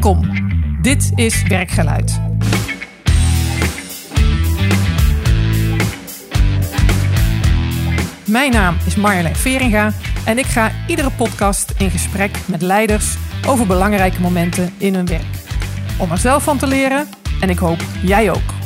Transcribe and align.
Welkom. 0.00 0.28
Dit 0.82 1.12
is 1.14 1.42
Werkgeluid. 1.42 2.20
Mijn 8.26 8.50
naam 8.52 8.76
is 8.86 8.94
Marjolein 8.94 9.36
Veringa 9.36 9.92
en 10.24 10.38
ik 10.38 10.44
ga 10.44 10.72
iedere 10.86 11.10
podcast 11.10 11.74
in 11.78 11.90
gesprek 11.90 12.38
met 12.46 12.62
leiders 12.62 13.16
over 13.46 13.66
belangrijke 13.66 14.20
momenten 14.20 14.72
in 14.78 14.94
hun 14.94 15.06
werk. 15.06 15.36
Om 15.98 16.10
er 16.10 16.18
zelf 16.18 16.42
van 16.42 16.58
te 16.58 16.66
leren 16.66 17.08
en 17.40 17.50
ik 17.50 17.58
hoop 17.58 17.80
jij 18.02 18.30
ook. 18.30 18.59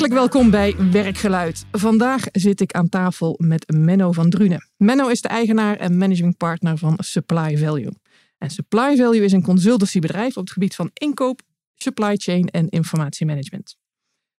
Hartelijk 0.00 0.30
welkom 0.32 0.50
bij 0.50 0.90
Werkgeluid. 0.90 1.64
Vandaag 1.72 2.24
zit 2.32 2.60
ik 2.60 2.72
aan 2.72 2.88
tafel 2.88 3.34
met 3.38 3.72
Menno 3.76 4.12
van 4.12 4.30
Drunen. 4.30 4.70
Menno 4.76 5.08
is 5.08 5.20
de 5.20 5.28
eigenaar 5.28 5.76
en 5.76 5.96
managing 5.96 6.36
partner 6.36 6.78
van 6.78 6.94
Supply 6.98 7.58
Value. 7.58 7.92
En 8.38 8.50
Supply 8.50 8.96
Value 8.96 9.24
is 9.24 9.32
een 9.32 9.42
consultancybedrijf 9.42 10.36
op 10.36 10.42
het 10.42 10.52
gebied 10.52 10.74
van 10.74 10.90
inkoop, 10.92 11.40
supply 11.74 12.16
chain 12.16 12.48
en 12.48 12.68
informatiemanagement. 12.68 13.76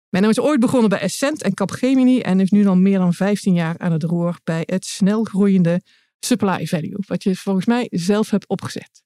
Menno 0.09 0.29
is 0.29 0.39
ooit 0.39 0.59
begonnen 0.59 0.89
bij 0.89 0.99
Essent 0.99 1.41
en 1.41 1.53
Capgemini 1.53 2.19
en 2.19 2.39
is 2.39 2.49
nu 2.49 2.67
al 2.67 2.77
meer 2.77 2.97
dan 2.97 3.13
15 3.13 3.53
jaar 3.53 3.77
aan 3.77 3.91
het 3.91 4.03
roer 4.03 4.39
bij 4.43 4.63
het 4.65 4.85
snel 4.85 5.23
groeiende 5.23 5.81
Supply 6.19 6.65
Value, 6.65 7.03
wat 7.07 7.23
je 7.23 7.35
volgens 7.35 7.65
mij 7.65 7.87
zelf 7.89 8.29
hebt 8.29 8.47
opgezet. 8.47 9.03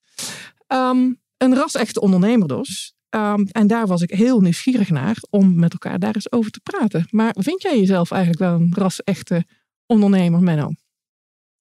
Ehm, 0.67 1.13
een 1.37 1.55
ras-echte 1.55 2.01
ondernemer 2.01 2.47
dus. 2.47 2.94
Ehm, 3.15 3.45
en 3.51 3.67
daar 3.67 3.87
was 3.87 4.01
ik 4.01 4.09
heel 4.09 4.39
nieuwsgierig 4.39 4.89
naar 4.89 5.17
om 5.29 5.55
met 5.55 5.71
elkaar 5.71 5.99
daar 5.99 6.15
eens 6.15 6.31
over 6.31 6.51
te 6.51 6.59
praten. 6.59 7.07
Maar 7.09 7.35
vind 7.37 7.61
jij 7.61 7.79
jezelf 7.79 8.11
eigenlijk 8.11 8.41
wel 8.41 8.53
een 8.53 8.73
ras-echte 8.73 9.45
ondernemer, 9.85 10.41
Menno? 10.41 10.71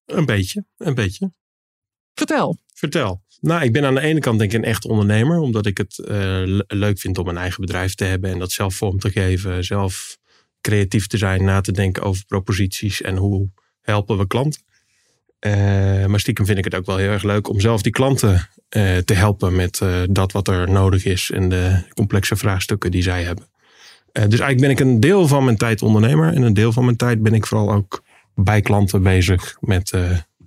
Een 0.04 0.24
beetje, 0.24 0.64
een 0.76 0.94
beetje. 0.94 1.32
Vertel. 2.14 2.58
Vertel. 2.74 3.22
Nou, 3.40 3.62
ik 3.62 3.72
ben 3.72 3.84
aan 3.84 3.94
de 3.94 4.00
ene 4.00 4.20
kant 4.20 4.38
denk 4.38 4.52
ik 4.52 4.58
een 4.58 4.64
echt 4.64 4.84
ondernemer, 4.84 5.38
omdat 5.38 5.66
ik 5.66 5.78
het 5.78 5.98
eh, 5.98 6.42
leuk 6.66 6.98
vind 6.98 7.18
om 7.18 7.28
een 7.28 7.36
eigen 7.36 7.60
bedrijf 7.60 7.94
te 7.94 8.04
hebben 8.04 8.30
en 8.30 8.38
dat 8.38 8.52
zelf 8.52 8.74
vorm 8.74 8.98
te 8.98 9.10
geven, 9.10 9.64
zelf 9.64 10.18
creatief 10.60 11.06
te 11.06 11.16
zijn, 11.16 11.44
na 11.44 11.60
te 11.60 11.72
denken 11.72 12.02
over 12.02 12.24
proposities 12.24 13.02
en 13.02 13.16
hoe 13.16 13.50
helpen 13.80 14.18
we 14.18 14.26
klanten. 14.26 14.62
Uh, 15.46 16.06
maar 16.06 16.20
stiekem 16.20 16.46
vind 16.46 16.58
ik 16.58 16.64
het 16.64 16.74
ook 16.74 16.86
wel 16.86 16.96
heel 16.96 17.10
erg 17.10 17.22
leuk 17.22 17.48
om 17.48 17.60
zelf 17.60 17.82
die 17.82 17.92
klanten 17.92 18.32
uh, 18.32 18.96
te 18.96 19.14
helpen 19.14 19.56
met 19.56 19.82
dat 20.10 20.32
wat 20.32 20.48
er 20.48 20.70
nodig 20.70 21.04
is 21.04 21.30
en 21.30 21.48
de 21.48 21.82
complexe 21.94 22.36
vraagstukken 22.36 22.90
die 22.90 23.02
zij 23.02 23.22
hebben. 23.22 23.44
dus 24.12 24.22
eigenlijk 24.22 24.60
ben 24.60 24.70
ik 24.70 24.80
een 24.80 25.00
deel 25.00 25.28
van 25.28 25.44
mijn 25.44 25.56
tijd 25.56 25.82
ondernemer 25.82 26.34
en 26.34 26.42
een 26.42 26.54
deel 26.54 26.72
van 26.72 26.84
mijn 26.84 26.96
tijd 26.96 27.22
ben 27.22 27.34
ik 27.34 27.46
vooral 27.46 27.72
ook 27.72 28.02
bij 28.34 28.60
klanten 28.60 29.02
bezig 29.02 29.56
met 29.60 29.92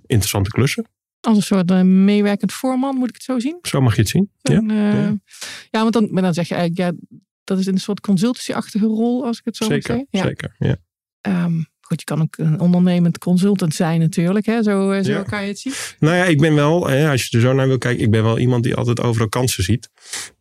interessante 0.06 0.50
klussen. 0.50 0.86
Als 1.20 1.36
een 1.36 1.42
soort 1.42 1.84
meewerkend 1.84 2.52
voorman, 2.52 2.96
moet 2.96 3.08
ik 3.08 3.14
het 3.14 3.24
zo 3.24 3.38
zien? 3.38 3.58
Zo 3.62 3.80
mag 3.80 3.94
je 3.94 4.00
het 4.00 4.10
zien. 4.10 4.30
Ja. 4.42 4.60
Uh, 4.60 5.10
ja. 5.70 5.80
want 5.80 5.92
dan, 5.92 6.08
maar 6.10 6.22
dan 6.22 6.34
zeg 6.34 6.48
je 6.48 6.54
eigenlijk, 6.54 6.96
ja, 6.96 7.16
dat 7.44 7.58
is 7.58 7.66
een 7.66 7.78
soort 7.78 8.00
consultancy-achtige 8.00 8.86
rol, 8.86 9.24
als 9.24 9.38
ik 9.38 9.44
het 9.44 9.56
zo 9.56 9.64
zeker, 9.64 9.96
mag 9.96 10.04
zeggen. 10.10 10.30
Zeker, 10.30 10.54
ja. 10.58 11.44
Um, 11.44 11.66
goed, 11.88 12.00
je 12.00 12.04
kan 12.04 12.22
ook 12.22 12.36
een 12.38 12.60
ondernemend 12.60 13.18
consultant 13.18 13.74
zijn 13.74 14.00
natuurlijk. 14.00 14.46
Hè? 14.46 14.62
Zo, 14.62 14.90
eh, 14.90 15.04
zo 15.04 15.10
ja. 15.10 15.22
kan 15.22 15.42
je 15.42 15.48
het 15.48 15.58
zien. 15.58 15.72
Nou 15.98 16.16
ja, 16.16 16.24
ik 16.24 16.40
ben 16.40 16.54
wel, 16.54 16.90
als 16.90 17.26
je 17.26 17.36
er 17.36 17.42
zo 17.42 17.52
naar 17.52 17.66
wil 17.66 17.78
kijken, 17.78 18.04
ik 18.04 18.10
ben 18.10 18.22
wel 18.22 18.38
iemand 18.38 18.62
die 18.62 18.74
altijd 18.74 19.00
overal 19.00 19.28
kansen 19.28 19.64
ziet. 19.64 19.90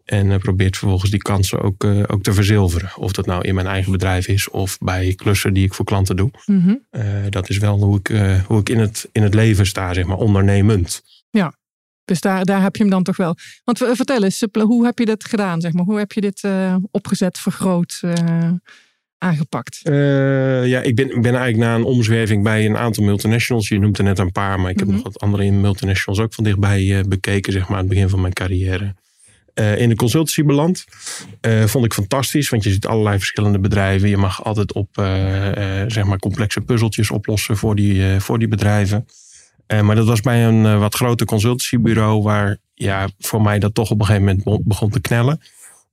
En 0.05 0.25
uh, 0.25 0.37
probeert 0.37 0.77
vervolgens 0.77 1.11
die 1.11 1.21
kansen 1.21 1.61
ook, 1.61 1.83
uh, 1.83 2.03
ook 2.07 2.23
te 2.23 2.33
verzilveren. 2.33 2.91
Of 2.95 3.11
dat 3.11 3.25
nou 3.25 3.41
in 3.41 3.55
mijn 3.55 3.67
eigen 3.67 3.91
bedrijf 3.91 4.27
is 4.27 4.49
of 4.49 4.77
bij 4.77 5.13
klussen 5.15 5.53
die 5.53 5.65
ik 5.65 5.73
voor 5.73 5.85
klanten 5.85 6.15
doe. 6.15 6.31
Mm 6.45 6.61
-hmm. 6.61 6.85
uh, 6.91 7.03
dat 7.29 7.49
is 7.49 7.57
wel 7.57 7.77
hoe 7.83 7.99
ik, 7.99 8.07
hoe 8.47 8.59
ik 8.59 8.69
in, 8.69 8.79
het, 8.79 9.09
in 9.11 9.23
het 9.23 9.33
leven 9.33 9.65
sta, 9.65 9.93
zeg 9.93 10.05
maar, 10.05 10.17
ondernemend. 10.17 11.01
Ja, 11.29 11.57
dus 12.05 12.21
daar, 12.21 12.45
daar 12.45 12.61
heb 12.61 12.75
je 12.75 12.81
hem 12.81 12.91
dan 12.91 13.03
toch 13.03 13.17
wel. 13.17 13.35
Want 13.63 13.77
vertel 13.77 14.23
eens, 14.23 14.43
hoe 14.51 14.85
heb 14.85 14.99
je 14.99 15.05
dat 15.05 15.23
gedaan? 15.23 15.61
Zeg 15.61 15.73
maar? 15.73 15.85
Hoe 15.85 15.97
heb 15.97 16.11
je 16.11 16.21
dit 16.21 16.47
opgezet, 16.91 17.37
vergroot, 17.37 17.99
aangepakt? 19.17 19.79
ja, 20.63 20.81
ik 20.81 20.95
ben, 20.95 21.07
ben 21.07 21.35
eigenlijk 21.35 21.57
na 21.57 21.75
een 21.75 21.83
omzwerving 21.83 22.43
bij 22.43 22.65
een 22.65 22.77
aantal 22.77 23.03
multinationals. 23.03 23.67
Je 23.67 23.79
noemt 23.79 23.97
er 23.97 24.03
net 24.03 24.19
een 24.19 24.31
paar, 24.31 24.59
maar 24.59 24.71
ik 24.71 24.79
heb 24.79 24.87
mm 24.87 24.93
-hmm. 24.93 25.03
nog 25.03 25.13
wat 25.13 25.21
andere 25.21 25.43
in 25.43 25.61
multinationals 25.61 26.19
ook 26.19 26.33
van 26.33 26.43
dichtbij 26.43 27.03
bekeken, 27.07 27.53
zeg 27.53 27.61
maar, 27.61 27.77
aan 27.77 27.83
het 27.83 27.93
begin 27.93 28.09
van 28.09 28.21
mijn 28.21 28.33
carrière. 28.33 28.95
Uh, 29.53 29.79
in 29.79 29.89
de 29.89 29.95
consultancy 29.95 30.43
beland. 30.43 30.85
Vond 31.65 31.85
ik 31.85 31.93
fantastisch, 31.93 32.49
want 32.49 32.63
je 32.63 32.71
ziet 32.71 32.85
allerlei 32.85 33.17
verschillende 33.17 33.59
bedrijven. 33.59 34.09
Je 34.09 34.17
mag 34.17 34.43
altijd 34.43 34.73
op 34.73 34.89
zeg 35.87 36.03
maar 36.03 36.19
complexe 36.19 36.61
puzzeltjes 36.61 37.11
oplossen 37.11 37.57
voor 37.57 37.75
die, 37.75 38.19
voor 38.19 38.39
die 38.39 38.47
bedrijven. 38.47 39.05
maar 39.81 39.95
dat 39.95 40.05
was 40.05 40.21
bij 40.21 40.45
een 40.45 40.79
wat 40.79 40.95
groter 40.95 41.25
consultancybureau, 41.25 42.21
waar 42.21 42.57
ja, 42.73 43.09
voor 43.19 43.41
mij 43.41 43.59
dat 43.59 43.73
toch 43.73 43.91
op 43.91 43.99
een 43.99 44.05
gegeven 44.05 44.41
moment 44.43 44.67
begon 44.67 44.89
te 44.89 45.01
knellen. 45.01 45.41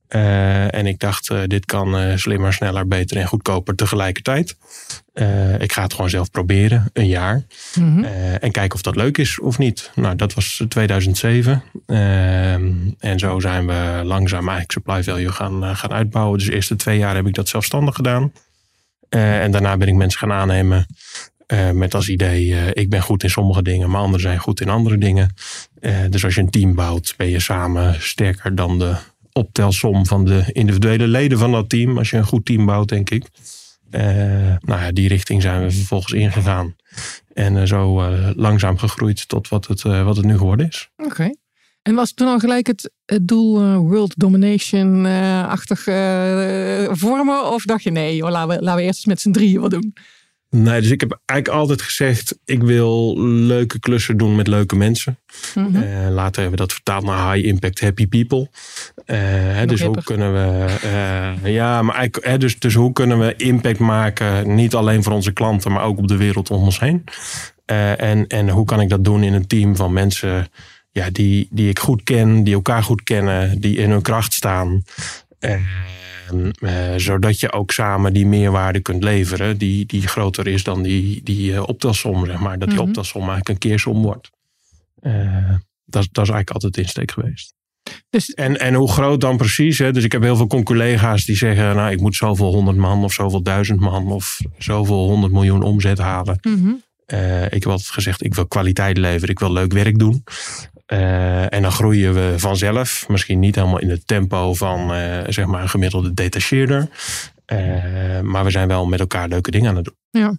Uh, 0.09 0.73
en 0.73 0.85
ik 0.85 0.99
dacht, 0.99 1.29
uh, 1.29 1.41
dit 1.47 1.65
kan 1.65 2.01
uh, 2.01 2.15
slimmer, 2.15 2.53
sneller, 2.53 2.87
beter 2.87 3.17
en 3.17 3.27
goedkoper 3.27 3.75
tegelijkertijd. 3.75 4.57
ik 5.59 5.73
ga 5.73 5.83
het 5.83 5.93
gewoon 5.93 6.09
zelf 6.09 6.31
proberen, 6.31 6.89
een 6.93 7.07
jaar. 7.07 7.45
Mm 7.79 7.93
-hmm. 7.93 8.03
en 8.39 8.51
kijken 8.51 8.75
of 8.75 8.81
dat 8.81 8.95
leuk 8.95 9.17
is 9.17 9.39
of 9.39 9.57
niet. 9.57 9.91
Nou, 9.95 10.15
dat 10.15 10.33
was 10.33 10.63
2007. 10.69 11.63
en 12.99 13.19
zo 13.19 13.39
zijn 13.39 13.67
we 13.67 14.01
langzaam 14.03 14.49
eigenlijk 14.49 14.71
supply 14.71 15.03
value 15.03 15.31
gaan, 15.31 15.75
gaan 15.75 15.91
uitbouwen. 15.91 16.37
Dus 16.37 16.47
de 16.47 16.53
eerste 16.53 16.75
twee 16.75 16.97
jaar 16.97 17.15
heb 17.15 17.27
ik 17.27 17.33
dat 17.33 17.49
zelfstandig 17.49 17.95
gedaan. 17.95 18.31
en 19.09 19.51
daarna 19.51 19.77
ben 19.77 19.87
ik 19.87 19.93
mensen 19.93 20.19
gaan 20.19 20.31
aannemen. 20.31 20.85
met 21.73 21.95
als 21.95 22.09
idee, 22.09 22.73
ik 22.73 22.89
ben 22.89 23.01
goed 23.01 23.23
in 23.23 23.29
sommige 23.29 23.61
dingen, 23.61 23.89
maar 23.89 24.01
anderen 24.01 24.21
zijn 24.21 24.39
goed 24.39 24.61
in 24.61 24.69
andere 24.69 24.97
dingen. 24.97 25.33
dus 26.09 26.23
als 26.23 26.35
je 26.35 26.41
een 26.41 26.49
team 26.49 26.75
bouwt, 26.75 27.13
ben 27.17 27.29
je 27.29 27.39
samen 27.39 28.01
sterker 28.01 28.55
dan 28.55 28.79
de 28.79 28.95
optelsom 29.37 30.05
van 30.05 30.25
de 30.25 30.43
individuele 30.51 31.07
leden 31.07 31.37
van 31.37 31.51
dat 31.51 31.69
team. 31.69 31.97
Als 31.97 32.09
je 32.09 32.17
een 32.17 32.25
goed 32.25 32.45
team 32.45 32.65
bouwt, 32.65 32.89
denk 32.89 33.09
ik. 33.09 33.27
Uh, 33.91 34.01
nou 34.59 34.81
ja, 34.81 34.91
die 34.91 35.07
richting 35.07 35.41
zijn 35.41 35.61
we 35.61 35.71
vervolgens 35.71 36.13
ingegaan. 36.13 36.75
En 37.33 37.55
uh, 37.55 37.63
zo 37.63 38.01
uh, 38.01 38.29
langzaam 38.35 38.77
gegroeid 38.77 39.27
tot 39.27 39.47
wat 39.47 39.67
het, 39.67 39.81
wat 39.81 40.15
het 40.15 40.25
nu 40.25 40.37
geworden 40.37 40.67
is. 40.67 40.89
Oké. 40.97 41.29
En 41.81 41.95
was 41.95 42.13
toen 42.13 42.27
al 42.27 42.39
gelijk 42.39 42.67
het, 42.67 42.91
het 43.05 43.27
doel 43.27 43.77
world 43.77 44.13
domination-achtig 44.17 45.83
vormen? 46.97 47.51
Of 47.53 47.63
dacht 47.63 47.83
je 47.83 47.91
nee, 47.91 48.15
joh, 48.15 48.29
laten, 48.29 48.55
we, 48.55 48.63
laten 48.63 48.79
we 48.79 48.85
eerst 48.85 48.97
eens 48.97 49.05
met 49.05 49.21
z'n 49.21 49.31
drieën 49.31 49.61
wat 49.61 49.71
doen? 49.71 49.93
Nee, 50.49 50.81
dus 50.81 50.91
ik 50.91 50.99
heb 50.99 51.19
eigenlijk 51.25 51.59
altijd 51.59 51.81
gezegd: 51.81 52.37
ik 52.45 52.63
wil 52.63 53.19
leuke 53.23 53.79
klussen 53.79 54.17
doen 54.17 54.35
met 54.35 54.47
leuke 54.47 54.75
mensen. 54.75 55.19
Mm 55.55 55.65
-hmm. 55.65 55.83
uh, 55.83 56.09
later 56.09 56.41
hebben 56.41 56.59
we 56.59 56.65
dat 56.65 56.73
vertaald 56.73 57.03
naar 57.03 57.33
high 57.33 57.47
impact 57.47 57.79
happy 57.79 58.07
people. 58.07 58.39
Uh, 58.39 59.17
hè, 59.27 59.65
dus 59.65 59.81
hoe 59.81 60.03
kunnen 60.03 60.33
we, 60.33 60.75
uh, 61.43 61.53
ja, 61.53 61.81
maar 61.81 61.95
eigenlijk, 61.95 62.27
hè, 62.27 62.37
dus, 62.37 62.59
dus 62.59 62.73
hoe 62.73 62.93
kunnen 62.93 63.19
we 63.19 63.35
impact 63.35 63.79
maken, 63.79 64.55
niet 64.55 64.75
alleen 64.75 65.03
voor 65.03 65.13
onze 65.13 65.31
klanten, 65.31 65.71
maar 65.71 65.83
ook 65.83 65.97
op 65.97 66.07
de 66.07 66.17
wereld 66.17 66.51
om 66.51 66.63
ons 66.63 66.79
heen. 66.79 67.03
en, 67.65 68.27
en 68.27 68.49
hoe 68.49 68.65
kan 68.65 68.81
ik 68.81 68.89
dat 68.89 69.03
doen 69.03 69.23
in 69.23 69.33
een 69.33 69.47
team 69.47 69.75
van 69.75 69.93
mensen 69.93 70.47
ja, 70.91 71.09
die, 71.09 71.47
die 71.51 71.69
ik 71.69 71.79
goed 71.79 72.03
ken, 72.03 72.43
die 72.43 72.53
elkaar 72.53 72.83
goed 72.83 73.03
kennen, 73.03 73.59
die 73.59 73.77
in 73.77 73.89
hun 73.89 74.01
kracht 74.01 74.33
staan. 74.33 74.83
Uh, 76.31 76.93
zodat 76.95 77.39
je 77.39 77.51
ook 77.51 77.71
samen 77.71 78.13
die 78.13 78.25
meerwaarde 78.27 78.79
kunt 78.79 79.03
leveren, 79.03 79.57
die, 79.57 79.85
die 79.85 80.07
groter 80.07 80.47
is 80.47 80.63
dan 80.63 80.83
die, 80.83 81.23
die 81.23 81.51
uh, 81.51 81.63
optelsom, 81.67 82.25
zeg 82.25 82.39
maar. 82.39 82.59
Dat 82.59 82.67
die 82.69 82.77
Mhm. 82.77 82.87
optelsom 82.87 83.19
eigenlijk 83.21 83.49
een 83.49 83.69
keersom 83.69 84.01
wordt. 84.01 84.29
Uh, 85.01 85.49
dat, 85.85 86.07
dat 86.11 86.23
is 86.23 86.29
eigenlijk 86.29 86.49
altijd 86.49 86.73
de 86.73 86.81
insteek 86.81 87.11
geweest. 87.11 87.53
Dus, 88.09 88.33
En, 88.33 88.59
en 88.59 88.73
hoe 88.73 88.91
groot 88.91 89.21
dan 89.21 89.37
precies? 89.37 89.79
Hè? 89.79 89.91
Dus 89.91 90.03
ik 90.03 90.11
heb 90.11 90.21
heel 90.21 90.35
veel 90.35 90.63
collega's 90.63 91.25
die 91.25 91.35
zeggen, 91.35 91.75
nou 91.75 91.91
ik 91.91 91.99
moet 92.01 92.15
zoveel 92.15 92.53
honderd 92.53 92.77
man 92.77 93.03
of 93.03 93.13
zoveel 93.13 93.41
duizend 93.43 93.79
man 93.79 94.11
of 94.11 94.39
zoveel 94.57 95.07
honderd 95.09 95.33
miljoen 95.33 95.63
omzet 95.63 95.97
halen. 95.97 96.39
mhm. 96.41 96.73
Uh, 97.13 97.43
ik 97.45 97.51
heb 97.51 97.67
altijd 97.67 97.89
gezegd, 97.89 98.23
ik 98.23 98.33
wil 98.33 98.47
kwaliteit 98.47 98.97
leveren, 98.97 99.29
ik 99.29 99.39
wil 99.39 99.51
leuk 99.53 99.73
werk 99.73 99.99
doen. 99.99 100.23
Uh, 100.93 101.53
en 101.53 101.61
dan 101.61 101.71
groeien 101.71 102.13
we 102.13 102.33
vanzelf. 102.37 103.05
Misschien 103.07 103.39
niet 103.39 103.55
helemaal 103.55 103.79
in 103.79 103.89
het 103.89 104.07
tempo 104.07 104.53
van 104.53 104.95
uh, 104.95 105.19
zeg 105.27 105.45
maar 105.45 105.61
een 105.61 105.69
gemiddelde 105.69 106.13
detacheerder. 106.13 106.89
Uh, 107.53 108.21
maar 108.21 108.43
we 108.43 108.51
zijn 108.51 108.67
wel 108.67 108.85
met 108.85 108.99
elkaar 108.99 109.27
leuke 109.27 109.51
dingen 109.51 109.69
aan 109.69 109.75
het 109.75 109.85
doen. 109.85 110.21
Ja. 110.21 110.37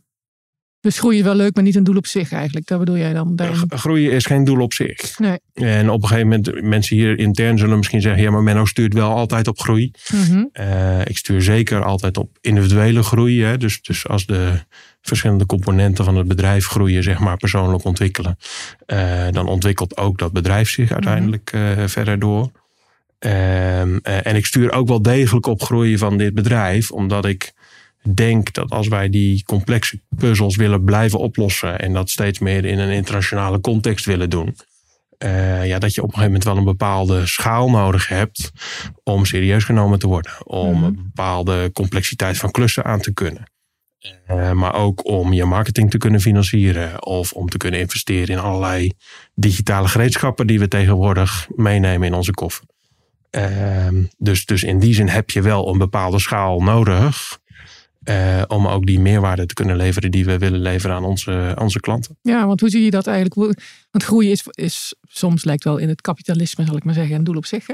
Dus 0.80 0.98
groeien 0.98 1.18
is 1.18 1.24
wel 1.24 1.34
leuk, 1.34 1.54
maar 1.54 1.64
niet 1.64 1.76
een 1.76 1.84
doel 1.84 1.96
op 1.96 2.06
zich 2.06 2.32
eigenlijk. 2.32 2.66
Dat 2.66 2.78
bedoel 2.78 2.96
jij 2.96 3.12
dan? 3.12 3.36
daarin? 3.36 3.62
Groeien 3.68 4.12
is 4.12 4.26
geen 4.26 4.44
doel 4.44 4.60
op 4.60 4.72
zich. 4.72 5.18
Nee. 5.18 5.38
En 5.52 5.90
op 5.90 6.02
een 6.02 6.08
gegeven 6.08 6.28
moment, 6.28 6.62
mensen 6.62 6.96
hier 6.96 7.18
intern 7.18 7.58
zullen 7.58 7.76
misschien 7.76 8.00
zeggen... 8.00 8.22
ja, 8.22 8.30
maar 8.30 8.42
Menno 8.42 8.64
stuurt 8.64 8.94
wel 8.94 9.10
altijd 9.10 9.48
op 9.48 9.58
groei. 9.58 9.90
Mhm. 10.12 10.44
ik 11.04 11.16
stuur 11.16 11.42
zeker 11.42 11.84
altijd 11.84 12.16
op 12.16 12.38
individuele 12.40 13.02
groei. 13.02 13.42
Hè? 13.42 13.56
Dus, 13.56 13.82
dus 13.82 14.08
als 14.08 14.26
de 14.26 14.64
verschillende 15.06 15.46
componenten 15.46 16.04
van 16.04 16.16
het 16.16 16.28
bedrijf 16.28 16.66
groeien, 16.66 17.02
zeg 17.02 17.18
maar, 17.18 17.36
persoonlijk 17.36 17.84
ontwikkelen. 17.84 18.38
Uh, 18.86 19.26
dan 19.30 19.48
ontwikkelt 19.48 19.96
ook 19.96 20.18
dat 20.18 20.32
bedrijf 20.32 20.70
zich 20.70 20.92
uiteindelijk 20.92 21.52
uh, 21.54 21.86
verder 21.86 22.18
door. 22.18 22.50
Uh, 23.20 23.80
en 24.26 24.36
ik 24.36 24.46
stuur 24.46 24.72
ook 24.72 24.88
wel 24.88 25.02
degelijk 25.02 25.46
op 25.46 25.62
groei 25.62 25.98
van 25.98 26.16
dit 26.18 26.34
bedrijf, 26.34 26.90
omdat 26.90 27.24
ik 27.24 27.52
denk 28.14 28.52
dat 28.52 28.70
als 28.70 28.88
wij 28.88 29.10
die 29.10 29.44
complexe 29.44 30.00
puzzels 30.16 30.56
willen 30.56 30.84
blijven 30.84 31.18
oplossen 31.18 31.78
en 31.78 31.92
dat 31.92 32.10
steeds 32.10 32.38
meer 32.38 32.64
in 32.64 32.78
een 32.78 32.90
internationale 32.90 33.60
context 33.60 34.04
willen 34.04 34.30
doen, 34.30 34.56
uh, 35.18 35.66
ja, 35.66 35.78
dat 35.78 35.94
je 35.94 36.02
op 36.02 36.08
een 36.08 36.14
gegeven 36.14 36.32
moment 36.32 36.44
wel 36.44 36.56
een 36.56 36.64
bepaalde 36.64 37.26
schaal 37.26 37.70
nodig 37.70 38.08
hebt 38.08 38.50
om 39.02 39.24
serieus 39.24 39.64
genomen 39.64 39.98
te 39.98 40.06
worden. 40.06 40.32
Om 40.46 40.74
Mhm. 40.74 40.84
een 40.84 40.94
bepaalde 40.94 41.70
complexiteit 41.72 42.38
van 42.38 42.50
klussen 42.50 42.84
aan 42.84 43.00
te 43.00 43.12
kunnen. 43.12 43.50
Uh, 44.30 44.52
maar 44.52 44.74
ook 44.74 45.06
om 45.06 45.32
je 45.32 45.44
marketing 45.44 45.90
te 45.90 45.98
kunnen 45.98 46.20
financieren 46.20 47.06
of 47.06 47.32
om 47.32 47.48
te 47.48 47.56
kunnen 47.56 47.80
investeren 47.80 48.28
in 48.28 48.38
allerlei 48.38 48.92
digitale 49.34 49.88
gereedschappen 49.88 50.46
die 50.46 50.58
we 50.58 50.68
tegenwoordig 50.68 51.48
meenemen 51.54 52.06
in 52.06 52.14
onze 52.14 52.32
koffer. 52.32 52.64
Uh, 53.30 53.88
dus, 54.18 54.44
dus 54.44 54.62
in 54.62 54.78
die 54.78 54.94
zin 54.94 55.08
heb 55.08 55.30
je 55.30 55.42
wel 55.42 55.68
een 55.68 55.78
bepaalde 55.78 56.18
schaal 56.18 56.60
nodig. 56.60 57.38
Uh, 58.08 58.42
om 58.46 58.66
ook 58.66 58.86
die 58.86 59.00
meerwaarde 59.00 59.46
te 59.46 59.54
kunnen 59.54 59.76
leveren 59.76 60.10
die 60.10 60.24
we 60.24 60.38
willen 60.38 60.60
leveren 60.60 60.96
aan 60.96 61.04
onze, 61.04 61.56
onze 61.60 61.80
klanten. 61.80 62.18
Ja, 62.22 62.46
want 62.46 62.60
hoe 62.60 62.70
zie 62.70 62.84
je 62.84 62.90
dat 62.90 63.06
eigenlijk? 63.06 63.60
Want 63.90 64.04
groei 64.04 64.30
is, 64.30 64.42
is 64.50 64.94
soms 65.02 65.44
lijkt 65.44 65.64
wel 65.64 65.76
in 65.76 65.88
het 65.88 66.00
kapitalisme, 66.00 66.64
zal 66.64 66.76
ik 66.76 66.84
maar 66.84 66.94
zeggen, 66.94 67.14
een 67.14 67.24
doel 67.24 67.36
op 67.36 67.46
zich. 67.46 67.66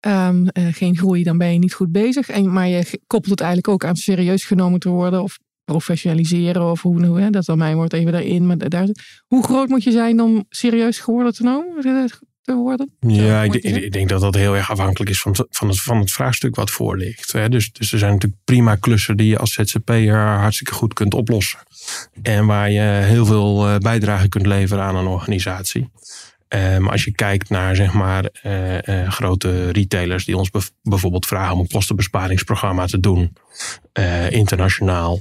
Um, 0.00 0.48
uh, 0.52 0.74
geen 0.74 0.96
groei, 0.96 1.22
dan 1.22 1.38
ben 1.38 1.52
je 1.52 1.58
niet 1.58 1.74
goed 1.74 1.92
bezig. 1.92 2.28
En, 2.28 2.52
maar 2.52 2.68
je 2.68 3.00
koppelt 3.06 3.30
het 3.30 3.40
eigenlijk 3.40 3.68
ook 3.68 3.84
aan 3.84 3.96
serieus 3.96 4.44
genomen 4.44 4.80
te 4.80 4.88
worden 4.88 5.22
of 5.22 5.38
professionaliseren 5.66 6.70
of 6.70 6.82
hoe, 6.82 7.06
hoe 7.06 7.20
hè, 7.20 7.30
dat 7.30 7.44
dan 7.44 7.58
mijn 7.58 7.76
wordt 7.76 7.92
even 7.92 8.12
daarin. 8.12 8.46
Maar 8.46 8.58
daar, 8.58 8.88
hoe 9.26 9.44
groot 9.44 9.68
moet 9.68 9.82
je 9.82 9.90
zijn 9.90 10.20
om 10.20 10.44
serieus 10.48 10.98
geworden 10.98 11.34
te, 11.34 11.42
noemen, 11.42 12.10
te 12.42 12.54
worden? 12.54 12.96
Ja, 13.00 13.42
ik, 13.42 13.54
ik, 13.54 13.92
denk 13.92 14.08
dat 14.08 14.20
dat 14.20 14.34
heel 14.34 14.56
erg 14.56 14.70
afhankelijk 14.70 15.10
is 15.10 15.20
van, 15.20 15.36
van, 15.50 15.68
het, 15.68 15.80
van 15.80 15.98
het 15.98 16.12
vraagstuk 16.12 16.54
wat 16.54 16.70
voor 16.70 16.96
ligt. 16.96 17.32
Hè. 17.32 17.48
Dus, 17.48 17.72
dus 17.72 17.92
er 17.92 17.98
zijn 17.98 18.12
natuurlijk 18.12 18.42
prima 18.44 18.74
klussen 18.74 19.16
die 19.16 19.28
je 19.28 19.38
als 19.38 19.52
ZZP'er 19.52 20.16
hartstikke 20.16 20.72
goed 20.72 20.94
kunt 20.94 21.14
oplossen. 21.14 21.58
En 22.22 22.46
waar 22.46 22.70
je 22.70 22.80
heel 22.80 23.26
veel 23.26 23.78
bijdrage 23.78 24.28
kunt 24.28 24.46
leveren 24.46 24.84
aan 24.84 24.96
een 24.96 25.06
organisatie. 25.06 25.90
Maar 26.48 26.90
als 26.90 27.04
je 27.04 27.12
kijkt 27.12 27.48
naar 27.48 27.76
zeg 27.76 27.92
maar, 27.92 28.30
uh, 28.42 28.82
uh, 28.82 29.10
grote 29.10 29.70
retailers 29.70 30.24
die 30.24 30.36
ons 30.36 30.50
bijvoorbeeld 30.82 31.26
vragen 31.26 31.54
om 31.54 31.60
een 31.60 31.68
kostenbesparingsprogramma 31.68 32.86
te 32.86 33.00
doen, 33.00 33.32
internationaal. 34.30 35.20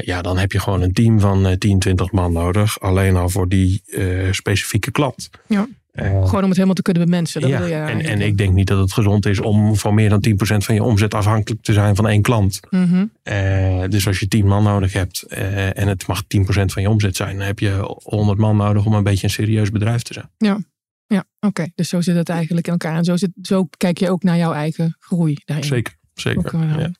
Ja, 0.00 0.22
dan 0.22 0.38
heb 0.38 0.52
je 0.52 0.60
gewoon 0.60 0.82
een 0.82 0.92
team 0.92 1.20
van 1.20 1.58
10, 1.58 1.78
20 1.78 2.12
man 2.12 2.32
nodig. 2.32 2.80
Alleen 2.80 3.16
al 3.16 3.28
voor 3.28 3.48
die 3.48 3.82
specifieke 4.30 4.90
klant. 4.90 5.30
Ja. 5.46 5.66
Gewoon 5.94 6.42
om 6.42 6.48
het 6.48 6.54
helemaal 6.54 6.74
te 6.74 6.82
kunnen 6.82 7.04
bemensen. 7.04 7.40
Dat 7.40 7.50
ja, 7.50 7.58
wil 7.58 7.66
je 7.66 7.74
en, 7.74 8.00
en 8.00 8.20
ik 8.20 8.36
denk 8.36 8.54
niet 8.54 8.66
dat 8.66 8.78
het 8.78 8.92
gezond 8.92 9.26
is 9.26 9.40
om 9.40 9.76
voor 9.76 9.94
meer 9.94 10.08
dan 10.08 10.24
10% 10.28 10.34
van 10.36 10.74
je 10.74 10.82
omzet 10.82 11.14
afhankelijk 11.14 11.62
te 11.62 11.72
zijn 11.72 11.96
van 11.96 12.08
één 12.08 12.22
klant. 12.22 12.60
Mm 12.70 12.84
-hmm. 12.84 13.12
uh, 13.24 13.88
dus 13.88 14.06
als 14.06 14.18
je 14.18 14.28
10 14.28 14.46
man 14.46 14.62
nodig 14.62 14.92
hebt 14.92 15.24
uh, 15.28 15.78
en 15.78 15.88
het 15.88 16.06
mag 16.06 16.22
10% 16.22 16.26
van 16.44 16.82
je 16.82 16.90
omzet 16.90 17.16
zijn, 17.16 17.36
dan 17.36 17.46
heb 17.46 17.58
je 17.58 17.98
100 18.02 18.38
man 18.38 18.56
nodig 18.56 18.86
om 18.86 18.94
een 18.94 19.02
beetje 19.02 19.24
een 19.24 19.32
serieus 19.32 19.70
bedrijf 19.70 20.02
te 20.02 20.12
zijn. 20.12 20.30
Ja, 20.38 20.58
ja 21.06 21.18
oké. 21.18 21.46
Okay. 21.46 21.72
Dus 21.74 21.88
zo 21.88 22.00
zit 22.00 22.16
het 22.16 22.28
eigenlijk 22.28 22.66
in 22.66 22.72
elkaar. 22.72 22.96
En 22.96 23.04
zo, 23.04 23.16
zit, 23.16 23.30
zo 23.42 23.68
kijk 23.76 23.98
je 23.98 24.10
ook 24.10 24.22
naar 24.22 24.36
jouw 24.36 24.52
eigen 24.52 24.96
groei 24.98 25.36
daarin. 25.44 25.66
Zeker, 25.66 25.96
zeker. 26.14 26.58
Ja. 26.78 26.90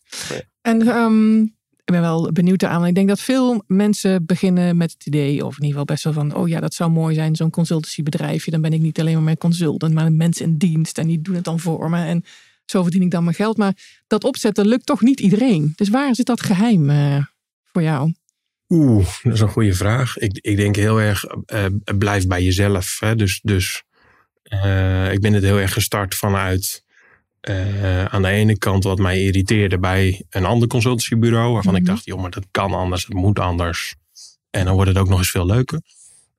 En 0.61 0.89
um, 0.89 1.57
ik 1.85 1.93
ben 1.93 2.01
wel 2.01 2.33
benieuwd 2.33 2.65
aan. 2.65 2.87
Ik 2.87 2.95
denk 2.95 3.09
dat 3.09 3.21
veel 3.21 3.65
mensen 3.67 4.27
beginnen 4.27 4.77
met 4.77 4.93
het 4.93 5.07
idee, 5.07 5.47
of 5.47 5.57
in 5.57 5.65
ieder 5.65 5.69
geval 5.69 5.85
best 5.85 6.05
wel 6.05 6.13
van, 6.13 6.35
oh 6.35 6.49
ja, 6.49 6.61
dat 6.61 6.75
zou 6.75 6.91
mooi 6.91 7.15
zijn, 7.15 7.37
zo'n 7.37 7.51
consultancybedrijfje. 7.51 8.51
Dan 8.51 8.61
ben 8.61 8.73
ik 8.73 8.81
niet 8.81 9.01
alleen 9.01 9.15
maar 9.15 9.23
mijn 9.23 9.39
consultant, 9.39 9.95
maar 9.95 10.07
een 10.07 10.17
mens 10.17 10.41
in 10.41 10.57
dienst. 10.57 10.99
En 10.99 11.07
die 11.07 11.21
doen 11.21 11.35
het 11.35 11.45
dan 11.45 11.61
voor 11.61 11.91
me. 11.91 12.05
En 12.05 12.25
zo 12.65 12.83
verdien 12.83 13.03
ik 13.03 13.11
dan 13.11 13.25
mijn 13.25 13.37
geld. 13.37 13.57
Maar 13.57 14.03
dat 14.07 14.25
opzetten 14.25 14.67
lukt 14.67 14.87
toch 14.87 15.01
niet 15.01 15.21
iedereen. 15.21 15.73
Dus 15.77 15.89
waar 15.89 16.15
zit 16.15 16.27
dat 16.27 16.41
geheim 16.41 16.91
uh, 16.91 17.25
voor 17.73 17.83
jou? 17.83 18.13
Oeh, 18.69 19.07
dat 19.23 19.33
is 19.33 19.41
een 19.41 19.49
goede 19.49 19.75
vraag. 19.75 20.19
Ik, 20.19 20.39
ik 20.41 20.57
denk 20.57 20.77
heel 20.77 21.01
erg, 21.01 21.25
uh, 21.53 21.65
blijf 21.99 22.27
bij 22.27 22.43
jezelf. 22.43 22.97
Hè? 23.01 23.17
Dus, 23.17 23.41
dus 23.43 23.83
uh, 24.45 25.13
ik 25.13 25.21
ben 25.21 25.33
het 25.33 25.43
heel 25.43 25.59
erg 25.59 25.73
gestart 25.73 26.15
vanuit 26.15 26.85
uh, 27.51 28.05
aan 28.05 28.23
de 28.23 28.29
ene 28.29 28.59
kant 28.59 28.85
wat 28.85 28.99
mij 28.99 29.23
irriteerde 29.23 29.79
bij 29.79 30.25
een 30.31 30.45
ander 30.45 30.69
consultancybureau. 30.69 31.53
Waarvan 31.53 31.73
Mhm. 31.73 31.83
ik 31.83 31.89
dacht, 31.89 32.05
joh, 32.05 32.21
maar 32.21 32.31
dat 32.31 32.47
kan 32.51 32.73
anders, 32.75 33.05
het 33.05 33.15
moet 33.15 33.39
anders. 33.39 33.95
En 34.51 34.65
dan 34.65 34.75
wordt 34.75 34.91
het 34.91 34.99
ook 34.99 35.09
nog 35.09 35.19
eens 35.19 35.31
veel 35.31 35.47
leuker. 35.47 35.81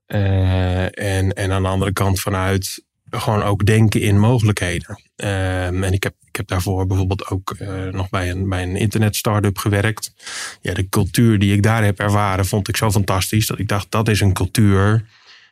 Uh, 0.07 0.83
en, 0.83 1.33
en 1.33 1.51
aan 1.51 1.61
de 1.63 1.67
andere 1.69 1.93
kant 1.93 2.19
vanuit 2.19 2.83
gewoon 3.09 3.43
ook 3.43 3.65
denken 3.65 4.01
in 4.01 4.19
mogelijkheden. 4.19 5.01
Uh, 5.17 5.65
en 5.65 5.93
ik 5.93 6.03
heb, 6.03 6.13
ik 6.25 6.35
heb 6.35 6.47
daarvoor 6.47 6.87
bijvoorbeeld 6.87 7.27
ook 7.27 7.55
uh, 7.59 7.83
nog 7.91 8.09
bij 8.09 8.29
een, 8.29 8.49
bij 8.49 8.63
een 8.63 8.75
internet 8.75 9.15
start-up 9.15 9.57
gewerkt. 9.57 10.13
Ja, 10.61 10.73
de 10.73 10.89
cultuur 10.89 11.39
die 11.39 11.53
ik 11.53 11.63
daar 11.63 11.83
heb 11.83 11.99
ervaren 11.99 12.45
vond 12.45 12.67
ik 12.67 12.77
zo 12.77 12.91
fantastisch. 12.91 13.47
Dat 13.47 13.59
ik 13.59 13.67
dacht, 13.67 13.91
dat 13.91 14.07
is 14.07 14.19
een 14.19 14.33
cultuur 14.33 15.05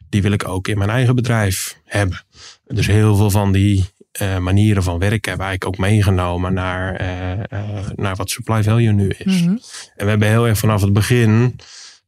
die 0.10 0.22
wil 0.22 0.32
ik 0.32 0.48
ook 0.48 0.68
in 0.68 0.78
mijn 0.78 0.90
eigen 0.90 1.16
bedrijf 1.16 1.78
hebben. 1.86 2.24
Dus 2.68 2.88
heel 2.88 3.16
veel 3.16 3.30
van 3.30 3.52
die 3.52 3.86
uh, 4.22 4.38
manieren 4.38 4.84
van 4.84 5.00
werken 5.00 5.30
hebben 5.30 5.48
eigenlijk 5.48 5.66
ook 5.66 5.90
meegenomen 5.90 6.54
naar, 6.54 7.02
uh, 7.02 7.90
naar 7.96 8.16
wat 8.16 8.30
supply 8.30 8.64
value 8.64 8.92
nu 8.92 9.10
is. 9.10 9.42
Mhm. 9.42 9.50
En 9.96 10.04
we 10.04 10.10
hebben 10.10 10.28
heel 10.28 10.48
erg 10.48 10.58
vanaf 10.58 10.82
het 10.82 10.94
begin, 10.94 11.60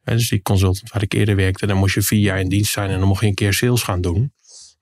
dus 0.03 0.29
die 0.29 0.41
consultant 0.41 0.91
waar 0.91 1.01
ik 1.01 1.13
eerder 1.13 1.35
werkte, 1.35 1.65
dan 1.65 1.77
moest 1.77 1.95
je 1.95 2.01
vier 2.01 2.19
jaar 2.19 2.39
in 2.39 2.49
dienst 2.49 2.71
zijn 2.71 2.89
en 2.89 2.99
dan 2.99 3.07
mocht 3.07 3.21
je 3.21 3.27
een 3.27 3.33
keer 3.33 3.53
sales 3.53 3.83
gaan 3.83 4.01
doen. 4.01 4.31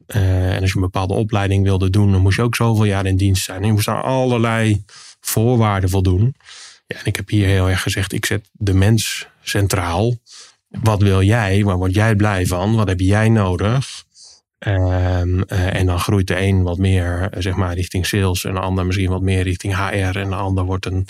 En 0.07 0.61
als 0.61 0.69
je 0.69 0.75
een 0.75 0.81
bepaalde 0.81 1.13
opleiding 1.13 1.63
wilde 1.63 1.89
doen, 1.89 2.11
dan 2.11 2.21
moest 2.21 2.35
je 2.35 2.41
ook 2.41 2.55
zoveel 2.55 2.85
jaar 2.85 3.05
in 3.05 3.17
dienst 3.17 3.43
zijn. 3.43 3.61
En 3.61 3.67
je 3.67 3.73
moest 3.73 3.87
aan 3.87 4.03
allerlei 4.03 4.83
voorwaarden 5.19 5.89
voldoen. 5.89 6.35
Ja, 6.87 6.97
en 6.97 7.05
ik 7.05 7.15
heb 7.15 7.29
hier 7.29 7.47
heel 7.47 7.69
erg 7.69 7.81
gezegd, 7.81 8.13
ik 8.13 8.25
zet 8.25 8.49
de 8.51 8.73
mens 8.73 9.27
centraal. 9.41 10.15
Wat 10.67 11.01
wil 11.01 11.21
jij? 11.21 11.63
Waar 11.63 11.77
word 11.77 11.93
jij 11.93 12.15
blij 12.15 12.45
van? 12.45 12.75
Wat 12.75 12.87
heb 12.87 12.99
jij 12.99 13.29
nodig? 13.29 14.05
Um, 14.67 15.43
uh, 15.47 15.75
en 15.75 15.85
dan 15.85 15.99
groeit 15.99 16.27
de 16.27 16.39
een 16.39 16.63
wat 16.63 16.77
meer 16.77 17.29
zeg 17.37 17.55
maar, 17.55 17.73
richting 17.73 18.05
sales. 18.05 18.45
En 18.45 18.53
de 18.53 18.59
ander 18.59 18.85
misschien 18.85 19.09
wat 19.09 19.21
meer 19.21 19.43
richting 19.43 19.75
HR. 19.75 20.17
En 20.17 20.29
de 20.29 20.35
ander 20.35 20.63
wordt 20.63 20.85
een 20.85 21.07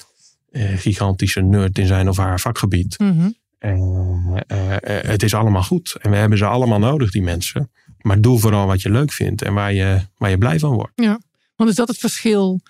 uh, 0.51 0.77
gigantische 0.77 1.41
nerd 1.41 1.77
in 1.77 1.87
zijn 1.87 2.09
of 2.09 2.17
haar 2.17 2.39
vakgebied. 2.39 2.99
Mm 2.99 3.09
-hmm. 3.09 3.35
uh, 3.59 4.75
het 4.85 5.23
is 5.23 5.33
allemaal 5.33 5.63
goed. 5.63 5.95
En 6.01 6.11
we 6.11 6.17
hebben 6.17 6.37
ze 6.37 6.45
allemaal 6.45 6.79
nodig, 6.79 7.11
die 7.11 7.23
mensen. 7.23 7.71
Maar 8.01 8.21
doe 8.21 8.39
vooral 8.39 8.67
wat 8.67 8.81
je 8.81 8.89
leuk 8.89 9.11
vindt 9.11 9.41
en 9.41 9.53
waar 9.53 9.73
je, 9.73 9.99
waar 10.17 10.29
je 10.29 10.37
blij 10.37 10.59
van 10.59 10.73
wordt. 10.73 10.91
Ja, 10.95 11.19
want 11.55 11.69
is 11.69 11.75
dat 11.75 11.87
het 11.87 11.97
verschil 11.97 12.61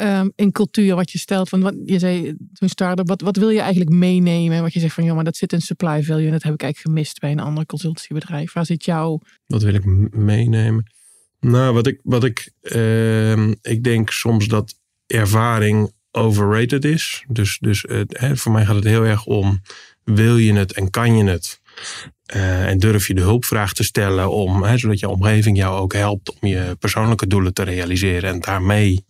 um, 0.00 0.32
in 0.34 0.52
cultuur 0.52 0.94
wat 0.94 1.10
je 1.10 1.18
stelt? 1.18 1.48
Van 1.48 1.60
wat, 1.60 1.74
je 1.84 1.98
zei 1.98 2.34
toen 2.52 2.68
start 2.68 3.00
wat, 3.08 3.20
wat 3.20 3.36
wil 3.36 3.48
je 3.48 3.60
eigenlijk 3.60 3.90
meenemen? 3.90 4.62
Wat 4.62 4.72
je 4.72 4.80
zegt 4.80 4.94
van, 4.94 5.04
joh, 5.04 5.14
maar 5.14 5.24
dat 5.24 5.36
zit 5.36 5.52
in 5.52 5.60
supply 5.60 6.02
value 6.02 6.26
en 6.26 6.32
dat 6.32 6.42
heb 6.42 6.54
ik 6.54 6.62
eigenlijk 6.62 6.94
gemist 6.94 7.20
bij 7.20 7.30
een 7.30 7.40
ander 7.40 7.66
consultancybedrijf. 7.66 8.52
Waar 8.52 8.66
zit 8.66 8.84
jouw... 8.84 9.20
Wat 9.46 9.62
wil 9.62 9.74
ik 9.74 9.84
meenemen? 10.14 10.92
Nou, 11.40 11.74
wat 11.74 11.86
ik, 11.86 12.00
wat 12.02 12.24
ik, 12.24 12.52
uh, 12.62 13.48
ik 13.62 13.84
denk 13.84 14.10
soms 14.10 14.48
dat 14.48 14.74
ervaring 15.06 15.92
overrated 16.10 16.84
is. 16.84 17.24
Dus, 17.28 17.58
dus 17.60 17.84
hè, 18.08 18.36
voor 18.36 18.52
mij 18.52 18.64
gaat 18.64 18.74
het 18.74 18.84
heel 18.84 19.04
erg 19.04 19.24
om, 19.24 19.60
wil 20.04 20.36
je 20.36 20.52
het 20.52 20.72
en 20.72 20.90
kan 20.90 21.16
je 21.16 21.24
het? 21.24 21.60
Uh, 22.34 22.66
en 22.66 22.78
durf 22.78 23.06
je 23.06 23.14
de 23.14 23.20
hulpvraag 23.20 23.72
te 23.72 23.84
stellen 23.84 24.30
om, 24.30 24.62
hè, 24.62 24.78
zodat 24.78 24.98
je 24.98 25.08
omgeving 25.08 25.56
jou 25.56 25.78
ook 25.78 25.92
helpt 25.92 26.38
om 26.40 26.48
je 26.48 26.76
persoonlijke 26.78 27.26
doelen 27.26 27.54
te 27.54 27.62
realiseren 27.62 28.30
en 28.30 28.40
daarmee 28.40 29.04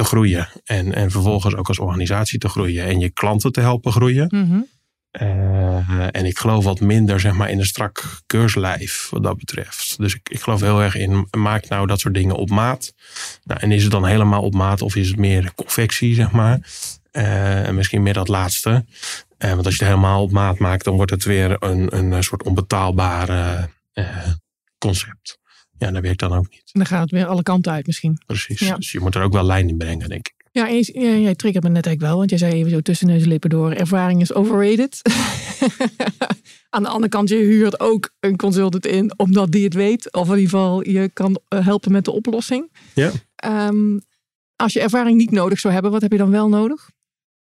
te 0.00 0.06
groeien. 0.06 0.48
En, 0.64 0.94
en 0.94 1.10
vervolgens 1.10 1.54
ook 1.56 1.68
als 1.68 1.78
organisatie 1.78 2.38
te 2.38 2.48
groeien 2.48 2.84
en 2.84 3.00
je 3.00 3.10
klanten 3.10 3.52
te 3.52 3.60
helpen 3.60 3.92
groeien. 3.92 4.26
Mm 4.28 4.48
-hmm. 4.48 4.66
uh, 5.20 6.06
en 6.10 6.24
ik 6.24 6.38
geloof 6.38 6.64
wat 6.64 6.80
minder 6.80 7.20
zeg 7.20 7.32
maar, 7.32 7.50
in 7.50 7.58
een 7.58 7.66
strak 7.66 8.20
keurslijf 8.26 9.08
wat 9.10 9.22
dat 9.22 9.36
betreft. 9.36 9.98
Dus 9.98 10.14
ik, 10.14 10.28
ik 10.28 10.40
geloof 10.40 10.60
heel 10.60 10.82
erg 10.82 10.94
in, 10.94 11.28
maak 11.30 11.68
nou 11.68 11.86
dat 11.86 12.00
soort 12.00 12.14
dingen 12.14 12.36
op 12.36 12.50
maat. 12.50 12.94
Nou, 13.44 13.60
en 13.60 13.72
is 13.72 13.82
het 13.82 13.92
dan 13.92 14.06
helemaal 14.06 14.42
op 14.42 14.54
maat 14.54 14.82
of 14.82 14.96
is 14.96 15.08
het 15.08 15.16
meer 15.16 15.54
confectie, 15.54 16.14
zeg 16.14 16.30
maar? 16.30 16.58
Uh, 17.12 17.66
en 17.66 17.74
misschien 17.74 18.02
meer 18.02 18.12
dat 18.12 18.28
laatste. 18.28 18.84
Uh, 19.38 19.50
want 19.50 19.66
als 19.66 19.76
je 19.76 19.84
het 19.84 19.92
helemaal 19.92 20.22
op 20.22 20.30
maat 20.30 20.58
maakt, 20.58 20.84
dan 20.84 20.96
wordt 20.96 21.10
het 21.10 21.24
weer 21.24 21.56
een, 21.58 21.96
een 21.96 22.24
soort 22.24 22.42
onbetaalbare 22.42 23.68
concept. 24.78 25.39
Ja, 25.80 25.90
dat 25.90 26.02
werkt 26.02 26.20
dan 26.20 26.32
ook 26.32 26.50
niet. 26.50 26.62
En 26.72 26.80
dan 26.80 26.86
gaat 26.86 27.00
het 27.00 27.10
weer 27.10 27.26
alle 27.26 27.42
kanten 27.42 27.72
uit 27.72 27.86
misschien. 27.86 28.20
Precies. 28.26 28.58
Ja. 28.58 28.76
Dus 28.76 28.92
je 28.92 29.00
moet 29.00 29.14
er 29.14 29.22
ook 29.22 29.32
wel 29.32 29.44
lijn 29.44 29.68
in 29.68 29.76
brengen, 29.76 30.08
denk 30.08 30.28
ik. 30.28 30.34
Ja, 30.52 30.68
en 30.68 30.76
je, 30.76 31.20
jij 31.20 31.34
triggert 31.34 31.64
me 31.64 31.70
net 31.70 31.86
eigenlijk 31.86 32.00
wel, 32.00 32.16
want 32.16 32.30
jij 32.30 32.38
zei 32.38 32.52
even 32.52 32.70
zo 32.70 32.80
tussen 32.80 33.06
neus 33.06 33.22
en 33.22 33.28
lippen 33.28 33.50
door. 33.50 33.72
Ervaring 33.72 34.20
is 34.20 34.34
overrated. 34.34 35.02
Aan 36.70 36.82
de 36.82 36.88
andere 36.88 37.08
kant, 37.08 37.28
je 37.28 37.36
huurt 37.36 37.80
ook 37.80 38.10
een 38.20 38.36
consultant 38.36 38.86
in, 38.86 39.12
omdat 39.16 39.52
die 39.52 39.64
het 39.64 39.74
weet. 39.74 40.12
Of 40.12 40.28
in 40.28 40.34
ieder 40.34 40.50
geval 40.50 40.88
je 40.88 41.08
kan 41.12 41.40
uh, 41.48 41.64
helpen 41.64 41.92
met 41.92 42.04
de 42.04 42.10
oplossing. 42.10 42.70
Ja. 42.94 43.10
Um, 43.68 44.00
als 44.56 44.72
je 44.72 44.80
ervaring 44.80 45.16
niet 45.16 45.30
nodig 45.30 45.58
zou 45.58 45.72
hebben, 45.72 45.92
wat 45.92 46.02
heb 46.02 46.12
je 46.12 46.18
dan 46.18 46.30
wel 46.30 46.48
nodig? 46.48 46.90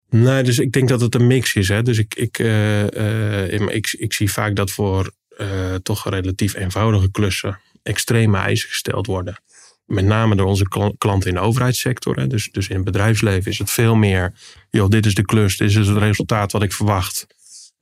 Nee, 0.09 0.43
dus 0.43 0.59
ik 0.59 0.71
denk 0.71 0.89
dat 0.89 1.01
het 1.01 1.15
een 1.15 1.27
mix 1.27 1.55
is. 1.55 1.67
Hè? 1.67 1.81
Dus 1.81 1.97
ik, 1.97 2.15
ik, 2.15 2.39
uh, 2.39 2.87
uh, 2.87 3.75
ik, 3.75 3.95
ik 3.97 4.13
zie 4.13 4.31
vaak 4.31 4.55
dat 4.55 4.71
voor 4.71 5.11
uh, 5.37 5.75
toch 5.75 6.09
relatief 6.09 6.55
eenvoudige 6.55 7.11
klussen 7.11 7.59
extreme 7.87 8.37
eisen 8.37 8.69
gesteld 8.69 9.05
worden. 9.05 9.41
met 9.85 10.05
name 10.05 10.35
door 10.35 10.47
onze 10.47 10.93
klanten 10.97 11.29
in 11.29 11.35
de 11.35 11.41
overheidssector. 11.41 12.15
Hè. 12.15 12.27
Dus, 12.27 12.49
dus 12.51 12.67
in 12.67 12.75
het 12.75 12.85
bedrijfsleven 12.85 13.51
is 13.51 13.57
het 13.57 13.71
veel 13.71 13.95
meer, 13.95 14.33
joh, 14.69 14.89
dit 14.89 15.05
is 15.05 15.13
de 15.13 15.25
klus, 15.25 15.57
dit 15.57 15.69
is 15.69 15.87
het 15.87 15.97
resultaat 15.97 16.51
wat 16.51 16.63
ik 16.63 16.73
verwacht. 16.73 17.27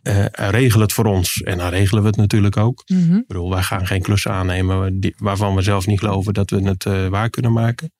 Uh, 0.03 0.25
regel 0.31 0.81
het 0.81 0.93
voor 0.93 1.05
ons. 1.05 1.41
En 1.41 1.57
dan 1.57 1.69
regelen 1.69 2.01
we 2.01 2.07
het 2.07 2.17
natuurlijk 2.17 2.57
ook. 2.57 2.83
Mhm. 2.85 3.15
Ik 3.15 3.27
bedoel, 3.27 3.49
wij 3.49 3.63
gaan 3.63 3.87
geen 3.87 4.01
klussen 4.01 4.31
aannemen 4.31 4.99
waarvan 5.17 5.55
we 5.55 5.61
zelf 5.61 5.87
niet 5.87 5.99
geloven 5.99 6.33
dat 6.33 6.49
we 6.49 6.61
het 6.61 6.85
uh, 6.85 7.07
waar 7.07 7.29
kunnen 7.29 7.53
maken. 7.53 7.91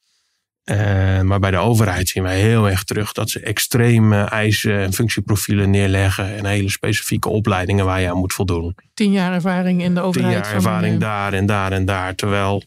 Uh, 0.72 1.22
maar 1.22 1.40
bij 1.40 1.52
de 1.52 1.58
overheid 1.58 2.08
zien 2.08 2.24
wij 2.24 2.40
heel 2.40 2.70
erg 2.70 2.84
terug 2.84 3.12
dat 3.12 3.30
ze 3.30 3.40
extreme 3.40 4.24
eisen 4.24 4.80
en 4.80 4.94
functieprofielen 4.94 5.70
neerleggen. 5.70 6.36
En 6.36 6.46
hele 6.46 6.70
specifieke 6.70 7.30
opleidingen 7.30 7.86
waar 7.86 8.02
je 8.02 8.10
aan 8.10 8.18
moet 8.18 8.34
voldoen. 8.34 8.76
Tien 8.94 9.12
jaar 9.12 9.34
ervaring 9.34 9.82
in 9.82 9.94
de 9.94 10.02
overheid. 10.02 10.34
Tien 10.34 10.42
jaar 10.42 10.54
ervaring 10.54 11.00
daar 11.00 11.34
en 11.34 11.46
daar 11.46 11.72
en 11.72 11.86
daar. 11.86 12.16
Terwijl 12.16 12.64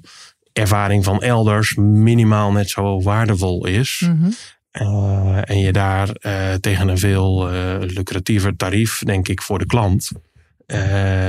ervaring 0.52 1.04
van 1.04 1.22
elders 1.22 1.74
minimaal 1.74 2.52
net 2.52 2.70
zo 2.70 3.02
waardevol 3.02 3.66
is. 3.66 4.02
Mm 4.04 4.20
-hmm. 4.20 4.32
uh, 4.72 5.50
en 5.50 5.58
je 5.58 5.72
daar 5.72 6.08
uh, 6.20 6.54
tegen 6.54 6.88
een 6.88 6.98
veel 6.98 7.48
lucratiever 7.80 8.56
tarief, 8.56 8.98
denk 8.98 9.28
ik, 9.28 9.42
voor 9.42 9.58
de 9.58 9.66
klant, 9.66 10.10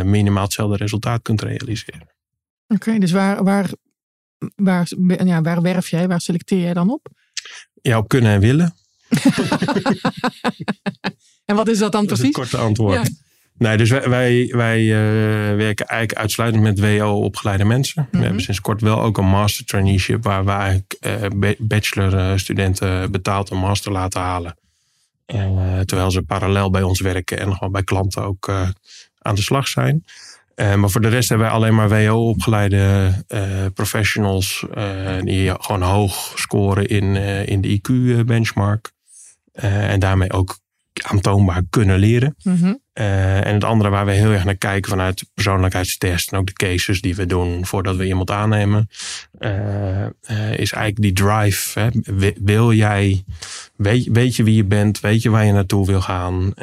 minimaal 0.03 0.43
hetzelfde 0.43 0.77
resultaat 0.77 1.21
kunt 1.21 1.41
realiseren. 1.41 2.07
Oké, 2.67 2.87
okay, 2.87 2.99
dus 2.99 3.11
waar, 3.11 3.43
waar, 3.43 3.69
waar, 4.55 4.87
ja, 5.25 5.41
waar 5.41 5.61
werf 5.61 5.89
jij, 5.89 6.07
waar 6.07 6.21
selecteer 6.21 6.59
jij 6.59 6.73
dan 6.73 6.89
op? 6.89 7.07
Ja, 7.81 7.97
op 7.97 8.07
kunnen 8.07 8.31
en 8.31 8.39
willen. 8.39 8.73
en 11.45 11.55
wat 11.55 11.67
is 11.67 11.77
dat 11.77 11.91
dan 11.91 12.05
precies? 12.05 12.25
Dat 12.25 12.33
korte 12.33 12.57
antwoord. 12.57 13.07
Ja. 13.07 13.13
Nee, 13.57 13.77
dus 13.77 13.89
wij, 13.89 14.09
wij, 14.09 14.53
wij 14.55 14.81
uh, 14.81 15.55
werken 15.55 15.85
eigenlijk 15.85 16.19
uitsluitend 16.19 16.63
met 16.63 16.79
WO-opgeleide 16.79 17.65
mensen. 17.65 18.01
Mm 18.01 18.07
-hmm. 18.11 18.19
We 18.19 18.25
hebben 18.25 18.43
sinds 18.43 18.61
kort 18.61 18.81
wel 18.81 19.01
ook 19.01 19.17
een 19.17 19.27
master 19.27 19.65
traineeship 19.65 20.23
waar 20.23 20.45
we 20.45 20.51
eigenlijk 20.51 20.97
uh, 21.41 21.51
bachelor-studenten 21.57 23.11
betaald 23.11 23.49
een 23.49 23.57
master 23.57 23.91
laten 23.91 24.21
halen. 24.21 24.57
Uh, 25.27 25.79
terwijl 25.79 26.11
ze 26.11 26.21
parallel 26.21 26.69
bij 26.69 26.81
ons 26.81 26.99
werken 26.99 27.39
en 27.39 27.53
gewoon 27.53 27.71
bij 27.71 27.83
klanten 27.83 28.23
ook 28.23 28.49
aan 29.17 29.35
de 29.35 29.41
slag 29.41 29.67
zijn. 29.67 30.03
Maar 30.59 30.89
voor 30.89 31.01
de 31.01 31.07
rest 31.07 31.29
hebben 31.29 31.47
wij 31.47 31.55
alleen 31.55 31.75
maar 31.75 31.89
WO-opgeleide 31.89 33.13
professionals 33.73 34.65
die 35.21 35.51
gewoon 35.59 35.81
hoog 35.81 36.33
scoren 36.35 36.87
in, 36.87 37.15
in 37.45 37.61
de 37.61 37.79
IQ-benchmark. 37.79 38.91
en 39.51 39.99
daarmee 39.99 40.31
ook 40.31 40.57
aantoonbaar 41.01 41.61
kunnen 41.69 41.99
leren. 41.99 42.35
Mm 42.43 42.55
-hmm. 42.55 42.79
Uh, 42.93 43.45
en 43.45 43.53
het 43.53 43.63
andere 43.63 43.89
waar 43.89 44.05
we 44.05 44.11
heel 44.11 44.31
erg 44.31 44.43
naar 44.43 44.55
kijken 44.55 44.89
vanuit 44.89 45.19
de 45.19 45.25
persoonlijkheidstest 45.33 46.31
en 46.31 46.37
ook 46.37 46.45
de 46.45 46.53
cases 46.53 47.01
die 47.01 47.15
we 47.15 47.25
doen 47.25 47.65
voordat 47.65 47.95
we 47.95 48.05
iemand 48.05 48.31
aannemen, 48.31 48.89
is 50.55 50.71
eigenlijk 50.71 51.01
die 51.01 51.13
drive. 51.13 51.79
Hè. 51.79 51.89
Wil 52.43 52.73
jij, 52.73 53.23
weet, 53.75 54.07
weet 54.11 54.35
je 54.35 54.43
wie 54.43 54.55
je 54.55 54.63
bent, 54.63 54.99
weet 54.99 55.21
je 55.21 55.29
waar 55.29 55.45
je 55.45 55.51
naartoe 55.51 55.85
wil 55.85 56.01
gaan, 56.01 56.53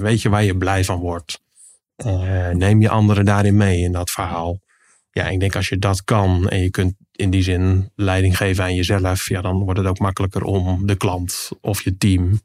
weet 0.00 0.22
je 0.22 0.28
waar 0.28 0.44
je 0.44 0.56
blij 0.56 0.84
van 0.84 0.98
wordt. 0.98 1.41
Neem 2.52 2.80
je 2.80 2.88
anderen 2.88 3.24
daarin 3.24 3.56
mee 3.56 3.80
in 3.80 3.92
dat 3.92 4.10
verhaal. 4.10 4.60
Ja, 5.10 5.28
ik 5.28 5.40
denk 5.40 5.56
als 5.56 5.68
je 5.68 5.78
dat 5.78 6.04
kan 6.04 6.48
en 6.48 6.58
je 6.58 6.70
kunt 6.70 6.94
in 7.12 7.30
die 7.30 7.42
zin 7.42 7.90
leiding 7.94 8.36
geven 8.36 8.64
aan 8.64 8.74
jezelf, 8.74 9.28
ja, 9.28 9.40
dan 9.40 9.58
wordt 9.58 9.78
het 9.78 9.88
ook 9.88 9.98
makkelijker 9.98 10.42
om 10.42 10.86
de 10.86 10.96
klant 10.96 11.50
of 11.60 11.82
je 11.82 11.96
team 11.96 12.40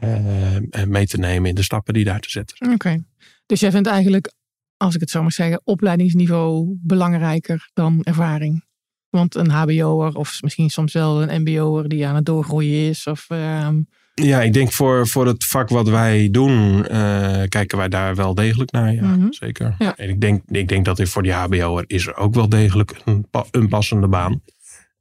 uh, 0.00 0.84
mee 0.86 1.06
te 1.06 1.18
nemen 1.18 1.48
in 1.48 1.54
de 1.54 1.62
stappen 1.62 1.94
die 1.94 2.04
daar 2.04 2.20
te 2.20 2.30
zetten. 2.30 2.72
Oké. 2.72 3.04
Dus 3.46 3.60
jij 3.60 3.70
vindt 3.70 3.88
eigenlijk, 3.88 4.32
als 4.76 4.94
ik 4.94 5.00
het 5.00 5.10
zo 5.10 5.22
mag 5.22 5.32
zeggen, 5.32 5.60
opleidingsniveau 5.64 6.78
belangrijker 6.80 7.70
dan 7.74 8.00
ervaring? 8.02 8.64
Want 9.08 9.34
een 9.34 9.50
HBO'er 9.50 10.16
of 10.16 10.42
misschien 10.42 10.70
soms 10.70 10.92
wel 10.92 11.22
een 11.22 11.40
MBO'er 11.40 11.88
die 11.88 12.06
aan 12.06 12.14
het 12.14 12.26
doorgroeien 12.26 12.88
is. 12.88 13.06
Of, 13.06 13.26
uh... 13.32 13.68
Ja, 14.14 14.42
ik 14.42 14.52
denk 14.52 14.72
voor, 14.72 15.08
voor 15.08 15.26
het 15.26 15.44
vak 15.44 15.68
wat 15.68 15.88
wij 15.88 16.28
doen, 16.30 16.78
uh, 16.92 17.42
kijken 17.48 17.78
wij 17.78 17.88
daar 17.88 18.14
wel 18.14 18.34
degelijk 18.34 18.70
naar. 18.70 18.94
Ja, 18.94 19.02
mm 19.02 19.20
-hmm. 19.20 19.32
zeker. 19.32 19.74
Ja. 19.78 19.96
En 19.96 20.08
ik 20.08 20.20
denk, 20.20 20.42
ik 20.46 20.68
denk 20.68 20.84
dat 20.84 20.98
er 20.98 21.08
voor 21.08 21.22
die 21.22 21.32
HBO'er 21.32 21.84
is 21.86 22.06
er 22.06 22.16
ook 22.16 22.34
wel 22.34 22.48
degelijk 22.48 23.00
een, 23.04 23.26
een 23.50 23.68
passende 23.68 24.08
baan. 24.08 24.42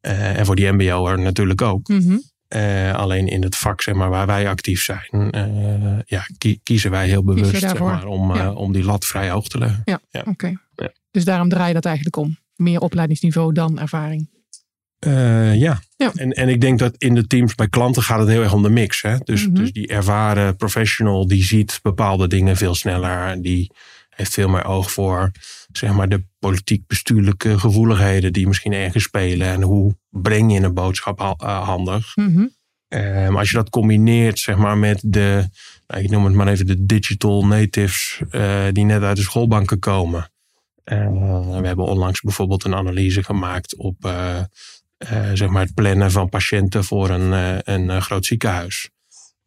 Uh, 0.02 0.40
en 0.40 0.46
voor 0.46 0.56
die 0.56 0.72
MBO'er 0.72 1.20
natuurlijk 1.20 1.62
ook. 1.62 1.88
Mm 1.88 2.00
-hmm. 2.00 2.22
Uh, 2.56 2.94
alleen 2.96 3.28
in 3.28 3.44
het 3.44 3.56
vak 3.56 3.82
zeg 3.82 3.96
maar, 3.96 4.10
waar 4.10 4.26
wij 4.26 4.50
actief 4.50 4.84
zijn, 4.84 5.30
ja, 6.06 6.26
kiezen 6.64 6.92
wij 6.92 7.08
heel 7.08 7.24
bewust 7.24 7.60
zeg 7.60 7.80
maar, 7.80 8.06
om, 8.06 8.36
ja. 8.36 8.52
om 8.52 8.74
die 8.74 8.84
lat 8.84 9.06
vrij 9.06 9.30
hoog 9.30 9.48
te 9.48 9.58
leggen. 9.58 9.82
Ja, 9.86 10.00
oké. 10.12 10.30
Okay. 10.30 10.58
Dus 11.12 11.26
daarom 11.26 11.50
draai 11.50 11.68
je 11.68 11.74
dat 11.74 11.86
eigenlijk 11.86 12.16
om. 12.16 12.38
Meer 12.56 12.80
opleidingsniveau 12.80 13.54
dan 13.54 13.80
ervaring. 13.80 14.30
Ja. 15.54 15.82
En, 16.16 16.32
en 16.32 16.50
ik 16.50 16.62
denk 16.62 16.80
dat 16.80 16.96
in 16.98 17.16
de 17.16 17.28
teams 17.28 17.56
bij 17.56 17.68
klanten 17.68 18.04
gaat 18.04 18.20
het 18.20 18.28
heel 18.28 18.42
erg 18.44 18.54
om 18.54 18.64
de 18.64 18.70
mix. 18.70 19.02
Hè? 19.02 19.18
Dus, 19.18 19.46
Mhm. 19.48 19.54
dus 19.56 19.72
die 19.72 19.88
ervaren 19.88 20.56
professional 20.56 21.28
die 21.28 21.44
ziet 21.44 21.80
bepaalde 21.82 22.28
dingen 22.28 22.58
veel 22.58 22.76
sneller. 22.76 23.42
Die 23.42 23.72
heeft 24.10 24.34
veel 24.34 24.50
meer 24.50 24.66
oog 24.66 24.92
voor 24.92 25.32
zeg 25.72 25.94
maar, 25.94 26.10
de 26.10 26.24
politiek-bestuurlijke 26.40 27.60
gevoeligheden 27.60 28.34
die 28.34 28.48
misschien 28.48 28.74
ergens 28.74 29.04
spelen. 29.04 29.48
En 29.48 29.62
hoe 29.62 29.96
breng 30.10 30.54
je 30.54 30.60
een 30.60 30.74
boodschap 30.74 31.20
ha- 31.20 31.36
uh, 31.44 31.64
handig. 31.64 32.16
Mhm. 32.16 32.46
Maar 33.30 33.38
als 33.38 33.50
je 33.50 33.56
dat 33.56 33.70
combineert 33.70 34.40
zeg 34.40 34.56
maar, 34.58 34.78
met 34.78 35.02
de, 35.06 35.50
nou, 35.88 36.04
ik 36.04 36.10
noem 36.10 36.26
het 36.26 36.34
maar 36.34 36.48
even 36.48 36.66
de 36.66 36.86
digital 36.86 37.46
natives 37.46 38.22
uh, 38.32 38.64
die 38.72 38.86
net 38.86 39.02
uit 39.02 39.16
de 39.18 39.22
schoolbanken 39.22 39.80
komen. 39.80 40.32
Uh, 40.86 41.60
we 41.60 41.68
hebben 41.68 41.86
onlangs 41.86 42.22
bijvoorbeeld 42.22 42.64
een 42.64 42.76
analyse 42.76 43.24
gemaakt 43.24 43.76
op 43.76 43.96
uh, 44.06 44.40
zeg 45.34 45.48
maar 45.48 45.64
het 45.64 45.74
plannen 45.74 46.12
van 46.12 46.30
patiënten 46.30 46.84
voor 46.84 47.10
een, 47.10 47.32
een 47.74 48.02
groot 48.02 48.26
ziekenhuis. 48.26 48.92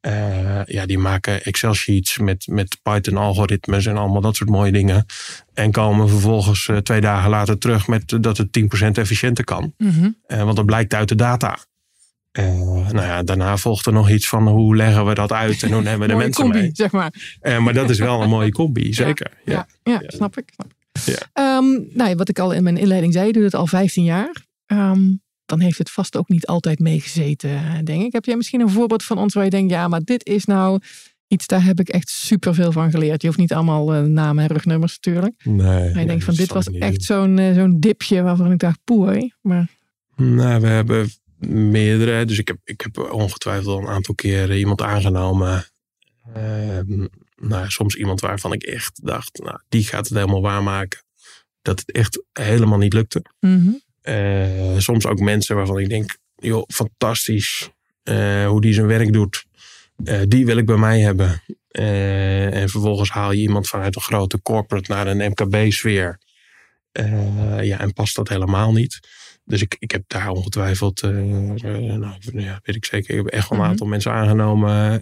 Uh, 0.07 0.65
ja, 0.65 0.87
die 0.87 0.99
maken 0.99 1.45
Excel-sheets 1.45 2.19
met, 2.19 2.47
met 2.47 2.79
Python-algoritmes 2.83 3.87
en 3.87 3.97
allemaal 3.97 4.21
dat 4.21 4.37
soort 4.37 4.51
mooie 4.51 4.73
dingen. 4.73 5.07
En 5.55 5.71
komen 5.71 6.09
vervolgens 6.09 6.69
uh, 6.69 6.77
twee 6.77 7.01
dagen 7.01 7.31
later 7.31 7.59
terug 7.59 7.89
met 7.89 8.17
dat 8.21 8.37
het 8.37 8.59
10% 8.85 8.87
efficiënter 8.93 9.45
kan. 9.45 9.75
Mm 9.79 9.91
-hmm. 9.91 10.17
want 10.27 10.57
dat 10.57 10.67
blijkt 10.67 10.95
uit 10.95 11.09
de 11.09 11.15
data. 11.15 11.59
nou 12.33 13.01
ja, 13.01 13.23
daarna 13.23 13.57
volgt 13.57 13.87
er 13.87 13.93
nog 13.93 14.11
iets 14.11 14.29
van 14.29 14.49
hoe 14.49 14.77
leggen 14.77 15.07
we 15.07 15.15
dat 15.15 15.33
uit 15.33 15.63
en 15.63 15.73
hoe 15.73 15.83
nemen 15.83 16.01
we 16.01 16.07
de 16.07 16.15
mensen 16.25 16.43
combi, 16.43 16.59
mee. 16.59 16.71
Zeg 16.73 16.93
maar. 16.93 17.13
maar 17.61 17.75
dat 17.75 17.91
is 17.91 17.99
wel 17.99 18.23
een 18.23 18.29
mooie 18.29 18.53
combi, 18.53 18.95
zeker. 19.05 19.31
Ja, 19.45 19.53
ja, 19.53 19.67
ja, 19.83 20.01
ja. 20.03 20.11
snap 20.11 20.37
ik. 20.37 20.51
Snap 20.55 20.67
ik. 20.67 20.75
Ja. 21.05 21.57
Um, 21.57 21.89
nou, 21.93 22.15
wat 22.15 22.29
ik 22.29 22.39
al 22.39 22.53
in 22.53 22.63
mijn 22.63 22.77
inleiding 22.77 23.13
zei, 23.13 23.27
je 23.27 23.33
doet 23.33 23.43
het 23.43 23.55
al 23.55 23.67
15 23.67 24.05
jaar. 24.05 24.45
Um, 24.67 25.25
dan 25.47 25.61
heeft 25.61 25.79
het 25.79 25.91
vast 25.91 26.17
ook 26.17 26.29
niet 26.29 26.47
altijd 26.47 26.79
meegezeten, 26.79 27.85
denk 27.85 28.03
ik. 28.03 28.13
Heb 28.13 28.25
jij 28.25 28.37
misschien 28.37 28.61
een 28.61 28.71
voorbeeld 28.71 29.05
van 29.05 29.19
ons 29.19 29.35
waar 29.35 29.45
je 29.45 29.51
denkt, 29.51 29.71
ja, 29.71 29.89
maar 29.89 30.03
dit 30.05 30.27
is 30.27 30.45
nou 30.45 30.81
iets, 31.29 31.47
daar 31.47 31.65
heb 31.65 31.81
ik 31.81 31.89
echt 31.89 32.09
superveel 32.09 32.73
van 32.73 32.91
geleerd. 32.91 33.21
Je 33.21 33.27
hoeft 33.27 33.39
niet 33.39 33.53
allemaal 33.53 33.95
uh, 33.95 34.01
namen 34.03 34.43
en 34.43 34.51
rugnummers 34.51 34.99
natuurlijk. 35.03 35.45
Nee. 35.45 35.57
Maar 35.57 35.89
je 35.89 35.95
nee, 35.95 36.07
denkt 36.07 36.25
van, 36.25 36.35
dit 36.35 36.53
was 36.53 36.71
echt 36.71 37.03
zo'n 37.03 37.39
uh, 37.39 37.55
zo'n 37.55 37.81
dipje 37.81 38.23
waarvan 38.23 38.53
ik 38.53 38.59
dacht, 38.59 38.79
poei. 38.85 39.33
Maar... 39.41 39.69
Nou, 40.17 40.61
we 40.61 40.67
hebben 40.67 41.09
meerdere. 41.49 42.25
Dus 42.25 42.39
ik 42.39 42.49
heb, 42.49 42.59
ik 42.65 42.81
heb 42.81 42.99
ongetwijfeld 43.13 43.67
al 43.67 43.79
een 43.79 43.95
aantal 43.95 44.15
keren 44.15 44.59
iemand 44.59 44.83
aangenomen. 44.83 45.65
Uh, 46.37 46.79
nou, 47.37 47.71
soms 47.71 47.95
iemand 47.95 48.21
waarvan 48.21 48.53
ik 48.53 48.63
echt 48.63 49.07
dacht, 49.07 49.39
nou, 49.43 49.61
die 49.69 49.85
gaat 49.85 50.09
het 50.09 50.19
helemaal 50.19 50.43
waarmaken. 50.43 51.01
Dat 51.63 51.81
het 51.81 51.93
echt 51.93 52.23
helemaal 52.33 52.79
niet 52.79 52.93
lukte. 52.93 53.23
Mm 53.41 53.61
-hmm. 53.61 53.81
Uh, 54.09 54.79
soms 54.79 55.07
ook 55.07 55.21
mensen 55.21 55.57
waarvan 55.57 55.79
ik 55.79 55.89
denk, 55.89 56.17
joh, 56.37 56.65
fantastisch 56.69 57.71
uh, 58.05 58.47
hoe 58.47 58.61
die 58.61 58.73
zijn 58.73 58.87
werk 58.87 59.13
doet. 59.13 59.45
Uh, 60.05 60.21
die 60.29 60.47
wil 60.47 60.57
ik 60.57 60.67
bij 60.67 60.77
mij 60.77 61.01
hebben. 61.01 61.43
en 61.71 62.69
vervolgens 62.69 63.11
haal 63.11 63.33
je 63.33 63.41
iemand 63.41 63.69
vanuit 63.69 63.97
een 63.97 64.03
grote 64.03 64.43
corporate 64.43 64.93
naar 64.93 65.07
een 65.07 65.31
MKB-sfeer. 65.31 66.19
ja, 67.61 67.81
en 67.81 67.93
past 67.93 68.17
dat 68.17 68.29
helemaal 68.29 68.73
niet. 68.73 69.01
Dus 69.45 69.63
ik, 69.63 69.77
ik 69.79 69.91
heb 69.91 70.03
daar 70.07 70.29
ongetwijfeld, 70.29 71.03
nou, 71.03 72.15
ja, 72.33 72.61
weet 72.63 72.77
ik 72.77 72.85
zeker, 72.85 73.11
ik 73.11 73.17
heb 73.17 73.27
echt 73.27 73.49
wel 73.49 73.59
een 73.59 73.65
aantal 73.65 73.87
mm 73.87 73.93
-hmm. 73.93 74.03
mensen 74.03 74.13
aangenomen 74.13 75.01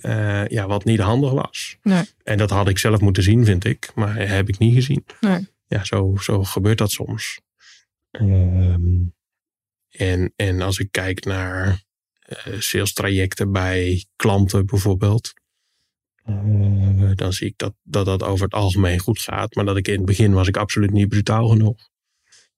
ja, 0.50 0.66
wat 0.66 0.84
niet 0.84 1.00
handig 1.00 1.32
was. 1.32 1.76
Nee. 1.82 2.04
En 2.22 2.38
dat 2.38 2.50
had 2.50 2.68
ik 2.68 2.78
zelf 2.78 3.00
moeten 3.00 3.22
zien, 3.22 3.44
vind 3.44 3.64
ik. 3.64 3.90
Maar 3.94 4.28
heb 4.28 4.48
ik 4.48 4.58
niet 4.58 4.74
gezien. 4.74 5.04
Nee. 5.20 5.48
Ja, 5.68 5.84
zo, 5.84 6.16
zo 6.20 6.44
gebeurt 6.44 6.78
dat 6.78 6.90
soms. 6.90 7.40
Um, 8.20 9.14
en, 9.88 10.32
en 10.36 10.60
als 10.60 10.78
ik 10.78 10.88
kijk 10.90 11.24
naar 11.24 11.84
uh, 12.28 12.60
sales 12.60 12.92
trajecten 12.92 13.52
bij 13.52 14.04
klanten 14.16 14.66
bijvoorbeeld, 14.66 15.32
uh, 16.26 17.10
dan 17.14 17.32
zie 17.32 17.46
ik 17.46 17.54
dat, 17.56 17.74
dat 17.82 18.04
dat 18.04 18.22
over 18.22 18.44
het 18.44 18.54
algemeen 18.54 18.98
goed 18.98 19.18
gaat. 19.18 19.54
Maar 19.54 19.64
dat 19.64 19.76
ik 19.76 19.88
in 19.88 19.96
het 19.96 20.04
begin 20.04 20.32
was 20.32 20.48
ik 20.48 20.56
absoluut 20.56 20.90
niet 20.90 21.08
brutaal 21.08 21.48
genoeg. 21.48 21.88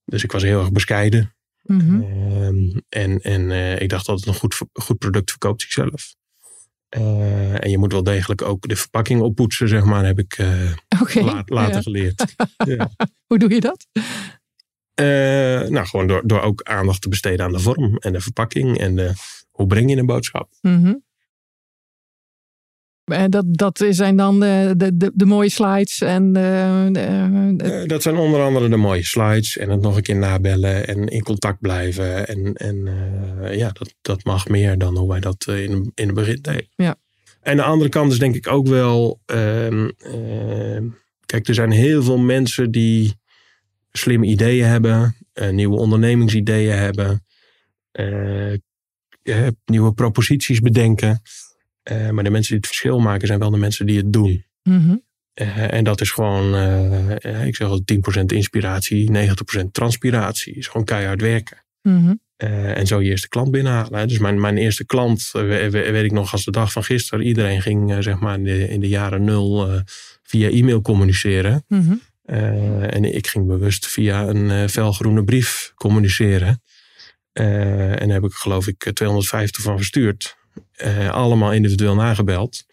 Dus 0.05 0.25
ik 0.25 0.33
was 0.33 0.43
heel 0.43 0.61
erg 0.61 0.73
bescheiden. 0.73 1.35
Mm 1.63 1.81
-hmm. 1.81 2.03
um, 2.43 2.83
en 2.89 3.21
en 3.21 3.51
uh, 3.51 3.81
ik 3.81 3.89
dacht 3.89 4.07
dat 4.07 4.19
het 4.19 4.29
een 4.29 4.35
goed, 4.35 4.61
goed 4.73 4.99
product 4.99 5.31
verkoopt 5.31 5.61
zichzelf. 5.61 6.15
Uh, 6.97 7.65
en 7.65 7.71
je 7.71 7.79
moet 7.79 7.93
wel 7.93 8.03
degelijk 8.03 8.43
ook 8.43 8.69
de 8.69 8.77
verpakking 8.77 9.21
oppoetsen, 9.21 9.69
zeg 9.69 9.85
maar, 9.85 10.05
heb 10.05 10.19
ik 10.19 10.39
okay. 11.03 11.23
la 11.23 11.43
later 11.45 11.75
ja. 11.75 11.83
geleerd. 11.83 12.35
ja. 12.77 12.91
Hoe 13.27 13.39
doe 13.39 13.51
je 13.55 13.61
dat? 13.61 13.87
Nou, 15.71 15.87
gewoon 15.87 16.07
door, 16.07 16.23
door 16.27 16.41
ook 16.41 16.63
aandacht 16.63 17.03
te 17.03 17.09
besteden 17.09 17.45
aan 17.45 17.53
de 17.53 17.59
vorm 17.59 17.97
en 17.97 18.13
de 18.13 18.21
verpakking 18.21 18.79
en 18.79 18.97
de, 18.97 19.13
hoe 19.51 19.67
breng 19.67 19.91
je 19.91 19.97
een 19.97 20.07
boodschap. 20.07 20.49
Mm 20.61 21.05
en 23.13 23.31
dat, 23.31 23.45
dat 23.49 23.85
zijn 23.91 24.17
dan 24.17 24.41
de, 24.41 24.75
de, 24.77 25.11
de, 25.15 25.27
mooie 25.27 25.51
slides. 25.51 26.01
En 26.01 26.33
de, 26.33 27.85
dat 27.87 28.03
zijn 28.03 28.17
onder 28.17 28.41
andere 28.41 28.69
de 28.69 28.77
mooie 28.77 29.05
slides. 29.05 29.57
En 29.57 29.71
het 29.71 29.81
nog 29.81 29.97
een 29.97 30.03
keer 30.03 30.17
nabellen. 30.17 30.87
En 30.87 31.07
in 31.07 31.23
contact 31.23 31.61
blijven. 31.61 32.29
En, 32.29 32.55
en 32.55 32.89
ja, 33.51 33.71
dat, 33.73 33.95
dat 34.03 34.25
mag 34.25 34.49
meer 34.49 34.79
dan 34.79 34.97
hoe 34.97 35.09
wij 35.09 35.21
dat 35.21 35.47
in, 35.49 35.93
in 35.95 36.07
het 36.07 36.15
begin 36.15 36.39
deden. 36.43 36.69
Ja. 36.77 36.97
En 37.41 37.57
de 37.57 37.63
andere 37.63 37.91
kant 37.91 38.13
is 38.13 38.19
denk 38.19 38.35
ik 38.35 38.49
ook 38.49 38.67
wel. 38.67 39.21
Ehm, 39.27 39.89
ehm, 39.99 40.89
kijk, 41.27 41.49
er 41.49 41.55
zijn 41.55 41.71
heel 41.71 42.03
veel 42.03 42.19
mensen 42.19 42.71
die 42.71 43.15
slimme 43.97 44.27
ideeën 44.27 44.67
hebben. 44.67 45.17
nieuwe 45.51 45.77
ondernemingsideeën 45.77 46.77
hebben. 46.77 47.25
nieuwe 49.65 49.93
proposities 49.93 50.61
bedenken. 50.61 51.23
Eh, 51.87 52.11
maar 52.11 52.25
de 52.25 52.31
mensen 52.31 52.51
die 52.51 52.57
het 52.57 52.67
verschil 52.67 53.01
maken 53.01 53.27
zijn 53.27 53.39
wel 53.39 53.51
de 53.51 53.57
mensen 53.57 53.87
die 53.87 53.97
het 53.97 54.13
doen. 54.13 54.45
Mhm. 54.63 54.97
Eh, 55.35 55.73
en 55.73 55.85
dat 55.85 56.01
is 56.01 56.11
gewoon, 56.11 56.55
ik 57.45 57.57
zeg 57.57 57.69
al 57.69 57.81
10% 57.85 58.33
inspiratie, 58.33 59.11
90% 59.11 59.73
transpiratie. 59.73 60.55
Is 60.55 60.67
gewoon 60.67 60.87
keihard 60.87 61.21
werken. 61.21 61.65
Mhm. 61.83 62.15
en 62.37 62.87
zo 62.87 63.03
je 63.03 63.11
eerste 63.11 63.29
klant 63.29 63.51
binnenhalen. 63.51 64.09
Dus 64.09 64.19
mijn, 64.19 64.41
mijn 64.41 64.57
eerste 64.57 64.85
klant, 64.85 65.31
weet 65.33 66.05
ik 66.05 66.13
nog 66.13 66.33
als 66.33 66.45
de 66.45 66.51
dag 66.51 66.73
van 66.73 66.85
gisteren. 66.85 67.27
Iedereen 67.27 67.63
ging 67.63 67.97
zeg 68.01 68.19
maar 68.19 68.35
in 68.35 68.45
de, 68.45 68.69
in 68.69 68.81
de 68.81 68.89
jaren 68.89 69.25
nul 69.25 69.69
via 70.23 70.49
e-mail 70.49 70.81
communiceren. 70.81 71.65
Mhm. 72.27 72.83
en 72.83 73.05
ik 73.05 73.27
ging 73.27 73.47
bewust 73.47 73.87
via 73.87 74.29
een 74.29 74.69
felgroene 74.69 75.25
brief 75.25 75.73
communiceren. 75.75 76.63
en 77.33 77.99
daar 77.99 78.09
heb 78.09 78.25
ik 78.25 78.33
geloof 78.33 78.67
ik 78.67 78.91
250 78.93 79.63
van 79.63 79.77
verstuurd. 79.77 80.37
Uh, 80.85 81.11
allemaal 81.11 81.53
individueel 81.53 81.95
nagebeld. 81.95 82.67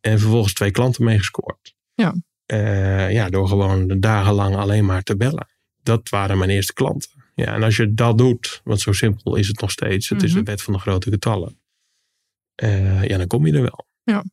En 0.00 0.18
vervolgens 0.18 0.52
twee 0.52 0.70
klanten 0.70 1.04
meegescoord. 1.04 1.74
Ja. 1.94 2.14
Uh, 2.46 3.12
ja, 3.12 3.28
door 3.28 3.48
gewoon 3.48 4.00
dagenlang 4.00 4.56
alleen 4.56 4.84
maar 4.84 5.02
te 5.02 5.16
bellen. 5.16 5.48
Dat 5.82 6.08
waren 6.08 6.38
mijn 6.38 6.50
eerste 6.50 6.72
klanten. 6.72 7.10
Ja, 7.34 7.54
en 7.54 7.62
als 7.62 7.76
je 7.76 7.94
dat 7.94 8.18
doet, 8.18 8.60
want 8.64 8.80
zo 8.80 8.92
simpel 8.92 9.36
is 9.36 9.48
het 9.48 9.60
nog 9.60 9.70
steeds. 9.70 10.08
Het 10.08 10.22
is 10.22 10.32
de 10.32 10.38
mhm. 10.38 10.46
wet 10.46 10.62
van 10.62 10.72
de 10.72 10.78
grote 10.78 11.10
getallen. 11.10 11.58
Uh, 12.62 13.04
ja, 13.04 13.16
dan 13.18 13.26
kom 13.26 13.46
je 13.46 13.52
er 13.52 13.62
wel. 13.62 13.86
Ja. 14.02 14.24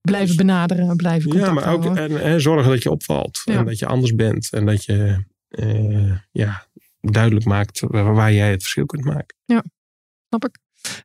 Blijven 0.00 0.26
dus- 0.26 0.36
benaderen, 0.36 0.96
blijven 0.96 1.30
contact 1.30 1.48
Ja, 1.48 1.54
maar 1.54 1.72
ook 1.72 1.96
en, 1.96 2.22
en, 2.22 2.40
zorgen 2.40 2.70
dat 2.70 2.82
je 2.82 2.90
opvalt. 2.90 3.42
En 3.44 3.64
dat 3.64 3.78
je 3.78 3.86
anders 3.86 4.14
bent. 4.14 4.52
En 4.52 4.66
dat 4.66 4.84
je 4.84 5.24
ja, 6.32 6.66
duidelijk 7.00 7.46
maakt 7.46 7.80
waar, 7.80 8.14
waar 8.14 8.32
jij 8.32 8.50
het 8.50 8.62
verschil 8.62 8.86
kunt 8.86 9.04
maken. 9.04 9.36
Ja, 9.44 9.64
snap 10.28 10.44
ik. 10.44 10.58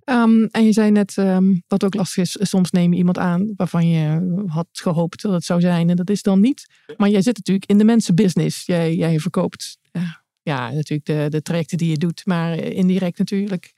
Ehm, 0.03 0.43
en 0.51 0.65
je 0.65 0.71
zei 0.71 0.91
net, 0.91 1.17
um, 1.17 1.63
wat 1.67 1.83
ook 1.83 1.93
lastig 1.93 2.23
is, 2.23 2.37
soms 2.49 2.71
neem 2.71 2.91
je 2.91 2.97
iemand 2.97 3.17
aan 3.17 3.53
waarvan 3.55 3.87
je 3.87 4.33
had 4.47 4.67
gehoopt 4.71 5.21
dat 5.21 5.31
het 5.31 5.43
zou 5.43 5.61
zijn 5.61 5.89
en 5.89 5.95
dat 5.95 6.09
is 6.09 6.21
dan 6.21 6.39
niet. 6.39 6.65
Maar 6.97 7.09
jij 7.09 7.21
zit 7.21 7.37
natuurlijk 7.37 7.69
in 7.69 7.77
de 7.77 7.83
mensenbusiness. 7.83 8.65
Jij, 8.65 8.95
jij 8.95 9.19
verkoopt 9.19 9.77
uh, 9.91 10.13
ja, 10.41 10.71
natuurlijk 10.71 11.05
de, 11.05 11.25
de 11.29 11.41
trajecten 11.41 11.77
die 11.77 11.89
je 11.89 11.97
doet, 11.97 12.25
maar 12.25 12.55
indirect 12.57 13.17
natuurlijk 13.17 13.73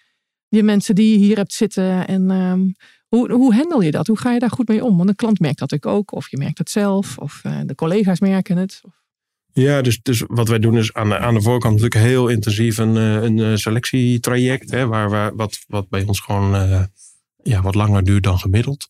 je 0.47 0.63
mensen 0.63 0.95
die 0.95 1.11
je 1.11 1.25
hier 1.25 1.35
hebt 1.35 1.53
zitten. 1.53 2.07
En 2.07 2.31
um, 2.31 2.75
hoe, 3.07 3.31
hoe 3.31 3.55
handel 3.55 3.81
je 3.81 3.91
dat? 3.91 4.07
Hoe 4.07 4.17
ga 4.17 4.31
je 4.31 4.39
daar 4.39 4.49
goed 4.49 4.67
mee 4.67 4.83
om? 4.83 4.97
Want 4.97 5.09
een 5.09 5.15
klant 5.15 5.39
merkt 5.39 5.59
dat 5.59 5.71
natuurlijk 5.71 5.99
ook, 5.99 6.13
of 6.13 6.29
je 6.29 6.37
merkt 6.37 6.57
het 6.57 6.69
zelf, 6.69 7.17
of 7.17 7.41
uh, 7.45 7.59
de 7.65 7.75
collega's 7.75 8.19
merken 8.19 8.57
het. 8.57 8.81
Ja, 9.53 9.81
dus, 9.81 10.01
dus 10.01 10.23
wat 10.27 10.47
wij 10.47 10.59
doen 10.59 10.77
is 10.77 10.93
aan 10.93 11.09
de, 11.09 11.17
aan 11.17 11.33
de 11.33 11.41
voorkant 11.41 11.73
natuurlijk 11.73 12.05
heel 12.05 12.27
intensief 12.27 12.77
een, 12.77 12.97
eh, 12.97 13.23
een 13.23 13.39
eh, 13.39 13.55
selectietraject. 13.55 14.71
Hè, 14.71 14.87
waar, 14.87 15.09
waar, 15.09 15.35
wat, 15.35 15.59
wat 15.67 15.89
bij 15.89 16.03
ons 16.03 16.19
gewoon 16.19 16.87
ja, 17.43 17.61
wat 17.61 17.75
langer 17.75 18.03
duurt 18.03 18.23
dan 18.23 18.39
gemiddeld. 18.39 18.89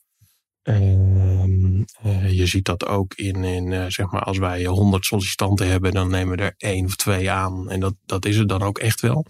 Uh, 0.64 2.32
je 2.32 2.46
ziet 2.46 2.66
dat 2.66 2.86
ook 2.86 3.14
in, 3.14 3.44
in 3.44 3.92
zeg 3.92 4.12
maar, 4.12 4.22
als 4.22 4.38
wij 4.38 4.66
100 4.66 5.06
sollicitanten 5.06 5.68
hebben, 5.68 5.92
dan 5.92 6.10
nemen 6.10 6.38
we 6.38 6.44
er 6.44 6.54
één 6.58 6.86
of 6.86 6.96
twee 6.96 7.32
aan. 7.32 7.70
En 7.70 7.80
dat, 7.80 7.96
dat 8.06 8.26
is 8.26 8.38
het 8.38 8.50
dan 8.50 8.62
ook 8.62 8.78
echt 8.78 9.02
wel. 9.02 9.26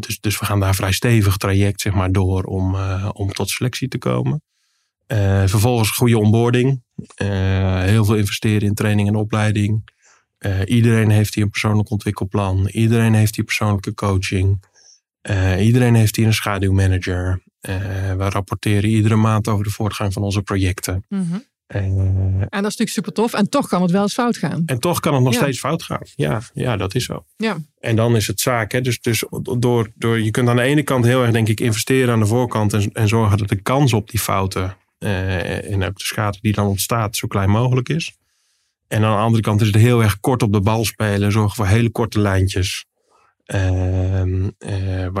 Dus, 0.00 0.20
dus 0.20 0.38
we 0.38 0.44
gaan 0.44 0.60
daar 0.60 0.74
vrij 0.74 0.92
stevig 0.92 1.36
traject 1.36 1.80
zeg 1.80 1.92
maar, 1.92 2.12
door 2.12 2.44
om, 2.44 2.76
om 3.12 3.32
tot 3.32 3.50
selectie 3.50 3.88
te 3.88 3.98
komen. 3.98 4.42
Uh, 5.12 5.42
vervolgens 5.46 5.90
goede 5.90 6.18
onboarding. 6.18 6.82
Heel 7.14 8.04
veel 8.04 8.16
investeren 8.16 8.68
in 8.68 8.74
training 8.74 9.08
en 9.08 9.14
opleiding. 9.14 9.88
Iedereen 10.64 11.10
heeft 11.10 11.34
hier 11.34 11.44
een 11.44 11.50
persoonlijk 11.50 11.90
ontwikkelplan. 11.90 12.68
Iedereen 12.68 13.14
heeft 13.14 13.36
hier 13.36 13.44
persoonlijke 13.44 13.94
coaching. 13.94 14.64
iedereen 15.58 15.94
heeft 15.94 16.16
hier 16.16 16.26
een 16.26 16.34
schaduwmanager. 16.34 17.42
we 17.60 18.28
rapporteren 18.28 18.90
iedere 18.90 19.16
maand 19.16 19.48
over 19.48 19.64
de 19.64 19.70
voortgang 19.70 20.12
van 20.12 20.22
onze 20.22 20.42
projecten. 20.42 21.04
Mm. 21.08 21.44
En 21.70 22.38
dat 22.38 22.50
is 22.50 22.60
natuurlijk 22.60 22.90
super 22.90 23.12
tof. 23.12 23.34
En 23.34 23.48
toch 23.48 23.68
kan 23.68 23.82
het 23.82 23.90
wel 23.90 24.02
eens 24.02 24.12
fout 24.12 24.36
gaan. 24.36 24.62
En 24.66 24.78
toch 24.78 25.00
kan 25.00 25.14
het 25.14 25.22
nog 25.22 25.34
steeds 25.34 25.58
fout 25.58 25.82
gaan. 25.82 26.02
Ja, 26.14 26.40
ja, 26.52 26.76
dat 26.76 26.94
is 26.94 27.04
zo. 27.04 27.24
Ja. 27.36 27.56
En 27.80 27.96
dan 27.96 28.16
is 28.16 28.26
het 28.26 28.40
zaak. 28.40 28.72
Hè, 28.72 28.80
dus 28.80 29.00
dus 29.00 29.24
door, 29.58 29.88
door, 29.94 30.20
je 30.20 30.30
kunt 30.30 30.48
aan 30.48 30.56
de 30.56 30.62
ene 30.62 30.82
kant 30.82 31.04
heel 31.04 31.22
erg 31.22 31.32
denk 31.32 31.48
ik 31.48 31.60
investeren 31.60 32.12
aan 32.12 32.20
de 32.20 32.26
voorkant. 32.26 32.72
En, 32.72 32.92
en 32.92 33.08
zorgen 33.08 33.38
dat 33.38 33.48
de 33.48 33.62
kans 33.62 33.92
op 33.92 34.10
die 34.10 34.20
fouten 34.20 34.76
uh, 34.98 35.72
en 35.72 35.82
ook 35.82 35.98
de 35.98 36.04
schade 36.04 36.38
die 36.40 36.52
dan 36.52 36.66
ontstaat 36.66 37.16
zo 37.16 37.28
klein 37.28 37.50
mogelijk 37.50 37.88
is. 37.88 38.12
En 38.88 39.04
aan 39.04 39.16
de 39.16 39.22
andere 39.22 39.42
kant 39.42 39.60
is 39.60 39.66
het 39.66 39.76
heel 39.76 40.02
erg 40.02 40.20
kort 40.20 40.42
op 40.42 40.52
de 40.52 40.60
bal 40.60 40.84
spelen. 40.84 41.32
Zorgen 41.32 41.56
voor 41.56 41.66
hele 41.66 41.90
korte 41.90 42.20
lijntjes. 42.20 42.84
Uh, 43.54 44.22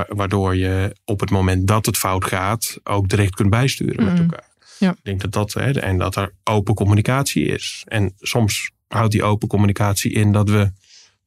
waardoor 0.08 0.56
je 0.56 0.96
op 1.04 1.20
het 1.20 1.30
moment 1.30 1.66
dat 1.66 1.86
het 1.86 1.98
fout 1.98 2.24
gaat 2.24 2.78
ook 2.84 3.08
direct 3.08 3.34
kunt 3.34 3.50
bijsturen 3.50 4.04
met 4.04 4.14
mm. 4.14 4.20
elkaar. 4.20 4.49
Ja. 4.80 4.90
Ik 4.90 4.98
denk 5.02 5.20
dat 5.20 5.32
dat, 5.32 5.52
hè, 5.52 5.80
en 5.80 5.98
dat 5.98 6.16
er 6.16 6.34
open 6.44 6.74
communicatie 6.74 7.44
is. 7.44 7.82
En 7.86 8.12
soms 8.18 8.70
houdt 8.88 9.12
die 9.12 9.22
open 9.22 9.48
communicatie 9.48 10.12
in 10.12 10.32
dat 10.32 10.50
we 10.50 10.72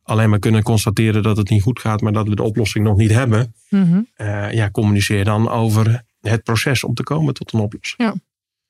alleen 0.03 0.29
maar 0.29 0.39
kunnen 0.39 0.63
constateren 0.63 1.23
dat 1.23 1.37
het 1.37 1.49
niet 1.49 1.61
goed 1.61 1.79
gaat, 1.79 2.01
maar 2.01 2.13
dat 2.13 2.27
we 2.27 2.35
de 2.35 2.43
oplossing 2.43 2.85
nog 2.85 2.97
niet 2.97 3.11
hebben. 3.11 3.55
Mm 3.69 4.07
ja, 4.51 4.69
communiceer 4.71 5.25
dan 5.25 5.49
over 5.49 6.03
het 6.21 6.43
proces 6.43 6.83
om 6.83 6.93
te 6.93 7.03
komen 7.03 7.33
tot 7.33 7.53
een 7.53 7.59
oplossing. 7.59 8.01
Ja. 8.01 8.15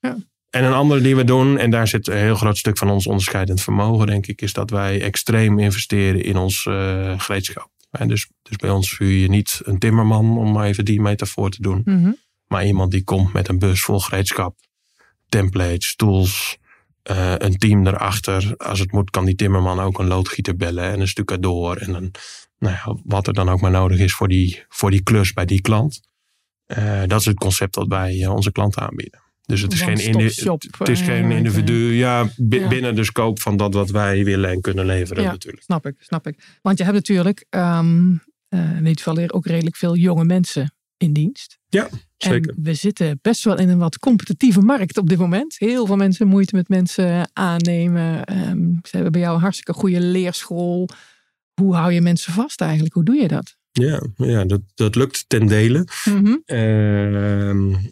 Ja. 0.00 0.16
En 0.50 0.64
een 0.64 0.72
andere 0.72 1.00
die 1.00 1.16
we 1.16 1.24
doen, 1.24 1.58
en 1.58 1.70
daar 1.70 1.88
zit 1.88 2.06
een 2.06 2.16
heel 2.16 2.34
groot 2.34 2.56
stuk 2.56 2.78
van 2.78 2.90
ons 2.90 3.06
onderscheidend 3.06 3.60
vermogen, 3.60 4.06
denk 4.06 4.26
ik, 4.26 4.42
is 4.42 4.52
dat 4.52 4.70
wij 4.70 5.02
extreem 5.02 5.58
investeren 5.58 6.24
in 6.24 6.36
ons 6.36 6.64
uh, 6.64 7.20
gereedschap. 7.20 7.70
En 7.90 8.08
dus, 8.08 8.28
dus 8.42 8.56
bij 8.56 8.70
ons 8.70 8.94
vuur 8.94 9.20
je 9.20 9.28
niet 9.28 9.60
een 9.64 9.78
timmerman, 9.78 10.38
om 10.38 10.52
maar 10.52 10.66
even 10.66 10.84
die 10.84 11.00
metafoor 11.00 11.50
te 11.50 11.62
doen, 11.62 11.82
mhm. 11.84 12.12
maar 12.46 12.66
iemand 12.66 12.90
die 12.90 13.04
komt 13.04 13.32
met 13.32 13.48
een 13.48 13.58
bus 13.58 13.80
vol 13.80 14.00
gereedschap, 14.00 14.56
templates, 15.34 15.96
tools, 15.96 16.58
uh, 17.10 17.34
een 17.38 17.56
team 17.56 17.86
erachter. 17.86 18.54
Als 18.56 18.78
het 18.78 18.92
moet, 18.92 19.10
kan 19.10 19.24
die 19.24 19.34
timmerman 19.34 19.80
ook 19.80 19.98
een 19.98 20.06
loodgieter 20.06 20.56
bellen 20.56 20.84
en 20.84 21.00
een 21.00 21.08
stucadoor 21.08 21.76
en 21.76 21.94
een, 21.94 22.10
nou 22.58 22.74
ja, 22.74 22.96
wat 23.04 23.26
er 23.26 23.34
dan 23.34 23.48
ook 23.48 23.60
maar 23.60 23.70
nodig 23.70 23.98
is 23.98 24.14
voor 24.14 24.28
die, 24.28 24.64
voor 24.68 24.90
die 24.90 25.02
klus 25.02 25.32
bij 25.32 25.44
die 25.44 25.60
klant. 25.60 26.00
Uh, 26.66 27.02
dat 27.06 27.20
is 27.20 27.26
het 27.26 27.38
concept 27.38 27.74
dat 27.74 27.86
wij 27.88 28.26
onze 28.26 28.52
klanten 28.52 28.82
aanbieden. 28.82 29.22
Dus 29.46 29.60
het 29.60 29.72
is, 29.72 29.82
geen, 29.82 29.98
het 30.78 30.88
is 30.88 31.00
geen 31.00 31.30
eh, 31.30 31.36
individu, 31.36 31.92
ja, 31.92 32.28
binnen 32.36 32.94
de 32.94 33.04
scope 33.04 33.40
van 33.40 33.56
dat 33.56 33.74
wat 33.74 33.90
wij 33.90 34.24
willen 34.24 34.50
en 34.50 34.60
kunnen 34.60 34.86
leveren 34.86 35.22
ja, 35.22 35.30
natuurlijk. 35.30 35.62
Snap 35.62 35.86
ik, 35.86 35.94
snap 35.98 36.26
ik. 36.26 36.58
Want 36.62 36.78
je 36.78 36.84
hebt 36.84 36.96
natuurlijk, 36.96 37.46
um, 37.50 38.22
uh, 38.48 38.76
in 38.76 38.84
dit 38.84 39.00
geval 39.00 39.28
ook 39.30 39.46
redelijk 39.46 39.76
veel 39.76 39.96
jonge 39.96 40.24
mensen 40.24 40.74
in 40.96 41.12
dienst. 41.12 41.58
Ja, 41.68 41.88
zeker. 42.16 42.54
En 42.56 42.62
we 42.62 42.74
zitten 42.74 43.18
best 43.22 43.44
wel 43.44 43.58
in 43.58 43.68
een 43.68 43.78
wat 43.78 43.98
competitieve 43.98 44.60
markt 44.60 44.98
op 44.98 45.08
dit 45.08 45.18
moment. 45.18 45.54
Heel 45.58 45.86
veel 45.86 45.96
mensen 45.96 46.28
moeite 46.28 46.56
met 46.56 46.68
mensen 46.68 47.30
aannemen. 47.32 48.36
Um, 48.48 48.78
ze 48.82 48.90
hebben 48.90 49.12
bij 49.12 49.20
jou 49.20 49.34
een 49.34 49.40
hartstikke 49.40 49.72
goede 49.72 50.00
leerschool. 50.00 50.88
Hoe 51.60 51.74
hou 51.74 51.92
je 51.92 52.00
mensen 52.00 52.32
vast 52.32 52.60
eigenlijk? 52.60 52.94
Hoe 52.94 53.04
doe 53.04 53.16
je 53.16 53.28
dat? 53.28 53.56
Ja, 53.72 54.02
ja 54.16 54.44
dat, 54.44 54.60
dat 54.74 54.94
lukt 54.94 55.24
ten 55.28 55.46
dele. 55.46 55.86
Mm 56.04 56.42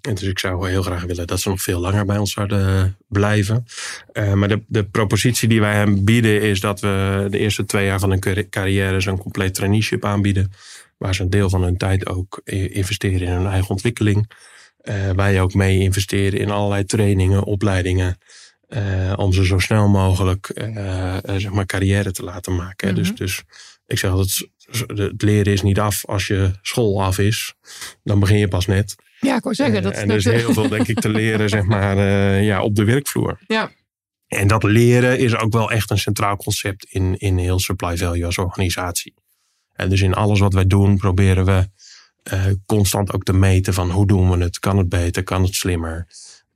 en 0.00 0.14
dus 0.14 0.22
ik 0.22 0.38
zou 0.38 0.68
heel 0.68 0.82
graag 0.82 1.04
willen 1.04 1.26
dat 1.26 1.40
ze 1.40 1.48
nog 1.48 1.62
veel 1.62 1.80
langer 1.80 2.04
bij 2.04 2.18
ons 2.18 2.32
zouden 2.32 2.96
blijven. 3.08 3.64
Uh, 4.12 4.32
maar 4.32 4.48
de, 4.48 4.62
de 4.66 4.84
propositie 4.84 5.48
die 5.48 5.60
wij 5.60 5.74
hem 5.74 6.04
bieden 6.04 6.42
is 6.42 6.60
dat 6.60 6.80
we 6.80 7.26
de 7.30 7.38
eerste 7.38 7.64
twee 7.64 7.86
jaar 7.86 8.00
van 8.00 8.10
hun 8.10 8.48
carrière 8.50 9.00
zo'n 9.00 9.18
compleet 9.18 9.54
traineeship 9.54 10.04
aanbieden. 10.04 10.52
Waar 11.02 11.14
ze 11.14 11.22
een 11.22 11.30
deel 11.30 11.50
van 11.50 11.62
hun 11.62 11.76
tijd 11.76 12.08
ook 12.08 12.40
investeren 12.44 13.20
in 13.20 13.32
hun 13.32 13.46
eigen 13.46 13.70
ontwikkeling. 13.70 14.30
Uh, 14.82 15.10
wij 15.10 15.40
ook 15.40 15.54
mee 15.54 15.78
investeren 15.78 16.38
in 16.38 16.50
allerlei 16.50 16.84
trainingen, 16.84 17.44
opleidingen. 17.44 18.18
Uh, 18.68 19.12
om 19.16 19.32
ze 19.32 19.44
zo 19.44 19.58
snel 19.58 19.88
mogelijk 19.88 20.50
zeg 21.36 21.50
maar 21.50 21.66
carrière 21.66 22.12
te 22.12 22.24
laten 22.24 22.54
maken. 22.54 22.88
Mm 22.88 22.94
-hmm. 22.94 23.02
Dus, 23.02 23.14
dus 23.14 23.42
ik 23.86 23.98
zeg 23.98 24.10
altijd, 24.10 24.48
het 24.86 25.22
leren 25.22 25.52
is 25.52 25.62
niet 25.62 25.78
af 25.78 26.06
als 26.06 26.26
je 26.26 26.50
school 26.60 27.02
af 27.02 27.18
is. 27.18 27.54
Dan 28.02 28.20
begin 28.20 28.38
je 28.38 28.48
pas 28.48 28.66
net. 28.66 28.94
Ja, 29.20 29.36
ik 29.36 29.42
wou 29.42 29.54
zeggen. 29.54 29.82
Dat 29.82 29.92
en 29.92 30.10
er 30.10 30.16
is 30.16 30.24
heel 30.24 30.52
veel, 30.52 30.68
denk 30.68 30.86
ik, 30.86 31.00
te 31.00 31.08
leren, 31.08 31.48
zeg 31.48 31.62
maar, 31.62 31.96
ja, 32.42 32.62
op 32.62 32.76
de 32.76 32.84
werkvloer. 32.84 33.38
Ja. 33.46 33.70
En 34.26 34.46
dat 34.46 34.62
leren 34.62 35.18
is 35.18 35.36
ook 35.36 35.52
wel 35.52 35.70
echt 35.70 35.90
een 35.90 35.98
centraal 35.98 36.36
concept 36.36 36.84
in, 36.84 37.18
in 37.18 37.38
heel 37.38 37.58
Supply 37.58 37.96
Value 37.96 38.26
als 38.26 38.38
organisatie. 38.38 39.14
Dus 39.88 40.00
in 40.00 40.14
alles 40.14 40.40
wat 40.40 40.52
wij 40.52 40.66
doen 40.66 40.96
proberen 40.96 41.44
we 41.44 41.68
uh, 42.32 42.44
constant 42.66 43.12
ook 43.12 43.22
te 43.22 43.32
meten 43.32 43.74
van 43.74 43.90
hoe 43.90 44.06
doen 44.06 44.30
we 44.30 44.44
het? 44.44 44.58
Kan 44.58 44.78
het 44.78 44.88
beter? 44.88 45.22
Kan 45.22 45.42
het 45.42 45.54
slimmer? 45.54 46.06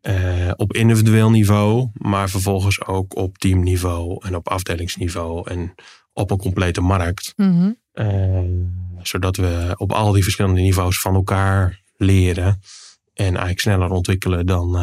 Uh, 0.03 0.51
op 0.57 0.73
individueel 0.73 1.31
niveau, 1.31 1.89
maar 1.93 2.31
vervolgens 2.31 2.87
ook 2.87 3.17
op 3.17 3.39
teamniveau 3.39 4.27
en 4.27 4.37
op 4.37 4.49
afdelingsniveau 4.49 5.51
en 5.51 5.75
op 6.12 6.31
een 6.31 6.39
complete 6.39 6.81
markt. 6.81 7.33
Mm 7.37 7.77
zodat 9.03 9.37
we 9.37 9.75
op 9.77 9.93
al 9.93 10.12
die 10.12 10.23
verschillende 10.23 10.61
niveaus 10.61 11.01
van 11.01 11.15
elkaar 11.15 11.83
leren 11.97 12.61
en 13.15 13.25
eigenlijk 13.25 13.61
sneller 13.61 13.91
ontwikkelen 13.91 14.47
dan, 14.47 14.77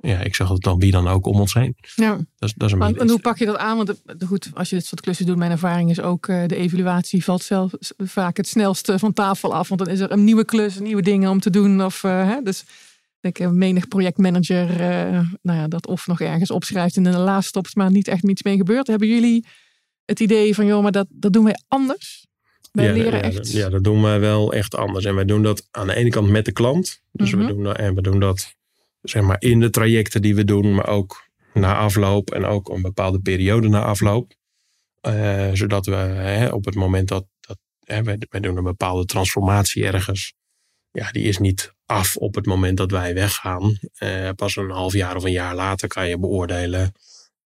ja, 0.00 0.18
ik 0.18 0.34
zeg 0.34 0.48
het 0.48 0.62
dan 0.62 0.78
wie 0.78 0.90
dan 0.90 1.08
ook 1.08 1.26
om 1.26 1.40
ons 1.40 1.54
heen. 1.54 1.76
Ja. 1.94 2.10
Dat, 2.16 2.48
is, 2.48 2.54
dat 2.54 2.68
is 2.68 2.74
een 2.74 2.98
en 2.98 3.08
hoe 3.08 3.20
pak 3.20 3.38
je 3.38 3.46
dat 3.46 3.56
aan? 3.56 3.76
Want 3.76 4.02
goed, 4.26 4.50
als 4.54 4.70
je 4.70 4.76
dit 4.76 4.86
soort 4.86 5.00
klussen 5.00 5.26
doet, 5.26 5.36
mijn 5.36 5.50
ervaring 5.50 5.90
is 5.90 6.00
ook 6.00 6.26
uh, 6.26 6.46
de 6.46 6.56
evaluatie 6.56 7.24
valt 7.24 7.42
zelf 7.42 7.72
vaak 7.96 8.36
het 8.36 8.48
snelste 8.48 8.98
van 8.98 9.12
tafel 9.12 9.54
af. 9.54 9.68
Want 9.68 9.84
dan 9.84 9.90
is 9.90 10.00
er 10.00 10.10
een 10.10 10.24
nieuwe 10.24 10.44
klus, 10.44 10.78
nieuwe 10.78 11.02
dingen 11.02 11.30
om 11.30 11.40
te 11.40 11.50
doen. 11.50 11.84
Of, 11.84 12.02
uh, 12.02 12.28
hè, 12.28 12.42
dus 12.42 12.64
ik 13.20 13.36
denk, 13.36 13.52
menig 13.52 13.88
projectmanager 13.88 14.70
uh, 14.70 15.20
nou 15.42 15.58
ja, 15.58 15.68
dat 15.68 15.86
of 15.86 16.06
nog 16.06 16.20
ergens 16.20 16.50
opschrijft 16.50 16.96
en 16.96 17.06
in 17.06 17.12
de 17.12 17.18
laatste 17.18 17.48
stopt, 17.48 17.76
maar 17.76 17.90
niet 17.90 18.08
echt 18.08 18.28
iets 18.28 18.42
mee 18.42 18.56
gebeurt. 18.56 18.86
Hebben 18.86 19.08
jullie 19.08 19.46
het 20.04 20.20
idee 20.20 20.54
van, 20.54 20.66
joh, 20.66 20.82
maar 20.82 20.92
dat, 20.92 21.06
dat 21.10 21.32
doen 21.32 21.44
wij 21.44 21.58
anders? 21.68 22.28
Wij 22.72 22.84
ja, 22.84 22.92
leren 22.92 23.12
ja, 23.12 23.20
echt. 23.20 23.52
Ja, 23.52 23.68
dat 23.68 23.84
doen 23.84 24.02
wij 24.02 24.20
wel 24.20 24.52
echt 24.52 24.74
anders. 24.74 25.04
En 25.04 25.14
wij 25.14 25.24
doen 25.24 25.42
dat 25.42 25.68
aan 25.70 25.86
de 25.86 25.94
ene 25.94 26.10
kant 26.10 26.28
met 26.28 26.44
de 26.44 26.52
klant. 26.52 27.00
Dus 27.12 27.30
we, 27.30 27.46
doen, 27.46 27.74
en 27.74 27.94
we 27.94 28.02
doen 28.02 28.20
dat 28.20 28.54
zeg 29.02 29.22
maar 29.22 29.36
in 29.38 29.60
de 29.60 29.70
trajecten 29.70 30.22
die 30.22 30.34
we 30.34 30.44
doen, 30.44 30.74
maar 30.74 30.88
ook 30.88 31.28
na 31.54 31.76
afloop 31.76 32.30
en 32.30 32.44
ook 32.44 32.68
een 32.68 32.82
bepaalde 32.82 33.20
periode 33.20 33.68
na 33.68 33.82
afloop. 33.82 34.32
Uh, 35.08 35.50
zodat 35.52 35.86
we 35.86 35.94
hè, 35.94 36.48
op 36.48 36.64
het 36.64 36.74
moment 36.74 37.08
dat, 37.08 37.26
dat 37.40 37.58
hè, 37.84 38.02
wij, 38.02 38.18
wij, 38.30 38.40
doen 38.40 38.56
een 38.56 38.64
bepaalde 38.64 39.04
transformatie 39.04 39.86
ergens, 39.86 40.34
ja, 40.90 41.10
die 41.10 41.24
is 41.24 41.38
niet 41.38 41.74
af 41.86 42.16
op 42.16 42.34
het 42.34 42.46
moment 42.46 42.76
dat 42.76 42.90
wij 42.90 43.14
weggaan. 43.14 43.78
Uh, 43.98 44.28
pas 44.36 44.56
een 44.56 44.70
half 44.70 44.92
jaar 44.92 45.16
of 45.16 45.24
een 45.24 45.32
jaar 45.32 45.54
later 45.54 45.88
kan 45.88 46.08
je 46.08 46.18
beoordelen 46.18 46.92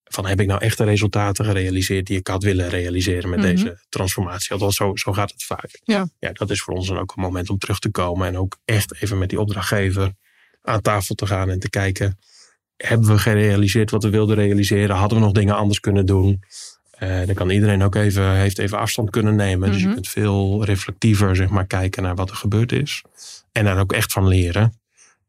van 0.04 0.26
heb 0.26 0.40
ik 0.40 0.46
nou 0.46 0.60
echt 0.60 0.78
de 0.78 0.84
resultaten 0.84 1.44
gerealiseerd 1.44 2.06
die 2.06 2.18
ik 2.18 2.26
had 2.26 2.42
willen 2.42 2.68
realiseren 2.68 3.30
met 3.30 3.38
mhm. 3.38 3.48
deze 3.48 3.84
transformatie. 3.88 4.52
Althans, 4.52 4.76
zo, 4.76 4.90
zo 4.94 5.12
gaat 5.12 5.30
het 5.30 5.44
vaak. 5.44 5.80
Ja. 5.84 6.08
ja, 6.18 6.32
dat 6.32 6.50
is 6.50 6.62
voor 6.62 6.74
ons 6.74 6.88
dan 6.88 6.98
ook 6.98 7.12
een 7.16 7.22
moment 7.22 7.50
om 7.50 7.58
terug 7.58 7.78
te 7.78 7.90
komen 7.90 8.26
en 8.26 8.38
ook 8.38 8.58
echt 8.64 9.02
even 9.02 9.18
met 9.18 9.28
die 9.28 9.40
opdrachtgever 9.40 10.12
aan 10.64 10.81
tafel 10.81 11.14
te 11.14 11.27
gaan 11.27 11.50
en 11.50 11.59
te 11.59 11.70
kijken. 11.70 12.18
Hebben 12.77 13.09
we 13.09 13.18
gerealiseerd 13.18 13.90
wat 13.90 14.03
we 14.03 14.11
wilden 14.11 14.37
realiseren? 14.37 14.96
Hadden 14.96 15.18
we 15.18 15.24
nog 15.24 15.33
dingen 15.33 15.57
anders 15.57 15.81
kunnen 15.81 16.07
doen? 16.07 16.42
Uh, 17.03 17.27
dan 17.27 17.35
kan 17.35 17.50
iedereen 17.50 17.83
ook 17.83 17.94
even, 17.94 18.31
heeft 18.31 18.59
even 18.59 18.79
afstand 18.79 19.11
kunnen 19.11 19.37
nemen. 19.37 19.70
Dus 19.70 19.81
je 19.81 19.85
mhm. 19.85 19.94
kunt 19.94 20.09
veel 20.09 20.64
reflectiever 20.64 21.37
zeg 21.37 21.48
maar, 21.48 21.66
kijken 21.66 22.03
naar 22.03 22.14
wat 22.14 22.31
er 22.31 22.37
gebeurd 22.37 22.72
is. 22.72 23.03
En 23.53 23.64
daar 23.64 23.79
ook 23.79 23.92
echt 23.92 24.12
van 24.12 24.29
leren. 24.29 24.81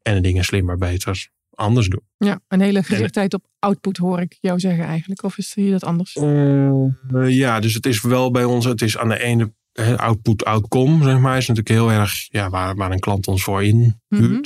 En 0.01 0.15
de 0.15 0.21
dingen 0.21 0.43
slimmer, 0.43 0.77
beter 0.77 1.27
anders 1.55 1.87
doen. 1.87 2.01
Ja, 2.17 2.39
een 2.47 2.61
hele 2.61 2.83
gerichtheid 2.83 3.33
op 3.33 3.45
output 3.59 3.97
hoor 3.97 4.19
ik 4.19 4.37
jou 4.41 4.59
zeggen 4.59 4.85
eigenlijk. 4.85 5.23
Of 5.23 5.37
is 5.37 5.53
hier 5.53 5.71
dat 5.71 5.83
anders? 5.83 6.15
Uh, 6.15 6.89
ja, 7.27 7.59
dus 7.59 7.73
het 7.73 7.85
is 7.85 8.01
wel 8.01 8.31
bij 8.31 8.43
ons, 8.43 8.65
het 8.65 8.81
is 8.81 8.97
aan 8.97 9.09
de 9.09 9.19
ene 9.19 9.53
output, 9.75 10.45
outcome, 10.45 11.03
zeg 11.03 11.19
maar, 11.19 11.37
is 11.37 11.47
natuurlijk 11.47 11.75
heel 11.75 11.99
erg 11.99 12.27
ja, 12.29 12.49
waar, 12.49 12.75
waar 12.75 12.91
een 12.91 12.99
klant 12.99 13.27
ons 13.27 13.43
voor 13.43 13.63
inhuurt. 13.63 13.95
Mm 14.09 14.39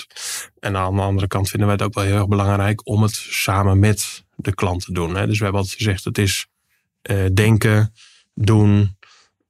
En 0.60 0.78
aan 0.78 0.96
de 0.96 1.02
andere 1.02 1.28
kant 1.28 1.50
vinden 1.50 1.68
wij 1.68 1.76
het 1.76 1.86
ook 1.86 1.94
wel 1.94 2.04
heel 2.04 2.16
erg 2.16 2.28
belangrijk 2.28 2.88
om 2.88 3.02
het 3.02 3.14
samen 3.16 3.80
met 3.80 4.24
de 4.36 4.54
klant 4.54 4.86
te 4.86 4.94
doen. 4.94 5.16
Hè. 5.16 5.28
Dus 5.28 5.38
we 5.38 5.44
hebben 5.44 5.62
altijd 5.62 5.78
gezegd, 5.78 6.04
het 6.04 6.18
is 6.18 6.48
uh, 7.12 7.26
denken, 7.34 7.94
doen, 8.34 8.98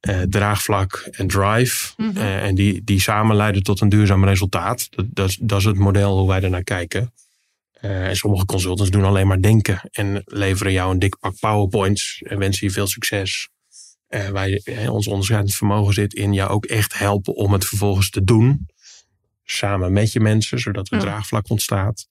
uh, 0.07 0.21
draagvlak 0.21 1.07
en 1.11 1.27
drive. 1.27 1.93
Mm 1.97 2.11
uh, 2.15 2.43
en 2.43 2.55
die, 2.55 2.83
die 2.83 3.01
samen 3.01 3.35
leiden 3.35 3.63
tot 3.63 3.81
een 3.81 3.89
duurzaam 3.89 4.25
resultaat. 4.25 4.87
Dat, 4.89 5.05
dat, 5.09 5.37
dat 5.41 5.59
is 5.59 5.65
het 5.65 5.77
model 5.77 6.17
hoe 6.17 6.27
wij 6.27 6.41
ernaar 6.41 6.63
kijken. 6.63 7.13
en 7.81 8.15
sommige 8.15 8.45
consultants 8.45 8.91
doen 8.91 9.03
alleen 9.03 9.27
maar 9.27 9.41
denken 9.41 9.81
en 9.91 10.21
leveren 10.25 10.71
jou 10.71 10.91
een 10.91 10.99
dik 10.99 11.19
pak 11.19 11.39
PowerPoints 11.39 12.21
en 12.25 12.37
wensen 12.37 12.67
je 12.67 12.73
veel 12.73 12.87
succes. 12.87 13.49
Uh, 14.09 14.27
wij, 14.27 14.61
ons 14.87 15.07
onderscheidend 15.07 15.55
vermogen 15.55 15.93
zit 15.93 16.13
in 16.13 16.33
jou 16.33 16.49
ook 16.49 16.65
echt 16.65 16.97
helpen 16.97 17.35
om 17.35 17.53
het 17.53 17.65
vervolgens 17.65 18.09
te 18.09 18.23
doen. 18.23 18.67
Samen 19.43 19.93
met 19.93 20.11
je 20.11 20.19
mensen, 20.19 20.59
zodat 20.59 20.89
er 20.91 20.97
ja. 20.97 21.03
draagvlak 21.03 21.49
ontstaat. 21.49 22.07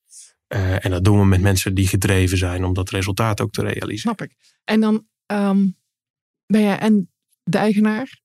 Uh, 0.49 0.85
en 0.85 0.91
dat 0.91 1.05
doen 1.05 1.19
we 1.19 1.25
met 1.25 1.41
mensen 1.41 1.75
die 1.75 1.89
gedreven 1.89 2.39
zijn 2.39 2.65
om 2.65 2.75
dat 2.75 2.91
resultaat 2.91 3.41
ook 3.41 3.53
te 3.53 3.63
realiseren. 3.63 3.99
Snap 3.99 4.23
ik. 4.23 4.35
En 4.65 4.81
dan 4.81 5.07
um, 5.27 5.77
ben 6.47 6.63
jij 6.63 6.79
en 6.79 7.11
de 7.43 7.59
eigenaar. 7.59 8.21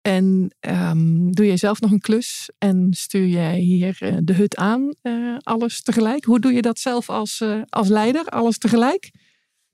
En 0.00 0.54
um, 0.60 1.32
doe 1.32 1.46
jij 1.46 1.56
zelf 1.56 1.80
nog 1.80 1.90
een 1.90 2.00
klus 2.00 2.50
en 2.58 2.86
stuur 2.90 3.26
jij 3.26 3.58
hier 3.58 3.98
uh, 4.00 4.16
de 4.22 4.32
hut 4.32 4.56
aan, 4.56 4.94
alles 5.38 5.82
tegelijk? 5.82 6.24
Hoe 6.24 6.40
doe 6.40 6.52
je 6.52 6.62
dat 6.62 6.78
zelf 6.78 7.10
als, 7.10 7.44
als 7.68 7.88
leider, 7.88 8.24
alles 8.24 8.58
tegelijk? 8.58 9.10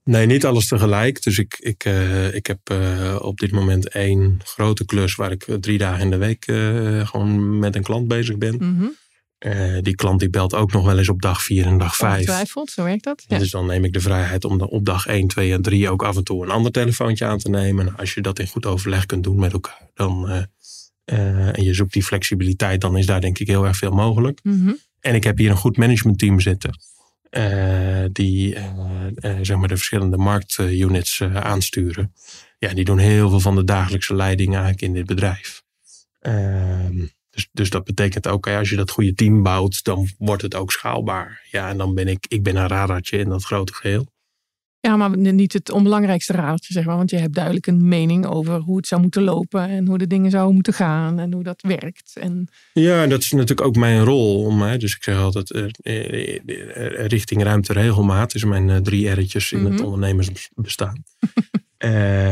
Nee, 0.05 0.27
niet 0.27 0.45
alles 0.45 0.67
tegelijk. 0.67 1.23
Dus 1.23 1.39
ik, 1.39 1.57
ik, 1.59 1.85
uh, 1.85 2.35
ik 2.35 2.47
heb 2.47 2.71
uh, 2.73 3.17
op 3.21 3.39
dit 3.39 3.53
moment 3.53 3.89
één 3.89 4.41
grote 4.45 4.85
klus 4.85 5.15
waar 5.15 5.31
ik 5.31 5.47
drie 5.61 5.79
dagen 5.79 6.01
in 6.01 6.11
de 6.11 6.17
week 6.17 6.47
uh, 6.47 7.07
gewoon 7.07 7.59
met 7.59 7.77
een 7.77 7.83
klant 7.83 8.09
bezig 8.09 8.39
ben. 8.39 8.55
Mm 8.55 8.79
-hmm. 8.79 9.83
die 9.83 9.95
klant 9.95 10.21
die 10.21 10.31
belt 10.31 10.55
ook 10.55 10.73
nog 10.73 10.85
wel 10.85 10.99
eens 10.99 11.09
op 11.09 11.23
dag 11.23 11.43
vier 11.43 11.67
en 11.67 11.79
dag 11.79 11.97
vijf. 11.97 12.19
Ongetwijfeld, 12.19 12.71
zo 12.71 12.85
werkt 12.85 13.05
dat. 13.05 13.25
Ja. 13.29 13.39
Dus 13.39 13.51
dan 13.51 13.67
neem 13.67 13.85
ik 13.85 13.93
de 13.93 14.01
vrijheid 14.01 14.45
om 14.45 14.59
dan 14.59 14.69
op 14.69 14.85
dag 14.85 15.07
1, 15.07 15.29
2 15.29 15.53
en 15.53 15.63
3 15.63 15.91
ook 15.91 16.03
af 16.03 16.17
en 16.17 16.25
toe 16.25 16.45
een 16.45 16.51
ander 16.51 16.73
telefoontje 16.73 17.25
aan 17.25 17.39
te 17.39 17.51
nemen. 17.51 17.87
En 17.87 17.97
als 17.97 18.15
je 18.15 18.21
dat 18.21 18.39
in 18.39 18.49
goed 18.49 18.67
overleg 18.67 19.07
kunt 19.07 19.25
doen 19.25 19.39
met 19.39 19.53
elkaar, 19.53 19.91
dan, 19.95 20.47
en 21.05 21.63
je 21.63 21.75
zoekt 21.75 21.93
die 21.93 22.05
flexibiliteit, 22.05 22.81
dan 22.81 22.97
is 22.97 23.07
daar 23.07 23.21
denk 23.21 23.39
ik 23.39 23.47
heel 23.47 23.67
erg 23.67 23.77
veel 23.77 23.93
mogelijk. 23.93 24.41
Mm 24.43 24.65
-hmm. 24.65 24.79
En 25.01 25.15
ik 25.15 25.25
heb 25.25 25.39
hier 25.39 25.51
een 25.51 25.57
goed 25.57 25.77
managementteam 25.77 26.41
zitten. 26.41 26.71
Uh, 27.31 28.05
die 28.13 28.55
uh, 28.55 28.65
uh, 29.15 29.39
zeg 29.43 29.57
maar 29.57 29.69
de 29.69 29.77
verschillende 29.77 30.17
marktunits 30.17 31.23
aansturen. 31.23 32.13
Ja, 32.59 32.75
die 32.75 32.85
doen 32.85 32.99
heel 32.99 33.29
veel 33.29 33.41
van 33.41 33.55
de 33.55 33.65
dagelijkse 33.65 34.15
leiding 34.15 34.49
eigenlijk 34.49 34.83
in 34.83 34.93
dit 34.93 35.07
bedrijf. 35.07 35.63
Ehm, 36.21 37.07
dus, 37.31 37.49
dus 37.53 37.71
dat 37.71 37.85
betekent 37.85 38.29
ook, 38.29 38.47
als 38.47 38.71
je 38.71 38.77
dat 38.77 38.91
goede 38.91 39.15
team 39.15 39.43
bouwt, 39.43 39.85
dan 39.85 40.09
wordt 40.19 40.43
het 40.43 40.55
ook 40.55 40.73
schaalbaar. 40.73 41.47
Ja, 41.51 41.69
en 41.69 41.77
dan 41.77 41.95
ben 41.95 42.09
ik, 42.09 42.27
ik 42.29 42.43
ben 42.43 42.57
een 42.57 42.69
radartje 42.69 43.19
in 43.19 43.29
dat 43.29 43.45
grote 43.45 43.75
geheel. 43.75 44.07
Ja, 44.83 44.97
maar 44.97 45.17
niet 45.17 45.53
het 45.53 45.71
onbelangrijkste 45.71 46.33
raadje, 46.33 46.73
zeg 46.73 46.85
maar. 46.85 46.97
Want 46.97 47.11
je 47.11 47.17
hebt 47.17 47.35
duidelijk 47.35 47.67
een 47.67 47.89
mening 47.89 48.27
over 48.27 48.59
hoe 48.59 48.77
het 48.77 48.87
zou 48.87 49.01
moeten 49.01 49.23
lopen 49.23 49.69
en 49.69 49.87
hoe 49.87 49.99
de 49.99 50.07
dingen 50.07 50.31
zouden 50.31 50.55
moeten 50.55 50.73
gaan 50.73 51.19
en 51.19 51.33
hoe 51.33 51.43
dat 51.43 51.63
werkt. 51.63 52.13
En... 52.21 52.49
Ja, 52.73 53.07
dat 53.07 53.21
is 53.21 53.31
natuurlijk 53.31 53.67
ook 53.67 53.77
mijn 53.77 54.05
rol. 54.05 54.45
Om, 54.45 54.63
hè, 54.63 54.77
dus 54.77 54.95
ik 54.95 55.03
zeg 55.03 55.17
altijd, 55.17 55.51
uh, 55.51 57.07
richting 57.07 57.43
ruimte 57.43 57.73
regelmaat 57.73 58.35
is 58.35 58.45
mijn 58.45 58.83
drie 58.83 59.11
R'tjes 59.11 59.53
in 59.53 59.59
mm 59.59 59.65
-hmm. 59.65 59.73
het 59.73 59.83
mhm. 59.83 59.93
ondernemersbestaan. 59.93 61.05
uh, 61.79 61.91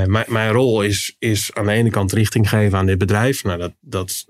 mijn, 0.15 0.27
mijn 0.27 0.51
rol 0.51 0.83
is, 0.83 1.17
is 1.19 1.55
aan 1.55 1.67
de 1.67 1.73
ene 1.73 1.91
kant 1.91 2.13
richting 2.13 2.49
geven 2.49 2.79
aan 2.79 2.87
dit 2.87 2.99
bedrijf. 2.99 3.45
Nou, 3.45 3.59
dat, 3.59 3.73
dat 3.81 4.27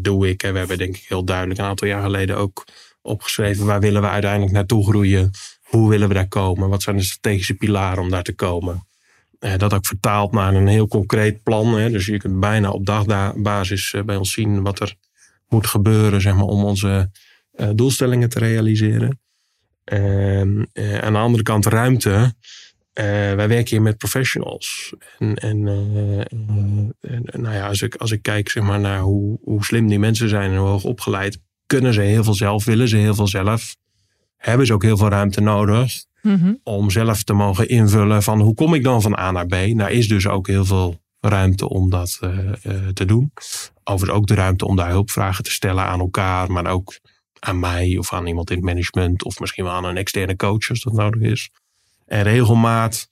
doe 0.00 0.28
ik. 0.28 0.42
En 0.42 0.52
we 0.52 0.58
hebben 0.58 0.78
denk 0.78 0.96
ik 0.96 1.04
heel 1.08 1.24
duidelijk 1.24 1.60
een 1.60 1.66
aantal 1.66 1.88
jaar 1.88 2.02
geleden 2.02 2.36
ook 2.36 2.64
opgeschreven. 3.02 3.66
Waar 3.66 3.80
willen 3.80 4.02
we 4.02 4.08
uiteindelijk 4.08 4.52
naartoe 4.52 4.84
groeien? 4.84 5.30
Hoe 5.70 5.88
willen 5.88 6.08
we 6.08 6.14
daar 6.14 6.28
komen? 6.28 6.68
Wat 6.68 6.82
zijn 6.82 6.96
de 6.96 7.02
strategische 7.02 7.54
pilaren 7.54 8.02
om 8.02 8.10
daar 8.10 8.22
te 8.22 8.34
komen? 8.34 8.86
Eh, 9.38 9.56
dat 9.56 9.74
ook 9.74 9.86
vertaald 9.86 10.32
naar 10.32 10.54
een 10.54 10.66
heel 10.66 10.88
concreet 10.88 11.42
plan. 11.42 11.78
Hè. 11.78 11.90
Dus 11.90 12.06
je 12.06 12.18
kunt 12.18 12.40
bijna 12.40 12.70
op 12.70 12.86
dagbasis 12.86 13.92
eh, 13.92 14.02
bij 14.02 14.16
ons 14.16 14.32
zien 14.32 14.62
wat 14.62 14.80
er 14.80 14.94
moet 15.48 15.66
gebeuren 15.66 16.20
zeg 16.20 16.34
maar, 16.34 16.44
om 16.44 16.64
onze 16.64 17.10
uh, 17.54 17.68
doelstellingen 17.74 18.28
te 18.28 18.38
realiseren. 18.38 19.20
Ehm, 19.84 20.64
aan 21.00 21.12
de 21.12 21.18
andere 21.18 21.42
kant 21.42 21.66
ruimte. 21.66 22.34
wij 22.92 23.48
werken 23.48 23.68
hier 23.68 23.82
met 23.82 23.96
professionals. 23.96 24.94
En, 25.18 25.36
en 25.36 25.62
nou 27.32 27.54
ja, 27.54 27.66
als, 27.68 27.82
ik, 27.82 27.94
als 27.94 28.10
ik 28.10 28.22
kijk 28.22 28.48
zeg 28.48 28.62
maar, 28.62 28.80
naar 28.80 29.00
hoe, 29.00 29.38
hoe 29.42 29.64
slim 29.64 29.88
die 29.88 29.98
mensen 29.98 30.28
zijn 30.28 30.50
en 30.50 30.56
hoe 30.56 30.68
hoog 30.68 30.84
opgeleid, 30.84 31.40
kunnen 31.66 31.94
ze 31.94 32.00
heel 32.00 32.24
veel 32.24 32.34
zelf, 32.34 32.64
willen 32.64 32.88
ze 32.88 32.96
heel 32.96 33.14
veel 33.14 33.28
zelf 33.28 33.76
hebben 34.40 34.66
ze 34.66 34.72
ook 34.72 34.82
heel 34.82 34.96
veel 34.96 35.08
ruimte 35.08 35.40
nodig. 35.40 36.04
Mhm. 36.22 36.54
Om 36.62 36.90
zelf 36.90 37.22
te 37.22 37.32
mogen 37.32 37.68
invullen 37.68 38.22
van 38.22 38.40
hoe 38.40 38.54
kom 38.54 38.74
ik 38.74 38.84
dan 38.84 39.02
van 39.02 39.18
A 39.18 39.30
naar 39.30 39.46
B. 39.46 39.56
Daar 39.76 39.90
is 39.90 40.08
dus 40.08 40.26
ook 40.26 40.46
heel 40.46 40.64
veel 40.64 41.00
ruimte 41.20 41.68
om 41.68 41.90
dat 41.90 42.18
uh, 42.24 42.38
uh, 42.62 42.88
te 42.88 43.04
doen. 43.04 43.32
Overigens 43.84 44.18
ook 44.18 44.26
de 44.26 44.34
ruimte 44.34 44.66
om 44.66 44.76
daar 44.76 44.90
hulpvragen 44.90 45.44
te 45.44 45.50
stellen 45.50 45.84
aan 45.84 46.00
elkaar. 46.00 46.50
Maar 46.50 46.66
ook 46.66 46.98
aan 47.38 47.58
mij 47.58 47.96
of 47.98 48.12
aan 48.12 48.26
iemand 48.26 48.50
in 48.50 48.56
het 48.56 48.64
management. 48.64 49.24
Of 49.24 49.38
misschien 49.38 49.64
wel 49.64 49.72
aan 49.72 49.84
een 49.84 49.96
externe 49.96 50.36
coach 50.36 50.68
als 50.68 50.80
dat 50.80 50.92
nodig 50.92 51.20
is. 51.20 51.50
En 52.06 52.22
regelmaat. 52.22 53.08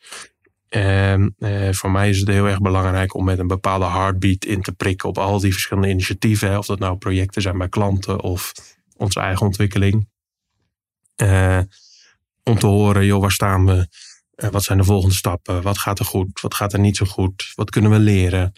Uh, 0.71 1.25
voor 1.71 1.91
mij 1.91 2.09
is 2.09 2.19
het 2.19 2.29
heel 2.29 2.47
erg 2.47 2.61
belangrijk 2.61 3.15
om 3.15 3.25
met 3.25 3.39
een 3.39 3.47
bepaalde 3.47 3.85
heartbeat 3.85 4.45
in 4.45 4.63
te 4.63 4.73
prikken 4.73 5.09
op 5.09 5.19
al 5.19 5.41
die 5.41 5.53
verschillende 5.53 5.89
initiatieven. 5.89 6.59
Of 6.59 6.67
dat 6.67 6.79
nou 6.79 6.97
projecten 6.97 7.43
zijn 7.43 7.59
bij 7.59 7.69
klanten 7.69 8.21
of 8.21 8.53
onze 8.97 9.21
eigen 9.21 9.47
ontwikkeling. 9.47 10.09
Uh, 11.23 11.61
om 12.43 12.59
te 12.59 12.67
horen, 12.67 13.07
joh, 13.07 13.21
waar 13.21 13.31
staan 13.31 13.67
we? 13.67 13.89
Uh, 14.37 14.49
wat 14.51 14.63
zijn 14.63 14.79
de 14.79 14.85
volgende 14.85 15.15
stappen? 15.15 15.63
Wat 15.63 15.79
gaat 15.79 15.99
er 15.99 16.05
goed? 16.05 16.41
Wat 16.41 16.55
gaat 16.55 16.73
er 16.73 16.79
niet 16.79 16.97
zo 16.97 17.07
goed? 17.07 17.53
Wat 17.55 17.71
kunnen 17.71 17.91
we 17.91 17.99
leren? 17.99 18.53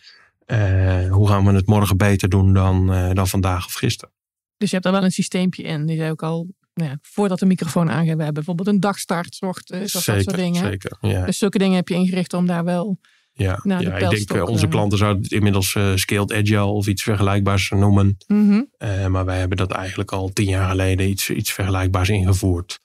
Uh, 0.47 1.13
hoe 1.13 1.29
gaan 1.29 1.45
we 1.45 1.53
het 1.53 1.67
morgen 1.67 1.97
beter 1.97 2.29
doen 2.29 2.53
dan, 2.53 2.87
dan 3.15 3.29
vandaag 3.29 3.67
of 3.67 3.73
gisteren? 3.73 4.15
Dus 4.57 4.69
je 4.69 4.77
hebt 4.77 4.85
daar 4.85 4.93
wel 4.93 5.05
een 5.05 5.11
systeempje 5.11 5.63
in. 5.63 5.87
Die 5.87 5.97
zei 5.97 6.11
ook 6.11 6.23
al, 6.23 6.47
nou 6.75 6.91
ja, 6.91 6.99
voordat 7.03 7.39
de 7.39 7.47
microfoon 7.47 7.91
aangeeft, 7.91 8.17
we 8.17 8.23
hebben 8.23 8.45
bijvoorbeeld 8.45 8.69
een 8.69 8.81
dagstart, 8.81 9.35
zeker, 9.35 9.81
dat 9.81 9.91
soort 9.91 10.35
dingen. 10.35 10.65
Zeker, 10.65 10.97
ja. 11.01 11.25
Dus 11.25 11.39
zulke 11.39 11.59
dingen 11.59 11.77
heb 11.77 11.89
je 11.89 11.95
ingericht 11.95 12.33
om 12.33 12.47
daar 12.47 12.65
wel 12.65 12.99
ja, 13.33 13.61
ja 13.63 13.97
ik 13.97 14.27
denk 14.29 14.49
onze 14.49 14.69
klanten 14.69 14.99
zouden 14.99 15.23
het 15.23 15.33
inmiddels 15.33 15.75
uh, 15.75 15.93
scaled 15.95 16.33
agile 16.33 16.65
of 16.65 16.87
iets 16.87 17.03
vergelijkbaars 17.03 17.71
noemen. 17.71 18.17
Mm 18.27 18.49
-hmm. 18.49 18.67
uh, 18.79 19.07
maar 19.07 19.25
wij 19.25 19.39
hebben 19.39 19.57
dat 19.57 19.71
eigenlijk 19.71 20.13
al 20.13 20.29
tien 20.29 20.49
jaar 20.49 20.69
geleden 20.69 21.09
iets, 21.09 21.31
iets 21.31 21.53
vergelijkbaars 21.53 22.09
ingevoerd. 22.09 22.81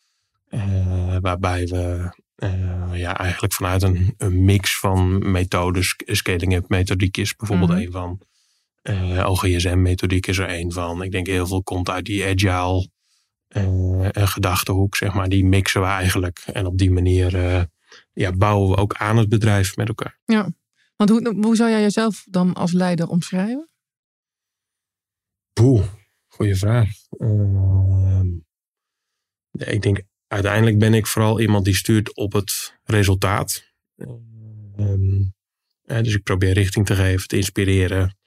Uh, 0.49 0.62
waarbij 1.21 1.65
we 1.67 2.13
ja, 2.93 3.17
eigenlijk 3.17 3.53
vanuit 3.53 3.84
een, 3.84 4.13
een, 4.17 4.45
mix 4.45 4.79
van 4.79 5.31
methodes, 5.31 5.95
scaling 6.05 6.55
up 6.55 6.69
methodiek 6.69 7.17
is 7.17 7.36
bijvoorbeeld 7.36 7.69
Mhm. 7.69 7.79
een 7.79 7.91
van. 7.91 8.19
OGSM 9.25 9.81
methodiek 9.81 10.27
is 10.27 10.38
er 10.38 10.60
een 10.60 10.71
van. 10.71 11.01
Ik 11.03 11.12
denk 11.12 11.27
heel 11.27 11.47
veel 11.47 11.63
komt 11.63 11.89
uit 11.89 12.05
die 12.05 12.25
agile 12.25 12.89
gedachtehoek, 14.13 14.95
zeg 14.95 15.13
maar. 15.13 15.29
Die 15.29 15.45
mixen 15.45 15.81
we 15.81 15.88
eigenlijk. 15.88 16.43
En 16.53 16.65
op 16.65 16.77
die 16.77 16.91
manier 16.91 17.67
ja, 18.15 18.32
bouwen 18.32 18.69
we 18.69 18.78
ook 18.78 18.95
aan 18.95 19.17
het 19.17 19.30
bedrijf 19.30 19.75
met 19.75 19.88
elkaar. 19.88 20.19
Ja, 20.25 20.49
want 20.95 21.10
hoe, 21.10 21.36
hoe 21.41 21.56
zou 21.56 21.69
jij 21.69 21.82
jezelf 21.82 22.25
dan 22.30 22.54
als 22.54 22.71
leider 22.71 23.08
omschrijven? 23.08 23.69
Poeh, 25.54 25.86
goede 26.28 26.56
vraag. 26.56 26.89
Uh, 27.17 28.21
ja, 29.51 29.65
ik 29.65 29.82
denk 29.82 30.01
uiteindelijk 30.28 30.80
ben 30.80 30.93
ik 30.93 31.08
vooral 31.08 31.39
iemand 31.39 31.65
die 31.65 31.75
stuurt 31.75 32.15
op 32.15 32.34
het 32.34 32.80
resultaat. 32.84 33.73
Ja, 35.82 36.01
dus 36.01 36.15
ik 36.15 36.23
probeer 36.23 36.54
richting 36.54 36.86
te 36.86 36.95
geven, 36.95 37.28
te 37.28 37.36
inspireren. 37.36 38.17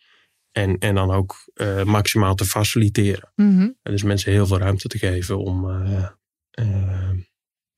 En, 0.50 0.78
en 0.78 0.94
dan 0.94 1.10
ook 1.10 1.50
uh, 1.54 1.82
maximaal 1.82 2.34
te 2.34 2.44
faciliteren. 2.44 3.32
Mm 3.34 3.56
-hmm. 3.56 3.78
Dus 3.82 4.02
mensen 4.02 4.32
heel 4.32 4.46
veel 4.46 4.58
ruimte 4.58 4.88
te 4.88 4.98
geven 4.98 5.38
om 5.38 5.68
uh, 5.68 6.08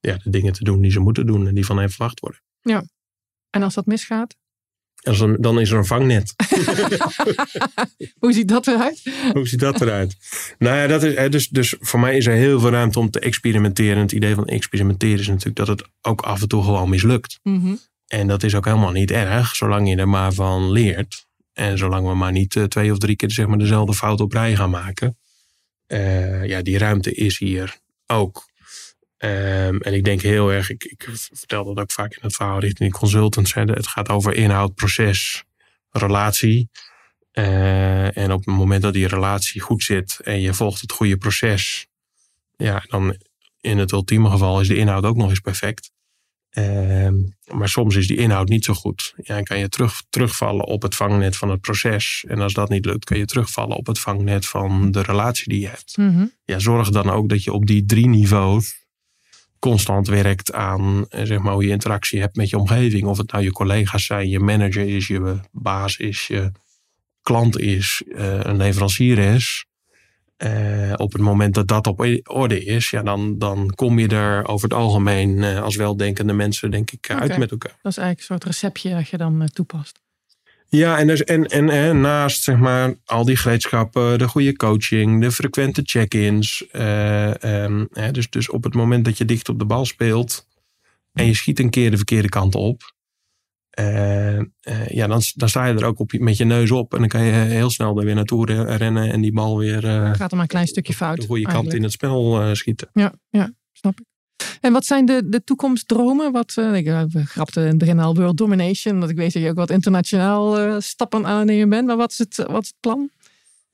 ja, 0.00 0.18
de 0.22 0.30
dingen 0.30 0.52
te 0.52 0.64
doen 0.64 0.80
die 0.80 0.90
ze 0.90 1.00
moeten 1.00 1.26
doen 1.26 1.46
en 1.46 1.54
die 1.54 1.66
van 1.66 1.78
hen 1.78 1.90
verwacht 1.90 2.20
worden. 2.20 2.40
Ja. 2.60 2.84
En 3.50 3.62
als 3.62 3.74
dat 3.74 3.86
misgaat? 3.86 4.36
Een, 5.00 5.36
dan 5.40 5.60
is 5.60 5.70
er 5.70 5.78
een 5.78 5.84
vangnet. 5.84 6.34
Hoe 8.18 8.32
ziet 8.32 8.48
dat 8.48 8.66
eruit? 8.66 9.02
Hoe 9.32 9.48
ziet 9.48 9.60
dat 9.60 9.80
eruit? 9.80 10.16
Nou 10.58 10.76
ja, 10.76 10.86
dat 10.86 11.02
is, 11.02 11.30
dus, 11.30 11.48
dus 11.48 11.74
voor 11.80 12.00
mij 12.00 12.16
is 12.16 12.26
er 12.26 12.34
heel 12.34 12.60
veel 12.60 12.70
ruimte 12.70 12.98
om 12.98 13.10
te 13.10 13.20
experimenteren. 13.20 13.96
En 13.96 14.02
het 14.02 14.12
idee 14.12 14.34
van 14.34 14.46
experimenteren 14.46 15.18
is 15.18 15.28
natuurlijk 15.28 15.56
dat 15.56 15.68
het 15.68 15.88
ook 16.00 16.20
af 16.20 16.42
en 16.42 16.48
toe 16.48 16.62
gewoon 16.62 16.88
mislukt. 16.88 17.38
Mm 17.42 17.60
-hmm. 17.60 17.78
En 18.06 18.26
dat 18.26 18.42
is 18.42 18.54
ook 18.54 18.64
helemaal 18.64 18.92
niet 18.92 19.10
erg, 19.10 19.56
zolang 19.56 19.88
je 19.88 19.96
er 19.96 20.08
maar 20.08 20.32
van 20.32 20.70
leert. 20.70 21.26
En 21.52 21.78
zolang 21.78 22.06
we 22.06 22.14
maar 22.14 22.32
niet 22.32 22.54
uh, 22.54 22.64
twee 22.64 22.92
of 22.92 22.98
drie 22.98 23.16
keer 23.16 23.30
zeg 23.30 23.46
maar, 23.46 23.58
dezelfde 23.58 23.94
fout 23.94 24.20
op 24.20 24.32
rij 24.32 24.56
gaan 24.56 24.70
maken. 24.70 25.18
Uh, 25.88 26.46
ja, 26.46 26.62
die 26.62 26.78
ruimte 26.78 27.14
is 27.14 27.38
hier 27.38 27.78
ook. 28.06 28.49
Um, 29.24 29.80
en 29.80 29.94
ik 29.94 30.04
denk 30.04 30.20
heel 30.20 30.52
erg, 30.52 30.70
ik, 30.70 30.84
ik, 30.84 31.08
vertel 31.32 31.64
dat 31.64 31.78
ook 31.78 31.92
vaak 31.92 32.12
in 32.12 32.22
het 32.22 32.34
verhaal 32.34 32.58
richting 32.58 32.90
die 32.90 32.98
consultants. 32.98 33.54
Hè, 33.54 33.62
het 33.62 33.86
gaat 33.86 34.08
over 34.08 34.34
inhoud, 34.34 34.74
proces, 34.74 35.44
relatie. 35.90 36.70
Uh, 37.32 38.16
en 38.16 38.32
op 38.32 38.44
het 38.44 38.54
moment 38.54 38.82
dat 38.82 38.92
die 38.92 39.06
relatie 39.06 39.60
goed 39.60 39.82
zit 39.82 40.20
en 40.20 40.40
je 40.40 40.54
volgt 40.54 40.80
het 40.80 40.92
goede 40.92 41.16
proces. 41.16 41.86
Ja, 42.56 42.84
dan 42.88 43.16
in 43.60 43.78
het 43.78 43.92
ultieme 43.92 44.30
geval 44.30 44.60
is 44.60 44.68
de 44.68 44.76
inhoud 44.76 45.04
ook 45.04 45.16
nog 45.16 45.28
eens 45.28 45.40
perfect. 45.40 45.90
Um, 46.58 47.36
maar 47.52 47.68
soms 47.68 47.96
is 47.96 48.06
die 48.06 48.16
inhoud 48.16 48.48
niet 48.48 48.64
zo 48.64 48.74
goed. 48.74 49.14
Ja, 49.16 49.34
dan 49.34 49.44
kan 49.44 49.58
je 49.58 49.68
terug, 49.68 50.02
terugvallen 50.10 50.66
op 50.66 50.82
het 50.82 50.94
vangnet 50.94 51.36
van 51.36 51.50
het 51.50 51.60
proces. 51.60 52.24
En 52.28 52.40
als 52.40 52.52
dat 52.52 52.68
niet 52.68 52.84
lukt, 52.84 53.04
kan 53.04 53.18
je 53.18 53.24
terugvallen 53.24 53.76
op 53.76 53.86
het 53.86 53.98
vangnet 53.98 54.46
van 54.46 54.90
de 54.90 55.02
relatie 55.02 55.48
die 55.48 55.60
je 55.60 55.68
hebt. 55.68 55.96
Mm 55.96 56.14
-hmm. 56.14 56.32
Ja, 56.44 56.58
zorg 56.58 56.90
dan 56.90 57.10
ook 57.10 57.28
dat 57.28 57.44
je 57.44 57.52
op 57.52 57.66
die 57.66 57.84
drie 57.84 58.08
niveaus 58.08 58.79
constant 59.60 60.08
werkt 60.08 60.52
aan 60.52 61.06
zeg 61.08 61.38
maar, 61.38 61.52
hoe 61.52 61.64
je 61.64 61.70
interactie 61.70 62.20
hebt 62.20 62.36
met 62.36 62.50
je 62.50 62.58
omgeving. 62.58 63.06
Of 63.06 63.18
het 63.18 63.32
nou 63.32 63.44
je 63.44 63.52
collega's 63.52 64.06
zijn, 64.06 64.28
je 64.28 64.40
manager 64.40 64.88
is, 64.88 65.06
je 65.06 65.40
baas 65.52 65.96
is, 65.96 66.26
je 66.26 66.52
klant 67.22 67.58
is, 67.58 68.02
uh, 68.06 68.40
een 68.40 68.56
leverancier 68.56 69.18
is. 69.18 69.64
Uh, 70.38 70.92
op 70.96 71.12
het 71.12 71.22
moment 71.22 71.54
dat 71.54 71.68
dat 71.68 71.86
op 71.86 72.20
orde 72.22 72.64
is, 72.64 72.90
ja, 72.90 73.02
dan, 73.02 73.38
dan 73.38 73.70
kom 73.74 73.98
je 73.98 74.08
er 74.08 74.46
over 74.46 74.68
het 74.68 74.78
algemeen 74.78 75.36
uh, 75.36 75.62
als 75.62 75.76
weldenkende 75.76 76.32
mensen, 76.32 76.70
denk 76.70 76.90
ik, 76.90 77.10
uit 77.10 77.38
met 77.38 77.50
elkaar. 77.50 77.78
Dat 77.82 77.92
is 77.92 77.98
eigenlijk 77.98 78.18
een 78.18 78.24
soort 78.24 78.44
receptje 78.44 78.90
dat 78.90 79.08
je 79.08 79.16
dan 79.16 79.48
toepast. 79.52 80.00
Ja, 80.72 80.98
en, 80.98 81.06
dus, 81.06 81.24
en, 81.24 81.46
en, 81.46 81.68
en 81.68 82.00
naast 82.00 82.42
zeg 82.42 82.56
maar, 82.56 82.94
al 83.04 83.24
die 83.24 83.36
gereedschappen, 83.36 84.18
de 84.18 84.28
goede 84.28 84.56
coaching, 84.56 85.20
de 85.20 85.32
frequente 85.32 85.80
check-ins. 85.84 86.64
Uh, 86.72 87.34
um, 87.34 87.88
hè, 87.92 88.10
dus, 88.10 88.30
dus 88.30 88.50
op 88.50 88.64
het 88.64 88.74
moment 88.74 89.04
dat 89.04 89.18
je 89.18 89.24
dicht 89.24 89.48
op 89.48 89.58
de 89.58 89.64
bal 89.64 89.84
speelt 89.84 90.46
en 91.12 91.26
je 91.26 91.34
schiet 91.34 91.58
een 91.58 91.70
keer 91.70 91.90
de 91.90 91.96
verkeerde 91.96 92.28
kant 92.28 92.54
op. 92.54 92.94
Uh, 93.80 94.36
uh, 94.36 94.42
ja, 94.86 95.06
dan, 95.06 95.22
dan 95.34 95.48
sta 95.48 95.66
je 95.66 95.74
er 95.74 95.84
ook 95.84 95.98
op, 95.98 96.12
met 96.12 96.36
je 96.36 96.44
neus 96.44 96.70
op. 96.70 96.92
En 96.92 96.98
dan 96.98 97.08
kan 97.08 97.22
je 97.22 97.32
heel 97.32 97.70
snel 97.70 97.98
er 97.98 98.04
weer 98.04 98.14
naartoe 98.14 98.46
rennen 98.76 99.12
en 99.12 99.20
die 99.20 99.32
bal 99.32 99.58
weer. 99.58 99.82
Gaat 99.82 100.30
er 100.30 100.30
maar 100.30 100.40
een 100.40 100.46
klein 100.46 100.66
stukje 100.66 100.94
fout. 100.94 101.20
De 101.20 101.26
goede 101.26 101.42
kant 101.42 101.54
eigenlijk. 101.54 101.76
in 101.76 101.82
het 101.82 101.92
spel 101.92 102.54
schieten. 102.56 102.90
Ja, 102.92 103.14
ja, 103.28 103.52
snap 103.72 104.00
ik. 104.00 104.06
En 104.60 104.72
wat 104.72 104.84
zijn 104.84 105.06
de, 105.06 105.22
de 105.28 105.44
toekomstdromen? 105.44 106.32
Wat, 106.32 106.54
uh, 106.58 106.74
ik 106.74 106.84
we 106.84 107.26
grapten 107.26 107.62
in 107.62 107.68
het 107.68 107.78
begin 107.78 107.98
al 107.98 108.14
World 108.14 108.36
Domination. 108.36 109.00
Dat 109.00 109.10
ik 109.10 109.16
weet 109.16 109.32
dat 109.32 109.42
je 109.42 109.48
ook 109.48 109.56
wat 109.56 109.70
internationaal 109.70 110.60
uh, 110.60 110.76
stappen 110.78 111.26
aan 111.26 111.38
het 111.38 111.46
nemen 111.46 111.68
bent. 111.68 111.86
Maar 111.86 111.96
wat 111.96 112.10
is 112.10 112.18
het, 112.18 112.36
wat 112.36 112.62
is 112.62 112.68
het 112.68 112.80
plan? 112.80 113.10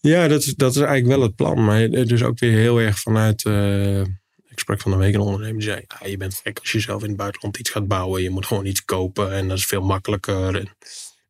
Ja, 0.01 0.29
dat 0.29 0.43
is, 0.43 0.55
dat 0.55 0.71
is 0.71 0.81
eigenlijk 0.81 1.07
wel 1.07 1.23
het 1.23 1.37
plan. 1.37 1.65
Maar 1.65 1.91
dus 1.91 2.23
ook 2.23 2.39
weer 2.39 2.53
heel 2.53 2.81
erg 2.81 2.99
vanuit... 2.99 3.45
Uh, 3.45 4.01
ik 4.49 4.63
sprak 4.63 4.81
van 4.81 4.91
de 4.91 4.97
week 4.97 5.15
een 5.15 5.21
ondernemer 5.21 5.59
die 5.59 5.69
zei... 5.69 6.11
Je 6.11 6.17
bent 6.17 6.35
gek 6.35 6.59
als 6.59 6.73
je 6.73 6.81
zelf 6.81 7.03
in 7.03 7.09
het 7.09 7.17
buitenland 7.17 7.59
iets 7.59 7.71
gaat 7.71 7.87
bouwen. 7.87 8.23
Je 8.23 8.31
moet 8.31 8.47
gewoon 8.47 8.67
iets 8.67 8.85
kopen 8.85 9.33
en 9.33 9.49
dat 9.49 9.59
is 9.59 9.67
veel 9.67 9.83
makkelijker. 9.83 10.75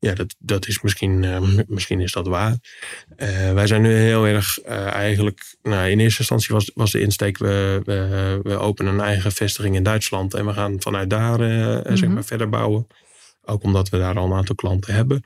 Ja, 0.06 0.14
dat, 0.14 0.34
dat 0.38 0.66
is 0.66 0.80
misschien, 0.80 1.22
uh, 1.22 1.40
misschien 1.66 2.00
is 2.00 2.12
dat 2.12 2.26
waar. 2.26 2.56
Uh, 3.16 3.52
wij 3.52 3.66
zijn 3.66 3.82
nu 3.82 3.94
heel 3.94 4.26
erg 4.26 4.58
uh, 4.64 4.86
eigenlijk, 4.86 5.56
nou, 5.62 5.90
in 5.90 6.00
eerste 6.00 6.18
instantie 6.18 6.54
was, 6.54 6.70
was 6.74 6.92
de 6.92 7.00
insteek, 7.00 7.38
we, 7.38 7.80
we, 7.84 8.40
we 8.42 8.58
openen 8.58 8.92
een 8.92 9.00
eigen 9.00 9.32
vestiging 9.32 9.74
in 9.74 9.82
Duitsland 9.82 10.34
en 10.34 10.46
we 10.46 10.52
gaan 10.52 10.80
vanuit 10.80 11.10
daar 11.10 11.38
zeg 11.96 12.08
maar, 12.08 12.24
verder 12.24 12.48
bouwen. 12.48 12.86
Ook 13.42 13.62
omdat 13.62 13.88
we 13.88 13.98
daar 13.98 14.16
al 14.16 14.26
een 14.26 14.36
aantal 14.36 14.54
klanten 14.54 14.94
hebben. 14.94 15.24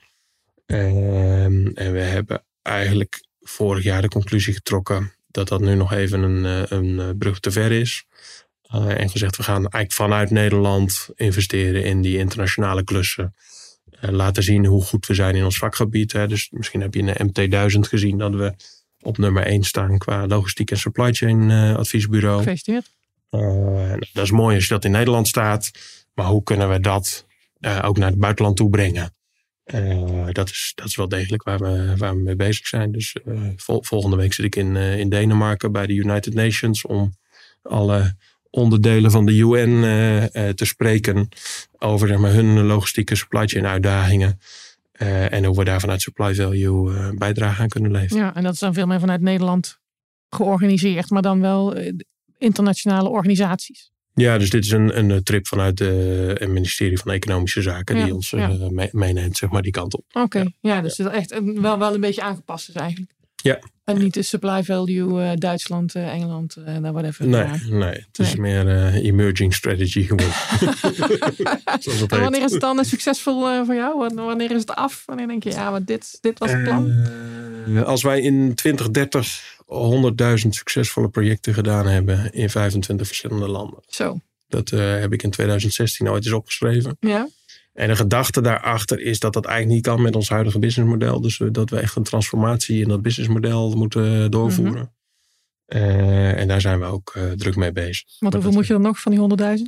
Ehm, 0.67 1.67
en 1.67 1.93
we 1.93 2.01
hebben 2.01 2.45
eigenlijk 2.63 3.23
vorig 3.41 3.85
jaar 3.85 4.03
de 4.03 4.09
conclusie 4.09 4.55
getrokken 4.55 5.13
dat 5.27 5.49
dat 5.49 5.61
nu 5.61 5.75
nog 5.75 5.93
even 5.93 6.23
een, 6.23 6.75
een 6.75 7.19
brug 7.19 7.41
te 7.41 7.51
ver 7.51 7.73
is. 7.73 8.05
en 8.71 9.11
gezegd, 9.11 9.37
we 9.37 9.43
gaan 9.43 9.61
eigenlijk 9.61 9.93
vanuit 9.93 10.31
Nederland 10.31 11.09
investeren 11.15 11.85
in 11.85 12.03
die 12.03 12.19
internationale 12.19 12.85
klussen 12.85 13.35
laten 14.01 14.43
zien 14.43 14.67
hoe 14.67 14.83
goed 14.83 15.07
we 15.07 15.15
zijn 15.15 15.35
in 15.35 15.45
ons 15.45 15.59
vakgebied. 15.59 16.13
Hè. 16.13 16.29
Dus 16.29 16.51
misschien 16.51 16.81
heb 16.81 16.95
je 16.95 17.01
in 17.01 17.07
de 17.07 17.49
MT1000 17.49 17.79
gezien 17.79 18.19
dat 18.19 18.35
we 18.35 18.55
op 19.01 19.19
nummer 19.19 19.43
1 19.43 19.63
staan 19.63 19.99
qua 19.99 20.27
logistiek 20.27 20.71
en 20.71 20.79
supply 20.79 21.13
chain 21.13 21.51
uh, 21.51 21.77
adviesbureau. 21.77 22.39
Gefeliciteerd. 22.39 22.91
Uh, 23.31 23.93
dat 24.13 24.25
is 24.25 24.31
mooi 24.31 24.55
als 24.55 24.65
je 24.67 24.75
dat 24.75 24.85
in 24.85 24.91
Nederland 24.91 25.29
staat. 25.29 25.71
Maar 26.15 26.27
hoe 26.27 26.43
kunnen 26.43 26.71
we 26.71 26.81
dat 26.81 27.27
ook 27.83 27.99
naar 27.99 28.11
het 28.11 28.19
buitenland 28.19 28.57
toe 28.57 28.71
brengen? 28.71 29.15
dat, 30.33 30.49
is, 30.49 30.73
dat 30.75 30.87
is 30.87 30.97
wel 30.97 31.09
degelijk 31.09 31.43
waar 31.43 31.59
we, 31.59 31.97
waar 31.97 32.15
we 32.15 32.23
mee 32.23 32.37
bezig 32.37 32.67
zijn. 32.67 32.93
Dus 32.93 33.17
vol, 33.57 33.83
volgende 33.83 34.17
week 34.17 34.33
zit 34.33 34.45
ik 34.45 34.57
in, 34.57 34.77
in 34.77 35.09
Denemarken 35.09 35.73
bij 35.73 35.87
de 35.87 35.93
United 35.93 36.35
Nations 36.35 36.87
om 36.87 37.15
alle 37.63 38.17
onderdelen 38.51 39.11
van 39.11 39.27
de 39.27 39.33
UN 39.33 39.81
te 40.55 40.65
spreken 40.65 41.29
over 41.81 42.09
zeg 42.09 42.19
maar, 42.19 42.33
hun 42.33 42.61
logistieke 42.61 43.15
supply 43.15 43.47
chain 43.47 43.67
uitdagingen. 43.67 44.39
Uh, 45.03 45.33
en 45.33 45.45
hoe 45.45 45.57
we 45.57 45.65
daar 45.65 45.81
vanuit 45.81 46.01
supply 46.01 46.35
value 46.35 47.15
bijdrage 47.15 47.63
aan 47.63 47.69
kunnen 47.69 47.91
leveren. 47.91 48.25
Ja, 48.25 48.35
en 48.35 48.43
dat 48.43 48.53
is 48.53 48.59
dan 48.59 48.75
veel 48.75 48.87
meer 48.87 49.01
vanuit 49.01 49.21
Nederland 49.21 49.79
georganiseerd, 50.29 51.11
maar 51.11 51.23
dan 51.23 51.41
wel 51.41 51.77
internationale 52.39 53.09
organisaties. 53.09 53.91
Ja, 54.15 54.39
dus 54.39 54.51
dit 54.51 54.65
is 54.65 54.71
een, 54.71 54.99
een 54.99 55.23
trip 55.23 55.47
vanuit 55.47 55.79
het 55.79 56.49
ministerie 56.49 56.99
van 56.99 57.13
Economische 57.13 57.63
Zaken 57.63 57.97
ja, 57.97 58.05
die 58.05 58.15
ons 58.15 58.31
ja. 58.31 58.69
meeneemt, 58.93 59.37
zeg 59.37 59.51
maar, 59.51 59.63
die 59.63 59.73
kant 59.73 59.95
op. 59.95 60.05
Oké, 60.09 60.21
okay, 60.21 60.55
ja. 60.61 60.75
ja. 60.75 60.81
dus 60.81 60.97
het 60.97 61.09
echt 61.09 61.41
wel, 61.55 61.79
wel 61.79 61.95
een 61.95 62.01
beetje 62.01 62.23
aangepast 62.23 62.69
is 62.69 62.75
eigenlijk. 62.75 63.13
Ja. 63.43 63.59
En 63.85 63.99
niet 63.99 64.15
de 64.15 64.23
supply 64.23 64.63
value 64.65 65.23
uh, 65.23 65.31
Duitsland, 65.35 65.95
uh, 65.95 66.15
Engeland, 66.15 66.57
uh, 66.59 66.79
whatever. 66.79 67.27
Nee, 67.27 67.47
nee, 67.69 67.93
het 67.93 68.19
is 68.19 68.35
nee. 68.35 68.65
meer 68.65 68.95
emerging 68.95 69.55
strategy 69.55 70.03
geworden. 70.03 70.35
en 72.09 72.21
wanneer 72.21 72.43
is 72.43 72.53
het 72.53 72.61
dan 72.61 72.85
succesvol 72.85 73.65
voor 73.65 73.75
jou? 73.75 74.15
Wanneer 74.15 74.51
is 74.51 74.61
het 74.61 74.75
af? 74.75 75.03
Wanneer 75.07 75.27
denk 75.27 75.45
je, 75.45 75.51
ja, 75.51 75.71
maar 75.71 75.85
dit, 75.85 76.19
dit 76.21 76.39
was 76.39 76.53
het 76.53 76.63
plan? 76.63 76.91
Eh, 77.67 77.83
als 77.83 78.03
wij 78.03 78.21
in 78.21 78.55
2030 78.55 79.59
100.000 80.43 80.49
succesvolle 80.49 81.09
projecten 81.09 81.55
gedaan 81.55 81.87
hebben 81.87 82.33
in 82.33 82.51
25 82.51 83.07
verschillende 83.07 83.49
landen. 83.49 83.83
Zo. 83.87 84.21
Dat 84.49 84.71
heb 84.71 85.13
ik 85.13 85.23
in 85.23 85.31
2016 85.31 86.11
ooit 86.11 86.25
eens 86.25 86.35
opgeschreven. 86.35 86.97
Ja. 87.01 87.29
En 87.81 87.89
de 87.89 87.97
gedachte 87.97 88.41
daarachter 88.41 89.01
is 89.01 89.19
dat 89.19 89.33
dat 89.33 89.45
eigenlijk 89.45 89.75
niet 89.75 89.87
kan 89.87 90.03
met 90.03 90.17
ons 90.17 90.29
huidige 90.29 90.59
businessmodel. 90.59 91.21
Dus 91.21 91.43
dat 91.53 91.71
we 91.71 91.79
echt 91.79 91.97
een 91.97 92.03
transformatie 92.03 92.83
in 92.83 92.89
dat 92.89 93.03
businessmodel 93.03 93.77
moeten 93.77 94.31
doorvoeren. 94.31 94.95
Uh, 95.67 96.41
en 96.41 96.49
daar 96.49 96.61
zijn 96.61 96.81
we 96.81 96.85
ook 96.85 97.15
uh, 97.17 97.33
druk 97.33 97.57
mee 97.57 97.73
bezig. 97.73 98.07
Want 98.19 98.35
hoeveel 98.35 98.53
moet 98.53 98.67
je 98.67 98.73
dan 98.73 98.83
nog 98.83 99.01
van 99.01 99.13
die 99.13 99.59
100.000? 99.59 99.63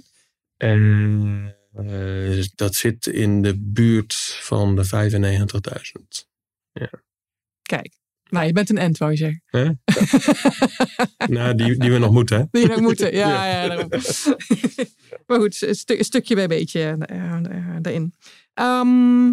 En 0.57 1.57
uh, 1.81 2.44
dat 2.55 2.75
zit 2.75 3.07
in 3.07 3.42
de 3.42 3.59
buurt 3.59 4.14
van 4.40 4.77
de 4.77 4.85
95.000. 4.85 6.29
Ja. 6.72 6.90
Kijk, 7.62 7.94
nou, 8.33 8.47
je 8.47 8.53
bent 8.53 8.71
een 8.71 8.79
end, 8.79 8.99
wou 8.99 9.11
je 9.11 9.16
zeggen. 9.16 9.42
Huh? 9.47 9.71
nou, 11.37 11.55
die, 11.55 11.77
die 11.77 11.92
we 11.92 11.99
nog 11.99 12.12
moeten, 12.12 12.38
hè? 12.38 12.45
Die 12.51 12.62
we 12.62 12.68
nog 12.68 12.81
moeten, 12.81 13.14
ja. 13.14 13.29
ja. 13.47 13.62
ja 13.62 13.87
maar 15.27 15.38
goed, 15.38 15.62
een, 15.62 15.75
stu 15.75 16.03
stukje 16.03 16.35
bij 16.35 16.47
beetje 16.47 16.97
daarin. 17.81 18.14
Um, 18.55 19.27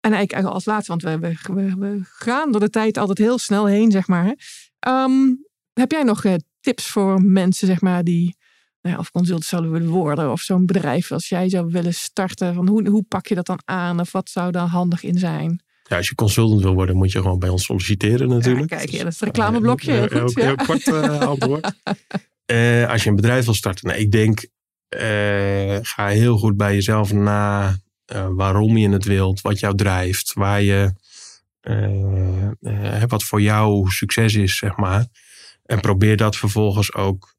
en 0.00 0.12
eigenlijk 0.12 0.46
als 0.48 0.64
laatste, 0.64 0.90
want 0.90 1.02
we, 1.02 1.18
we, 1.52 1.74
we, 1.78 2.00
gaan 2.02 2.52
door 2.52 2.60
de 2.60 2.70
tijd 2.70 2.96
altijd 2.98 3.18
heel 3.18 3.38
snel 3.38 3.66
heen, 3.66 3.90
zeg 3.90 4.06
maar. 4.06 4.36
Um, 4.88 5.46
heb 5.72 5.90
jij 5.90 6.02
nog 6.02 6.24
tips 6.60 6.86
voor 6.86 7.22
mensen, 7.22 7.66
zeg 7.66 7.80
maar, 7.80 8.04
die 8.04 8.36
nou 8.80 8.94
ja, 8.94 9.00
of 9.00 9.10
consult 9.10 9.44
zouden 9.44 9.70
willen 9.70 9.88
worden, 9.88 10.32
of 10.32 10.40
zo'n 10.40 10.66
bedrijf 10.66 11.12
als 11.12 11.28
jij 11.28 11.48
zou 11.48 11.70
willen 11.70 11.94
starten? 11.94 12.54
Van 12.54 12.68
hoe, 12.68 12.88
hoe 12.88 13.02
pak 13.02 13.26
je 13.26 13.34
dat 13.34 13.46
dan 13.46 13.60
aan, 13.64 14.00
of 14.00 14.12
wat 14.12 14.30
zou 14.30 14.50
daar 14.50 14.66
handig 14.66 15.02
in 15.02 15.18
zijn? 15.18 15.62
Ja, 15.92 15.98
als 15.98 16.08
je 16.08 16.14
consultant 16.14 16.62
wil 16.62 16.74
worden, 16.74 16.96
moet 16.96 17.12
je 17.12 17.20
gewoon 17.20 17.38
bij 17.38 17.48
ons 17.48 17.64
solliciteren 17.64 18.28
natuurlijk. 18.28 18.70
Ja, 18.70 18.76
kijk, 18.76 18.90
ja, 18.90 19.02
dat 19.02 19.12
is 19.12 19.20
het 19.20 19.28
reclameblokje. 19.28 19.92
Heel, 19.92 20.08
goed, 20.08 20.34
heel, 20.34 20.44
heel 20.44 20.54
kort 20.54 20.86
antwoord. 21.20 21.64
als 22.90 23.02
je 23.02 23.08
een 23.08 23.16
bedrijf 23.16 23.44
wil 23.44 23.54
starten, 23.54 23.88
nou, 23.88 24.00
ik 24.00 24.10
denk, 24.10 24.46
uh, 24.96 25.78
ga 25.82 26.08
heel 26.08 26.38
goed 26.38 26.56
bij 26.56 26.74
jezelf 26.74 27.12
na 27.12 27.76
waarom 28.34 28.76
je 28.76 28.88
het 28.88 29.04
wilt, 29.04 29.40
wat 29.40 29.58
jou 29.58 29.76
drijft, 29.76 30.32
waar 30.32 30.62
je, 30.62 30.92
wat 33.08 33.24
voor 33.24 33.40
jou 33.40 33.90
succes 33.90 34.34
is, 34.34 34.56
zeg 34.56 34.76
maar. 34.76 35.06
En 35.64 35.80
probeer 35.80 36.16
dat 36.16 36.36
vervolgens 36.36 36.94
ook 36.94 37.34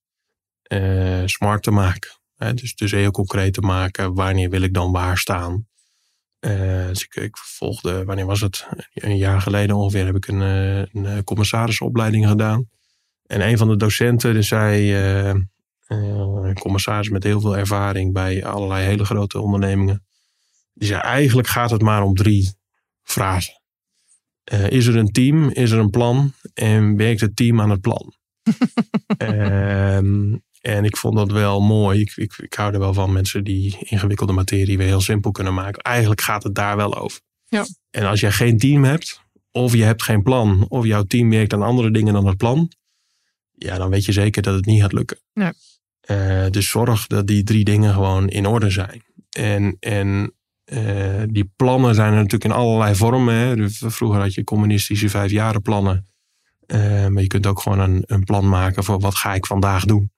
smart 1.26 1.63
te 1.63 1.72
maken. 1.72 2.10
dus, 2.54 2.76
dus 2.76 2.92
heel 2.92 3.12
concreet 3.12 3.54
te 3.54 3.62
maken, 3.62 4.13
wanneer 4.13 4.50
wil 4.50 4.62
ik 4.62 4.74
dan 4.74 4.92
waar 4.92 5.18
staan. 5.18 5.68
Uh, 6.45 6.88
dus 6.88 7.03
ik, 7.03 7.15
ik, 7.15 7.38
volgde, 7.38 8.06
wanneer 8.06 8.25
was 8.25 8.41
het? 8.41 8.67
Een 8.93 9.17
jaar 9.17 9.41
geleden 9.41 9.75
ongeveer 9.75 10.06
heb 10.06 10.15
ik 10.15 10.27
een, 10.27 10.41
eh, 10.41 10.77
een 10.77 11.06
eh, 11.06 11.23
commissarisopleiding 11.23 12.27
gedaan. 12.27 12.69
En 13.25 13.41
een 13.41 13.58
van 13.58 13.67
de 13.67 13.77
docenten 13.77 14.34
die 14.34 14.41
zei, 14.41 14.93
uh, 15.27 15.41
een 15.88 16.60
commissaris 16.60 17.10
met 17.10 17.23
heel 17.23 17.41
veel 17.41 17.58
ervaring 17.58 18.13
bij 18.13 18.45
allerlei 18.45 18.86
hele 18.86 19.06
grote 19.06 19.39
ondernemingen. 19.39 20.06
Die 20.73 20.88
zei, 20.88 21.01
eigenlijk 21.01 21.47
gaat 21.47 21.71
het 21.71 21.82
maar 21.82 22.03
om 22.03 22.15
drie 22.15 22.56
vragen. 23.03 23.62
is 24.69 24.86
er 24.86 24.95
een 24.95 25.12
team? 25.12 25.49
Is 25.49 25.71
er 25.71 25.79
een 25.79 25.89
plan? 25.89 26.34
En 26.53 26.97
werkt 26.97 27.21
het 27.21 27.36
team 27.36 27.62
aan 27.62 27.69
het 27.69 27.82
plan? 27.82 28.13
Ehm, 29.17 30.36
en 30.63 30.86
ik 30.86 30.97
vond 30.97 31.15
dat 31.15 31.32
wel 31.32 31.62
mooi. 31.62 31.99
Ik, 31.99 32.13
ik, 32.15 32.34
ik 32.38 32.54
hou 32.54 32.73
er 32.73 32.80
wel 32.80 32.93
van 32.93 33.13
mensen 33.13 33.43
die 33.43 33.78
ingewikkelde 33.80 34.34
materie 34.34 34.78
weer 34.78 34.88
heel 34.88 35.02
simpel 35.02 35.32
kunnen 35.32 35.54
maken. 35.54 35.82
Eigenlijk 35.82 36.21
gaat 36.21 36.43
het 36.43 36.56
daar 36.56 36.76
wel 36.76 36.97
over. 36.97 37.21
Ja. 37.47 37.65
En 37.91 38.06
als 38.06 38.19
jij 38.19 38.32
geen 38.32 38.58
team 38.58 38.84
hebt, 38.84 39.21
of 39.52 39.73
je 39.73 39.84
hebt 39.84 40.04
geen 40.04 40.23
plan, 40.23 40.65
of 40.67 40.86
jouw 40.86 41.04
team 41.04 41.30
werkt 41.30 41.54
aan 41.54 41.62
andere 41.62 41.91
dingen 41.91 42.13
dan 42.13 42.28
het 42.28 42.38
plan, 42.38 42.71
ja, 43.52 43.78
dan 43.78 43.89
weet 43.89 44.06
je 44.06 44.12
zeker 44.12 44.41
dat 44.41 44.56
het 44.56 44.65
niet 44.65 44.82
gaat 44.82 44.93
lukken. 44.93 45.19
Ja. 45.34 45.54
Uh, 46.10 46.49
dus 46.49 46.69
zorg 46.69 47.08
dat 47.08 47.28
die 47.28 47.43
drie 47.43 47.63
dingen 47.63 47.93
gewoon 47.93 48.30
in 48.30 48.45
orde 48.45 48.69
zijn. 48.69 49.04
En, 49.30 49.78
en 49.80 50.34
uh, 50.65 51.23
die 51.28 51.52
plannen 51.56 51.95
zijn 51.95 52.10
er 52.10 52.15
natuurlijk 52.15 52.43
in 52.43 52.52
allerlei 52.52 52.95
vormen. 52.95 53.36
Hè. 53.36 53.56
Dus 53.56 53.84
vroeger 53.86 54.21
had 54.21 54.34
je 54.34 54.43
communistische 54.43 55.10
vijfjarenplannen. 55.10 56.08
Uh, 56.67 57.08
maar 57.08 57.21
je 57.21 57.28
kunt 57.28 57.45
ook 57.45 57.60
gewoon 57.60 57.80
een, 57.80 58.04
een 58.06 58.23
plan 58.23 58.49
maken 58.49 58.84
voor 58.84 58.99
wat 58.99 59.15
ga 59.15 59.34
ik 59.34 59.45
vandaag 59.45 59.86
doen. 59.86 60.12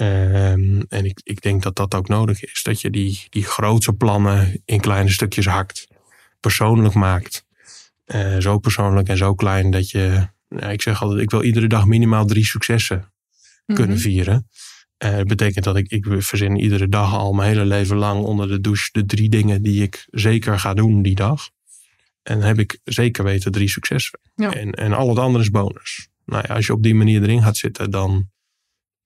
Um, 0.00 0.84
en 0.88 1.04
ik, 1.04 1.20
ik 1.22 1.42
denk 1.42 1.62
dat 1.62 1.76
dat 1.76 1.94
ook 1.94 2.08
nodig 2.08 2.44
is. 2.44 2.62
Dat 2.62 2.80
je 2.80 2.90
die, 2.90 3.26
die 3.28 3.44
grootse 3.44 3.92
plannen 3.92 4.62
in 4.64 4.80
kleine 4.80 5.10
stukjes 5.10 5.46
hakt. 5.46 5.86
Persoonlijk 6.40 6.94
maakt. 6.94 7.46
Uh, 8.06 8.36
zo 8.38 8.58
persoonlijk 8.58 9.08
en 9.08 9.16
zo 9.16 9.34
klein 9.34 9.70
dat 9.70 9.90
je... 9.90 10.28
Nou, 10.48 10.72
ik 10.72 10.82
zeg 10.82 11.02
altijd, 11.02 11.20
ik 11.20 11.30
wil 11.30 11.42
iedere 11.42 11.66
dag 11.66 11.86
minimaal 11.86 12.26
drie 12.26 12.44
successen 12.44 12.96
mm-hmm. 12.96 13.74
kunnen 13.74 13.98
vieren. 13.98 14.48
Uh, 15.04 15.16
dat 15.16 15.26
betekent 15.26 15.64
dat 15.64 15.76
ik, 15.76 15.90
ik 15.90 16.06
verzin 16.08 16.56
iedere 16.56 16.88
dag 16.88 17.14
al 17.14 17.32
mijn 17.32 17.48
hele 17.48 17.64
leven 17.64 17.96
lang 17.96 18.22
onder 18.22 18.48
de 18.48 18.60
douche 18.60 18.88
de 18.92 19.06
drie 19.06 19.28
dingen 19.28 19.62
die 19.62 19.82
ik 19.82 20.06
zeker 20.10 20.58
ga 20.58 20.74
doen 20.74 21.02
die 21.02 21.14
dag. 21.14 21.50
En 22.22 22.38
dan 22.38 22.46
heb 22.46 22.58
ik 22.58 22.80
zeker 22.84 23.24
weten 23.24 23.52
drie 23.52 23.68
successen. 23.68 24.20
Ja. 24.34 24.54
En, 24.54 24.72
en 24.72 24.92
al 24.92 25.08
het 25.08 25.18
andere 25.18 25.44
is 25.44 25.50
bonus. 25.50 26.08
Nou 26.24 26.44
ja, 26.48 26.54
als 26.54 26.66
je 26.66 26.72
op 26.72 26.82
die 26.82 26.94
manier 26.94 27.22
erin 27.22 27.42
gaat 27.42 27.56
zitten, 27.56 27.90
dan 27.90 28.30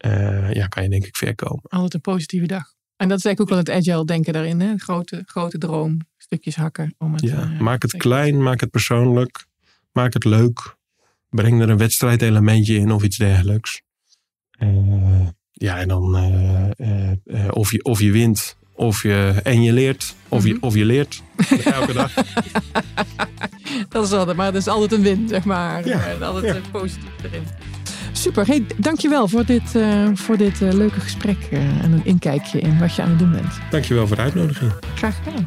uh, 0.07 0.53
ja, 0.53 0.67
kan 0.67 0.83
je 0.83 0.89
denk 0.89 1.07
ik 1.07 1.17
ver 1.17 1.35
komen. 1.35 1.63
Altijd 1.63 1.95
een 1.95 2.01
positieve 2.01 2.47
dag. 2.47 2.73
En 2.97 3.09
dat 3.09 3.19
is 3.19 3.25
eigenlijk 3.25 3.41
ook 3.41 3.49
wel 3.49 3.75
het 3.75 3.87
agile 3.87 4.05
denken 4.05 4.33
daarin. 4.33 4.61
Hè? 4.61 4.77
Grote, 4.77 5.23
grote 5.27 5.59
droom, 5.59 5.99
stukjes 6.17 6.57
hakken. 6.57 6.95
Om 6.99 7.13
het, 7.13 7.23
ja, 7.23 7.51
uh, 7.53 7.61
maak 7.61 7.83
het 7.83 7.97
klein, 7.97 8.43
maak 8.43 8.61
het 8.61 8.71
persoonlijk, 8.71 9.47
maak 9.93 10.13
het 10.13 10.25
leuk. 10.25 10.77
Breng 11.29 11.61
er 11.61 11.71
een 11.71 11.79
wedstrijdelementje 11.79 12.75
in 12.75 12.91
of 12.91 13.03
iets 13.03 13.17
dergelijks. 13.17 13.83
Uh, 14.59 15.29
ja, 15.53 15.79
en 15.79 15.89
dan 15.89 16.15
of, 17.51 17.71
je, 17.71 17.85
of 17.85 18.01
je 18.01 18.11
wint 18.11 18.57
of 18.75 19.03
je, 19.03 19.41
en 19.43 19.63
je 19.63 19.73
leert. 19.73 20.15
Of, 20.29 20.45
je, 20.45 20.51
-hmm. 20.51 20.63
of 20.63 20.75
je 20.75 20.85
leert. 20.85 21.23
Elke 21.65 21.93
dag. 21.93 22.15
dat 23.89 24.05
is 24.05 24.13
altijd, 24.13 24.37
maar 24.37 24.47
het 24.47 24.55
is 24.55 24.69
altijd 24.69 24.93
een 24.93 25.03
win, 25.03 25.29
zeg 25.29 25.45
maar. 25.45 25.87
Ja, 25.87 26.15
altijd 26.21 26.65
ja. 26.65 26.71
positief 26.71 27.25
erin. 27.25 27.45
Super, 28.13 28.47
hey, 28.47 28.67
dankjewel 28.77 29.29
voor 29.29 29.45
dit, 29.45 29.75
uh, 29.77 30.09
voor 30.15 30.37
dit 30.37 30.61
uh, 30.61 30.73
leuke 30.73 31.01
gesprek 31.01 31.37
uh, 31.51 31.59
en 31.59 31.93
een 31.93 32.05
inkijkje 32.05 32.61
in 32.61 32.79
wat 32.79 32.95
je 32.95 33.03
aan 33.03 33.09
het 33.09 33.19
doen 33.19 33.31
bent. 33.31 33.59
Dankjewel 33.71 34.07
voor 34.07 34.17
de 34.17 34.23
uitnodiging. 34.23 34.73
Graag 34.95 35.17
gedaan. 35.17 35.47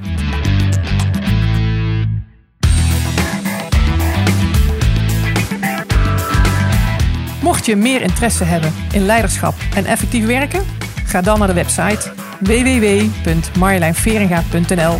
Mocht 7.42 7.66
je 7.66 7.76
meer 7.76 8.02
interesse 8.02 8.44
hebben 8.44 8.74
in 8.92 9.06
leiderschap 9.06 9.54
en 9.76 9.86
effectief 9.86 10.26
werken, 10.26 10.64
ga 11.06 11.22
dan 11.22 11.40
naar 11.40 11.48
de 11.48 11.54
website 11.54 12.12
www.marjolijnveringa.nl. 12.40 14.98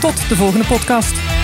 Tot 0.00 0.28
de 0.28 0.36
volgende 0.36 0.66
podcast. 0.66 1.41